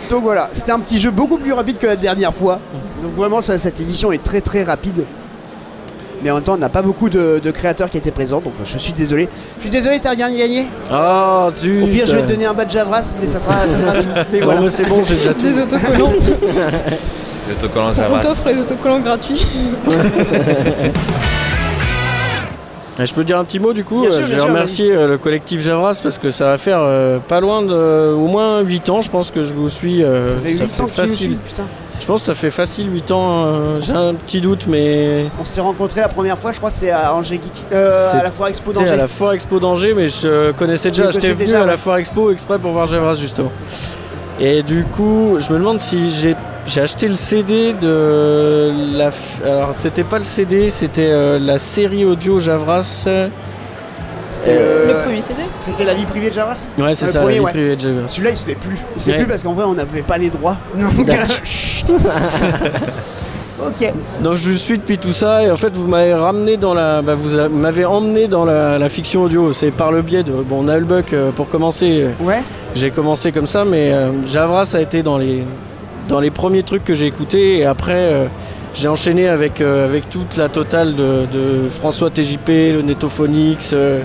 Donc 0.09 0.23
voilà, 0.23 0.49
c'était 0.53 0.71
un 0.71 0.79
petit 0.79 0.99
jeu 0.99 1.11
beaucoup 1.11 1.37
plus 1.37 1.53
rapide 1.53 1.77
que 1.77 1.87
la 1.87 1.95
dernière 1.95 2.33
fois. 2.33 2.59
Donc 3.01 3.13
vraiment, 3.15 3.41
ça- 3.41 3.57
cette 3.57 3.79
édition 3.79 4.11
est 4.11 4.21
très 4.23 4.41
très 4.41 4.63
rapide. 4.63 5.05
Mais 6.23 6.29
en 6.31 6.35
même 6.35 6.43
temps, 6.43 6.53
on 6.53 6.57
n'a 6.57 6.69
pas 6.69 6.81
beaucoup 6.83 7.09
de, 7.09 7.39
de 7.43 7.51
créateurs 7.51 7.89
qui 7.89 7.97
étaient 7.97 8.11
présents, 8.11 8.41
donc 8.41 8.53
je 8.63 8.77
suis 8.77 8.93
désolé. 8.93 9.27
Je 9.57 9.61
suis 9.61 9.69
désolé, 9.69 9.99
t'as 9.99 10.11
rien 10.11 10.31
gagné. 10.31 10.67
Oh, 10.91 11.47
zut 11.55 11.83
Au 11.83 11.87
pire, 11.87 12.05
je 12.05 12.15
vais 12.15 12.21
te 12.21 12.27
donner 12.27 12.45
un 12.45 12.53
badge 12.53 12.71
Javras, 12.73 13.15
mais 13.19 13.27
ça 13.27 13.39
sera, 13.39 13.67
ça 13.67 13.79
sera 13.79 13.93
tout. 14.01 14.07
Mais 14.31 14.41
voilà. 14.41 14.69
c'est 14.69 14.87
bon, 14.87 15.03
j'ai 15.07 15.15
déjà 15.15 15.33
tout. 15.33 15.41
Des 15.41 15.57
autocollants. 15.59 16.13
Le 17.49 17.55
autocollant 17.55 17.87
On 17.89 17.93
Javras. 17.93 18.19
t'offre 18.21 18.49
les 18.49 18.59
autocollants 18.59 18.99
gratuits. 18.99 19.45
Je 23.03 23.13
peux 23.15 23.23
dire 23.23 23.39
un 23.39 23.43
petit 23.45 23.57
mot 23.59 23.73
du 23.73 23.83
coup 23.83 24.01
Bien 24.01 24.09
euh, 24.11 24.13
sûr, 24.13 24.23
Je 24.25 24.31
vais 24.33 24.39
sûr, 24.39 24.47
remercier 24.47 24.91
euh, 24.91 25.07
le 25.07 25.17
collectif 25.17 25.59
Javras 25.61 25.99
parce 26.03 26.19
que 26.19 26.29
ça 26.29 26.45
va 26.45 26.57
faire 26.59 26.79
euh, 26.81 27.17
pas 27.17 27.39
loin 27.39 27.63
de 27.63 27.71
euh, 27.73 28.13
au 28.13 28.27
moins 28.27 28.59
8 28.61 28.89
ans 28.89 29.01
je 29.01 29.09
pense 29.09 29.31
que 29.31 29.43
je 29.43 29.53
vous 29.53 29.69
suis. 29.69 30.03
euh, 30.03 30.23
Ça 30.35 30.39
fait 30.39 30.51
8 30.51 30.61
ans 30.61 30.65
que 30.67 30.75
tu 30.75 30.81
me 30.83 30.87
facile. 30.87 31.15
suis, 31.15 31.35
putain. 31.47 31.63
Je 32.01 32.05
pense 32.07 32.21
que 32.21 32.25
ça 32.25 32.35
fait 32.35 32.49
facile 32.51 32.91
8 32.91 33.11
ans. 33.11 33.45
euh, 33.45 33.79
J'ai 33.81 33.93
un 33.93 34.15
petit 34.15 34.41
doute 34.41 34.65
mais 34.67 35.25
On 35.39 35.45
s'est 35.45 35.61
rencontrés 35.61 36.01
la 36.01 36.07
première 36.09 36.37
fois, 36.37 36.51
je 36.51 36.57
crois, 36.57 36.71
c'est 36.71 36.89
à 36.91 37.13
Angers 37.15 37.39
Geek. 37.41 37.53
Euh, 37.71 38.09
C'est- 38.11 38.17
à 38.17 38.23
la 38.23 38.31
foire 38.31 38.49
expo 38.49 38.73
d'Angers. 38.73 38.89
à 38.91 38.95
la 38.97 39.07
foire 39.07 39.33
Expo 39.33 39.59
d'Angers 39.59 39.93
mais 39.95 40.07
je 40.07 40.51
connaissais 40.51 40.89
déjà. 40.89 41.11
J'étais 41.11 41.27
venu 41.33 41.45
déjà, 41.45 41.61
à 41.61 41.65
la 41.65 41.77
foire 41.77 41.97
Expo 41.97 42.31
exprès 42.31 42.57
pour 42.59 42.71
voir. 42.71 42.87
Javras 42.87 43.13
justement. 43.13 43.51
Et 44.39 44.63
du 44.63 44.83
coup 44.83 45.35
je 45.37 45.51
me 45.53 45.59
demande 45.59 45.79
si 45.79 46.11
j'ai 46.11 46.35
j'ai 46.65 46.81
acheté 46.81 47.07
le 47.07 47.15
CD 47.15 47.73
de 47.73 48.71
la. 48.95 49.09
f- 49.09 49.43
Alors 49.45 49.73
c'était 49.73 50.03
pas 50.03 50.17
le 50.19 50.25
CD, 50.25 50.69
c'était 50.69 51.09
euh, 51.09 51.39
la 51.39 51.57
série 51.59 52.03
audio 52.05 52.39
Javras. 52.39 53.05
C'était 54.31 54.57
Euh, 54.59 54.87
Le 54.87 55.03
premier 55.03 55.21
CD 55.21 55.41
C'était 55.59 55.85
la 55.85 55.93
vie 55.93 56.05
privée 56.05 56.29
de 56.29 56.33
Javras 56.33 56.67
Ouais 56.79 56.93
c'est 56.95 57.05
Le 57.07 57.11
ça, 57.11 57.19
premier, 57.19 57.33
la 57.35 57.39
vie 57.39 57.45
ouais. 57.45 57.51
privée 57.51 57.75
de 57.75 57.81
Javras. 57.81 58.07
Celui-là, 58.07 58.29
il 58.31 58.35
se 58.37 58.45
fait 58.45 58.55
plus. 58.55 58.77
Il 58.95 58.99
se 59.01 59.05
fait 59.05 59.11
Ouais. 59.11 59.17
plus 59.19 59.27
parce 59.27 59.43
qu'en 59.43 59.53
vrai, 59.53 59.65
on 59.65 59.73
n'avait 59.73 60.01
pas 60.01 60.17
les 60.17 60.29
droits. 60.29 60.57
Donc, 60.75 61.07
ok. 63.59 63.93
Donc 64.23 64.35
je 64.37 64.51
suis 64.53 64.77
depuis 64.77 64.97
tout 64.97 65.11
ça 65.11 65.43
et 65.43 65.51
en 65.51 65.57
fait 65.57 65.71
vous 65.75 65.87
m'avez 65.87 66.13
ramené 66.13 66.57
dans 66.57 66.73
la, 66.73 67.01
bah, 67.01 67.15
vous 67.15 67.37
m'avez 67.49 67.85
emmené 67.85 68.27
dans 68.27 68.45
la, 68.45 68.77
la 68.77 68.89
fiction 68.89 69.23
audio. 69.23 69.53
C'est 69.53 69.71
par 69.71 69.91
le 69.91 70.01
biais 70.01 70.23
de, 70.23 70.31
bon 70.31 70.63
Nullbuck 70.63 71.13
euh, 71.13 71.31
pour 71.31 71.49
commencer. 71.49 72.03
euh, 72.03 72.11
Ouais. 72.25 72.41
J'ai 72.75 72.89
commencé 72.91 73.31
comme 73.31 73.47
ça, 73.47 73.65
mais 73.65 73.93
euh, 73.93 74.11
Javras 74.27 74.71
a 74.75 74.79
été 74.81 75.03
dans 75.03 75.17
les 75.17 75.43
dans 76.07 76.19
les 76.19 76.31
premiers 76.31 76.63
trucs 76.63 76.83
que 76.83 76.93
j'ai 76.93 77.05
écoutés 77.05 77.59
et 77.59 77.65
après 77.65 77.93
euh, 78.11 78.25
j'ai 78.73 78.87
enchaîné 78.87 79.27
avec 79.27 79.61
euh, 79.61 79.85
avec 79.85 80.09
toute 80.09 80.37
la 80.37 80.49
totale 80.49 80.95
de, 80.95 81.25
de 81.31 81.69
François 81.69 82.09
TJP, 82.09 82.47
le 82.47 82.81
Netophonix. 82.81 83.71
euh, 83.73 84.01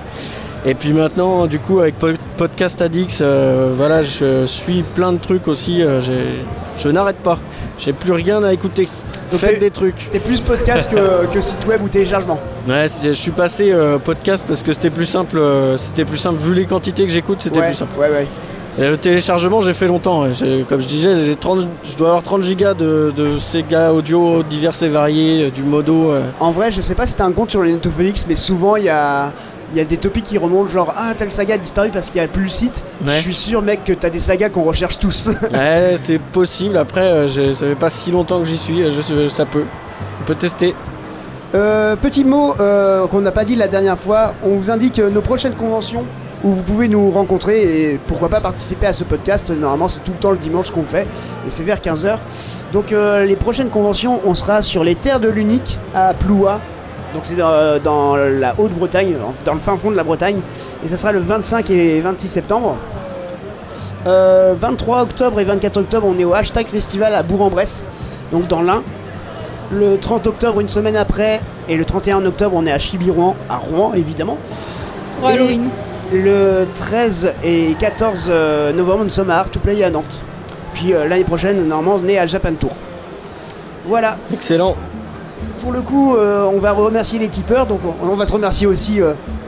et 0.64 0.74
puis 0.74 0.92
maintenant, 0.92 1.46
du 1.46 1.58
coup, 1.60 1.78
avec 1.80 1.96
Po- 1.98 2.08
Podcast 2.36 2.82
Addicts, 2.82 3.20
euh, 3.20 3.72
voilà, 3.76 4.02
je 4.02 4.44
suis 4.46 4.82
plein 4.82 5.12
de 5.12 5.18
trucs 5.18 5.46
aussi. 5.46 5.82
je 6.78 6.88
n'arrête 6.88 7.18
pas. 7.18 7.38
J'ai 7.78 7.92
plus 7.92 8.12
rien 8.12 8.42
à 8.42 8.52
écouter. 8.52 8.88
Donc 9.30 9.40
Faites 9.40 9.58
des 9.60 9.70
trucs. 9.70 10.08
T'es 10.10 10.18
plus 10.20 10.40
podcast 10.40 10.90
que, 10.92 11.26
que 11.34 11.40
site 11.40 11.64
web 11.66 11.82
ou 11.82 11.88
téléchargement. 11.88 12.40
Ouais, 12.68 12.86
je 13.04 13.10
suis 13.12 13.30
passé 13.32 13.72
podcast 14.04 14.44
parce 14.46 14.62
que 14.64 14.72
c'était 14.72 14.90
plus 14.90 15.04
simple. 15.04 15.40
c'était 15.76 16.04
plus 16.04 16.16
simple 16.16 16.38
vu 16.40 16.54
les 16.54 16.64
quantités 16.64 17.04
que 17.06 17.12
j'écoute, 17.12 17.40
c'était 17.40 17.60
ouais, 17.60 17.66
plus 17.68 17.76
simple. 17.76 17.96
ouais, 17.98 18.10
ouais. 18.10 18.26
Et 18.78 18.86
le 18.88 18.98
téléchargement, 18.98 19.62
j'ai 19.62 19.72
fait 19.72 19.86
longtemps. 19.86 20.24
Comme 20.68 20.80
je 20.82 20.86
disais, 20.86 21.16
j'ai 21.24 21.34
30 21.34 21.66
je 21.90 21.96
dois 21.96 22.08
avoir 22.08 22.22
30 22.22 22.42
gigas 22.42 22.74
de, 22.74 23.10
de 23.16 23.38
Sega 23.38 23.92
audio 23.92 24.42
divers 24.42 24.82
et 24.82 24.88
variés, 24.88 25.44
euh, 25.46 25.50
du 25.50 25.62
modo. 25.62 26.10
euh. 26.10 26.22
En 26.40 26.50
vrai, 26.52 26.70
je 26.70 26.82
sais 26.82 26.94
pas 26.94 27.06
si 27.06 27.14
t'as 27.14 27.24
un 27.24 27.32
compte 27.32 27.50
sur 27.50 27.62
le 27.62 27.70
Netophonix, 27.70 28.26
mais 28.28 28.36
souvent 28.36 28.76
il 28.76 28.84
y 28.84 28.88
a, 28.90 29.32
il 29.72 29.78
y 29.78 29.80
a 29.80 29.84
des 29.86 29.96
topics 29.96 30.24
qui 30.24 30.36
remontent, 30.36 30.68
genre 30.68 30.92
Ah, 30.94 31.14
telle 31.16 31.30
saga 31.30 31.54
a 31.54 31.58
disparu 31.58 31.88
parce 31.90 32.10
qu'il 32.10 32.20
n'y 32.20 32.26
a 32.26 32.28
plus 32.28 32.42
le 32.42 32.48
site. 32.50 32.84
Ouais. 33.02 33.12
Je 33.14 33.20
suis 33.20 33.34
sûr, 33.34 33.62
mec, 33.62 33.82
que 33.82 33.94
t'as 33.94 34.10
des 34.10 34.20
sagas 34.20 34.50
qu'on 34.50 34.64
recherche 34.64 34.98
tous. 34.98 35.30
Ouais, 35.54 35.94
c'est 35.96 36.18
possible. 36.20 36.76
Après, 36.76 37.00
euh, 37.06 37.28
je- 37.28 37.52
ça 37.52 37.64
fait 37.66 37.74
pas 37.76 37.88
si 37.90 38.10
longtemps 38.10 38.40
que 38.40 38.46
j'y 38.46 38.58
suis. 38.58 38.92
Je, 38.92 39.28
ça 39.28 39.46
peut. 39.46 39.64
On 40.20 40.24
peut 40.26 40.34
tester. 40.34 40.74
Euh, 41.54 41.96
petit 41.96 42.24
mot 42.24 42.54
euh, 42.60 43.06
qu'on 43.06 43.20
n'a 43.22 43.32
pas 43.32 43.44
dit 43.44 43.56
la 43.56 43.68
dernière 43.68 43.96
fois, 43.98 44.34
on 44.44 44.56
vous 44.56 44.70
indique 44.70 44.98
nos 44.98 45.22
prochaines 45.22 45.54
conventions 45.54 46.04
où 46.44 46.50
vous 46.50 46.62
pouvez 46.62 46.88
nous 46.88 47.10
rencontrer 47.10 47.92
et 47.92 48.00
pourquoi 48.06 48.28
pas 48.28 48.40
participer 48.40 48.86
à 48.86 48.92
ce 48.92 49.04
podcast. 49.04 49.50
Normalement 49.50 49.88
c'est 49.88 50.00
tout 50.00 50.12
le 50.12 50.18
temps 50.18 50.30
le 50.30 50.38
dimanche 50.38 50.70
qu'on 50.70 50.82
fait 50.82 51.06
et 51.46 51.50
c'est 51.50 51.64
vers 51.64 51.78
15h. 51.78 52.18
Donc 52.72 52.92
euh, 52.92 53.24
les 53.24 53.36
prochaines 53.36 53.70
conventions, 53.70 54.20
on 54.24 54.34
sera 54.34 54.62
sur 54.62 54.84
les 54.84 54.94
terres 54.94 55.20
de 55.20 55.28
l'Unique 55.28 55.78
à 55.94 56.14
Ploua. 56.14 56.60
Donc 57.14 57.22
c'est 57.24 57.36
dans, 57.36 57.80
dans 57.82 58.16
la 58.16 58.54
Haute-Bretagne, 58.58 59.14
dans 59.44 59.54
le 59.54 59.60
fin 59.60 59.76
fond 59.76 59.90
de 59.90 59.96
la 59.96 60.04
Bretagne. 60.04 60.40
Et 60.84 60.88
ça 60.88 60.96
sera 60.96 61.12
le 61.12 61.20
25 61.20 61.70
et 61.70 62.00
26 62.00 62.28
septembre. 62.28 62.76
Euh, 64.06 64.54
23 64.56 65.02
octobre 65.02 65.40
et 65.40 65.44
24 65.44 65.78
octobre, 65.78 66.06
on 66.08 66.18
est 66.18 66.24
au 66.24 66.32
hashtag 66.32 66.68
festival 66.68 67.14
à 67.14 67.22
Bourg-en-Bresse, 67.24 67.86
donc 68.30 68.46
dans 68.46 68.62
l'Ain. 68.62 68.82
Le 69.72 69.98
30 69.98 70.28
octobre, 70.28 70.60
une 70.60 70.68
semaine 70.68 70.94
après, 70.94 71.40
et 71.68 71.76
le 71.76 71.84
31 71.84 72.24
octobre, 72.24 72.54
on 72.54 72.66
est 72.66 72.72
à 72.72 72.78
Chibirouan, 72.78 73.34
à 73.48 73.56
Rouen 73.56 73.94
évidemment. 73.94 74.38
Pour 75.18 75.28
Halloween. 75.28 75.70
Le 76.12 76.66
13 76.76 77.32
et 77.42 77.74
14 77.78 78.26
euh, 78.28 78.72
novembre, 78.72 79.04
nous 79.04 79.10
sommes 79.10 79.30
à 79.30 79.38
Art 79.38 79.50
to 79.50 79.58
Play 79.58 79.82
à 79.82 79.90
Nantes. 79.90 80.22
Puis 80.72 80.94
euh, 80.94 81.06
l'année 81.08 81.24
prochaine, 81.24 81.66
normalement, 81.66 82.00
on 82.02 82.08
est 82.08 82.18
à 82.18 82.26
Japan 82.26 82.52
Tour. 82.54 82.72
Voilà, 83.86 84.16
Excellent. 84.32 84.76
pour 85.62 85.72
le 85.72 85.80
coup, 85.80 86.14
euh, 86.14 86.44
on 86.44 86.58
va 86.58 86.72
remercier 86.72 87.18
les 87.18 87.28
tipeurs, 87.28 87.66
donc 87.66 87.80
on, 88.02 88.14
va 88.14 88.24
te 88.24 88.32
remercier 88.32 88.66
aussi. 88.66 89.00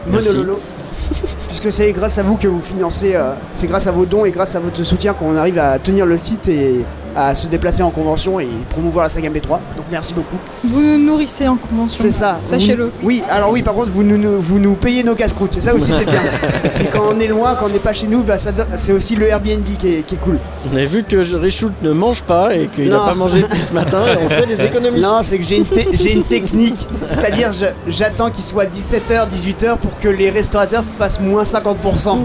Monololo. 0.06 0.58
Puisque 1.46 1.72
c'est 1.72 1.92
grâce 1.92 2.18
à 2.18 2.22
vous 2.22 2.36
que 2.36 2.48
vous 2.48 2.60
financez, 2.60 3.16
c'est 3.52 3.66
grâce 3.68 3.86
à 3.86 3.92
vos 3.92 4.04
dons 4.04 4.24
et 4.24 4.30
grâce 4.30 4.54
à 4.54 4.60
votre 4.60 4.82
soutien 4.82 5.14
qu'on 5.14 5.36
arrive 5.36 5.58
à 5.58 5.78
tenir 5.78 6.06
le 6.06 6.18
site 6.18 6.48
et 6.48 6.84
à 7.16 7.34
se 7.34 7.46
déplacer 7.48 7.82
en 7.82 7.90
convention 7.90 8.38
et 8.40 8.48
promouvoir 8.70 9.04
la 9.04 9.10
saga 9.10 9.28
B3. 9.30 9.48
Donc 9.76 9.86
merci 9.90 10.14
beaucoup. 10.14 10.36
Vous 10.64 10.80
nous 10.80 10.98
nourrissez 10.98 11.46
en 11.48 11.56
convention. 11.56 12.02
C'est 12.02 12.12
ça. 12.12 12.38
Sachez-le. 12.46 12.90
Oui, 13.02 13.22
alors 13.30 13.50
oui, 13.50 13.62
par 13.62 13.74
contre, 13.74 13.90
vous 13.90 14.02
nous, 14.02 14.40
vous 14.40 14.58
nous 14.58 14.74
payez 14.74 15.02
nos 15.02 15.14
casse-croûtes. 15.14 15.56
Et 15.56 15.60
ça 15.60 15.74
aussi, 15.74 15.92
c'est 15.92 16.04
bien. 16.04 16.20
et 16.80 16.84
quand 16.86 17.02
on 17.14 17.18
est 17.20 17.26
loin, 17.28 17.54
quand 17.54 17.66
on 17.66 17.70
n'est 17.70 17.78
pas 17.78 17.92
chez 17.92 18.06
nous, 18.06 18.22
bah, 18.22 18.36
c'est 18.76 18.92
aussi 18.92 19.16
le 19.16 19.26
Airbnb 19.28 19.64
qui 19.78 19.88
est, 19.94 20.02
qui 20.06 20.14
est 20.14 20.18
cool. 20.18 20.38
On 20.72 20.76
a 20.76 20.84
vu 20.84 21.04
que 21.04 21.16
Richoult 21.36 21.72
ne 21.82 21.92
mange 21.92 22.22
pas 22.22 22.54
et 22.54 22.66
qu'il 22.68 22.88
n'a 22.88 23.00
pas 23.00 23.14
mangé 23.14 23.40
depuis 23.42 23.62
ce 23.62 23.72
matin. 23.72 24.02
et 24.06 24.24
on 24.24 24.28
fait 24.28 24.46
des 24.46 24.60
économies. 24.64 25.00
Non, 25.00 25.20
c'est 25.22 25.38
que 25.38 25.44
j'ai 25.44 25.56
une, 25.58 25.64
te- 25.64 25.80
j'ai 25.96 26.12
une 26.14 26.22
technique. 26.24 26.86
C'est-à-dire, 27.10 27.52
je- 27.52 27.66
j'attends 27.90 28.30
qu'il 28.30 28.44
soit 28.44 28.66
17h, 28.66 29.28
18h 29.28 29.76
pour 29.78 29.98
que 29.98 30.08
les 30.08 30.30
restaurateurs 30.30 30.84
fassent 30.98 31.20
moins 31.20 31.42
50%. 31.44 32.18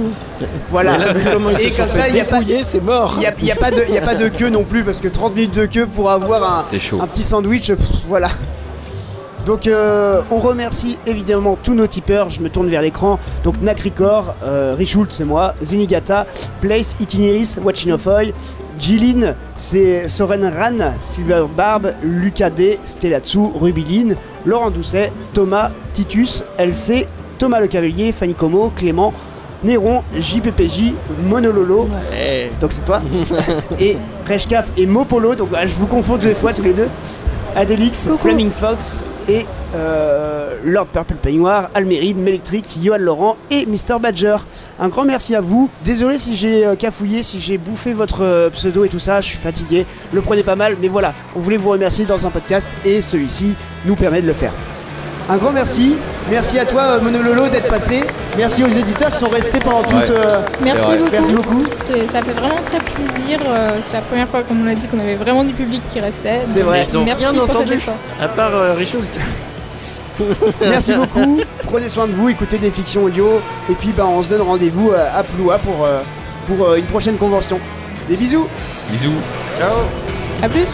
Voilà. 0.71 0.97
Là, 0.97 1.05
Et 1.61 1.71
comme 1.71 1.87
ça, 1.87 2.07
il 2.07 2.15
n'y 2.15 2.19
a, 2.19 2.25
pas- 2.25 2.39
dépouiller, 2.39 2.63
c'est 2.63 2.83
mort. 2.83 3.13
il 3.17 3.23
y 3.23 3.25
a, 3.27 3.33
il 3.39 3.45
y 3.45 3.51
a 3.51 3.55
pas 3.55 3.71
de- 3.71 3.83
il 3.87 3.93
y 3.93 3.97
a 3.97 4.01
pas 4.01 4.15
de 4.15 4.27
queue 4.27 4.49
non 4.49 4.63
plus, 4.63 4.72
parce 4.81 5.01
que 5.01 5.07
30 5.07 5.35
minutes 5.35 5.53
de 5.53 5.65
queue 5.65 5.85
pour 5.85 6.09
avoir 6.09 6.59
un, 6.59 6.79
chaud. 6.79 6.99
un 7.01 7.07
petit 7.07 7.23
sandwich, 7.23 7.67
pff, 7.67 8.05
voilà. 8.07 8.29
Donc 9.45 9.67
euh, 9.67 10.21
on 10.31 10.37
remercie 10.37 10.97
évidemment 11.05 11.57
tous 11.61 11.73
nos 11.73 11.85
tipeurs, 11.85 12.29
je 12.29 12.41
me 12.41 12.49
tourne 12.49 12.69
vers 12.69 12.81
l'écran, 12.81 13.19
donc 13.43 13.61
Nakricor, 13.61 14.35
euh, 14.43 14.73
Richult 14.77 15.11
c'est 15.11 15.25
moi, 15.25 15.53
Zenigata, 15.61 16.25
Place, 16.61 16.95
Itineris, 16.99 17.57
Watching 17.61 17.91
of 17.91 18.07
Oil, 18.07 18.31
Jilin, 18.79 19.35
c'est 19.55 20.07
Soren 20.07 20.45
Ran, 20.45 20.93
Silver 21.03 21.45
Barb, 21.55 21.93
Lucas 22.01 22.51
D, 22.51 22.79
Stellatsu, 22.85 23.39
Rubiline, 23.59 24.15
Laurent 24.45 24.71
Doucet, 24.71 25.11
Thomas, 25.33 25.71
Titus, 25.91 26.45
LC, 26.57 27.05
Thomas 27.37 27.59
Le 27.59 27.67
Cavalier, 27.67 28.13
Fanny 28.13 28.33
Como, 28.33 28.69
Clément, 28.69 29.13
Néron, 29.63 30.03
JPPJ, 30.17 30.93
Monololo, 31.25 31.87
Eh, 32.13 32.49
donc 32.59 32.71
c'est 32.71 32.85
toi, 32.85 33.01
et 33.79 33.97
Reshkaf 34.27 34.69
et 34.77 34.85
Mopolo, 34.85 35.35
donc 35.35 35.49
bah, 35.49 35.65
je 35.65 35.73
vous 35.75 35.87
confonds 35.87 36.17
deux 36.17 36.33
fois 36.33 36.53
tous 36.53 36.63
les 36.63 36.73
deux, 36.73 36.87
Adelix, 37.55 38.05
Coucou. 38.05 38.17
Flaming 38.17 38.49
Fox 38.49 39.05
et 39.29 39.45
euh, 39.75 40.57
Lord 40.63 40.87
Purple 40.87 41.15
Peignoir, 41.15 41.69
Alméride, 41.73 42.17
Melectric, 42.17 42.65
Johan 42.81 42.97
Laurent 42.99 43.37
et 43.51 43.65
Mr 43.65 43.99
Badger. 44.01 44.37
Un 44.79 44.89
grand 44.89 45.05
merci 45.05 45.35
à 45.35 45.41
vous. 45.41 45.69
Désolé 45.83 46.17
si 46.17 46.35
j'ai 46.35 46.65
euh, 46.65 46.75
cafouillé, 46.75 47.23
si 47.23 47.39
j'ai 47.39 47.57
bouffé 47.57 47.93
votre 47.93 48.21
euh, 48.23 48.49
pseudo 48.49 48.83
et 48.85 48.89
tout 48.89 48.99
ça, 48.99 49.21
je 49.21 49.27
suis 49.27 49.37
fatigué. 49.37 49.85
Le 50.11 50.21
prenez 50.21 50.43
pas 50.43 50.55
mal, 50.55 50.77
mais 50.81 50.87
voilà, 50.87 51.13
on 51.35 51.39
voulait 51.39 51.57
vous 51.57 51.69
remercier 51.69 52.05
dans 52.05 52.25
un 52.25 52.31
podcast 52.31 52.71
et 52.85 53.01
celui-ci 53.01 53.55
nous 53.85 53.95
permet 53.95 54.21
de 54.21 54.27
le 54.27 54.33
faire. 54.33 54.53
Un 55.29 55.37
grand 55.37 55.51
merci. 55.51 55.95
Merci 56.29 56.57
à 56.57 56.65
toi, 56.65 56.81
euh, 56.83 57.01
Monololo, 57.01 57.47
d'être 57.47 57.67
passé. 57.67 58.03
Merci 58.37 58.63
aux 58.63 58.69
éditeurs 58.69 59.11
qui 59.11 59.17
sont 59.17 59.29
restés 59.29 59.59
pendant 59.59 59.81
toute. 59.83 60.09
Ouais. 60.09 60.11
euh, 60.11 60.39
Merci 60.63 60.87
beaucoup. 60.97 61.11
Merci 61.11 61.33
beaucoup. 61.33 61.63
C'est- 61.85 62.11
Ça 62.11 62.21
fait 62.21 62.33
vraiment 62.33 62.61
très 62.65 62.77
plaisir. 62.79 63.39
euh, 63.47 63.69
C'est 63.85 63.93
la 63.93 64.01
première 64.01 64.27
fois, 64.29 64.41
comme 64.43 64.61
on 64.61 64.65
l'a 64.65 64.75
dit, 64.75 64.87
qu'on 64.87 64.99
avait 64.99 65.15
vraiment 65.15 65.43
du 65.43 65.53
public 65.53 65.81
qui 65.87 65.99
restait. 65.99 66.41
C'est 66.47 66.61
vrai. 66.61 66.85
Ils 66.89 66.97
ont 66.97 67.03
Merci 67.03 67.25
rien 67.25 67.33
pour 67.33 67.43
entendu. 67.49 67.79
à 68.21 68.27
part 68.27 68.55
euh, 68.55 68.73
Richoult. 68.73 69.03
Merci 70.61 70.93
beaucoup. 70.93 71.39
Prenez 71.71 71.89
soin 71.89 72.07
de 72.07 72.13
vous, 72.13 72.29
écoutez 72.29 72.57
des 72.57 72.69
fictions 72.71 73.03
audio. 73.03 73.41
Et 73.69 73.73
puis 73.73 73.89
bah, 73.95 74.05
on 74.07 74.21
se 74.23 74.29
donne 74.29 74.41
rendez-vous 74.41 74.91
à 74.91 75.23
Ploua 75.23 75.57
pour, 75.57 75.87
pour 76.47 76.75
une 76.75 76.85
prochaine 76.85 77.17
convention. 77.17 77.59
Des 78.07 78.15
bisous 78.15 78.47
Bisous. 78.91 79.11
Ciao. 79.57 79.77
A 80.43 80.49
plus. 80.49 80.69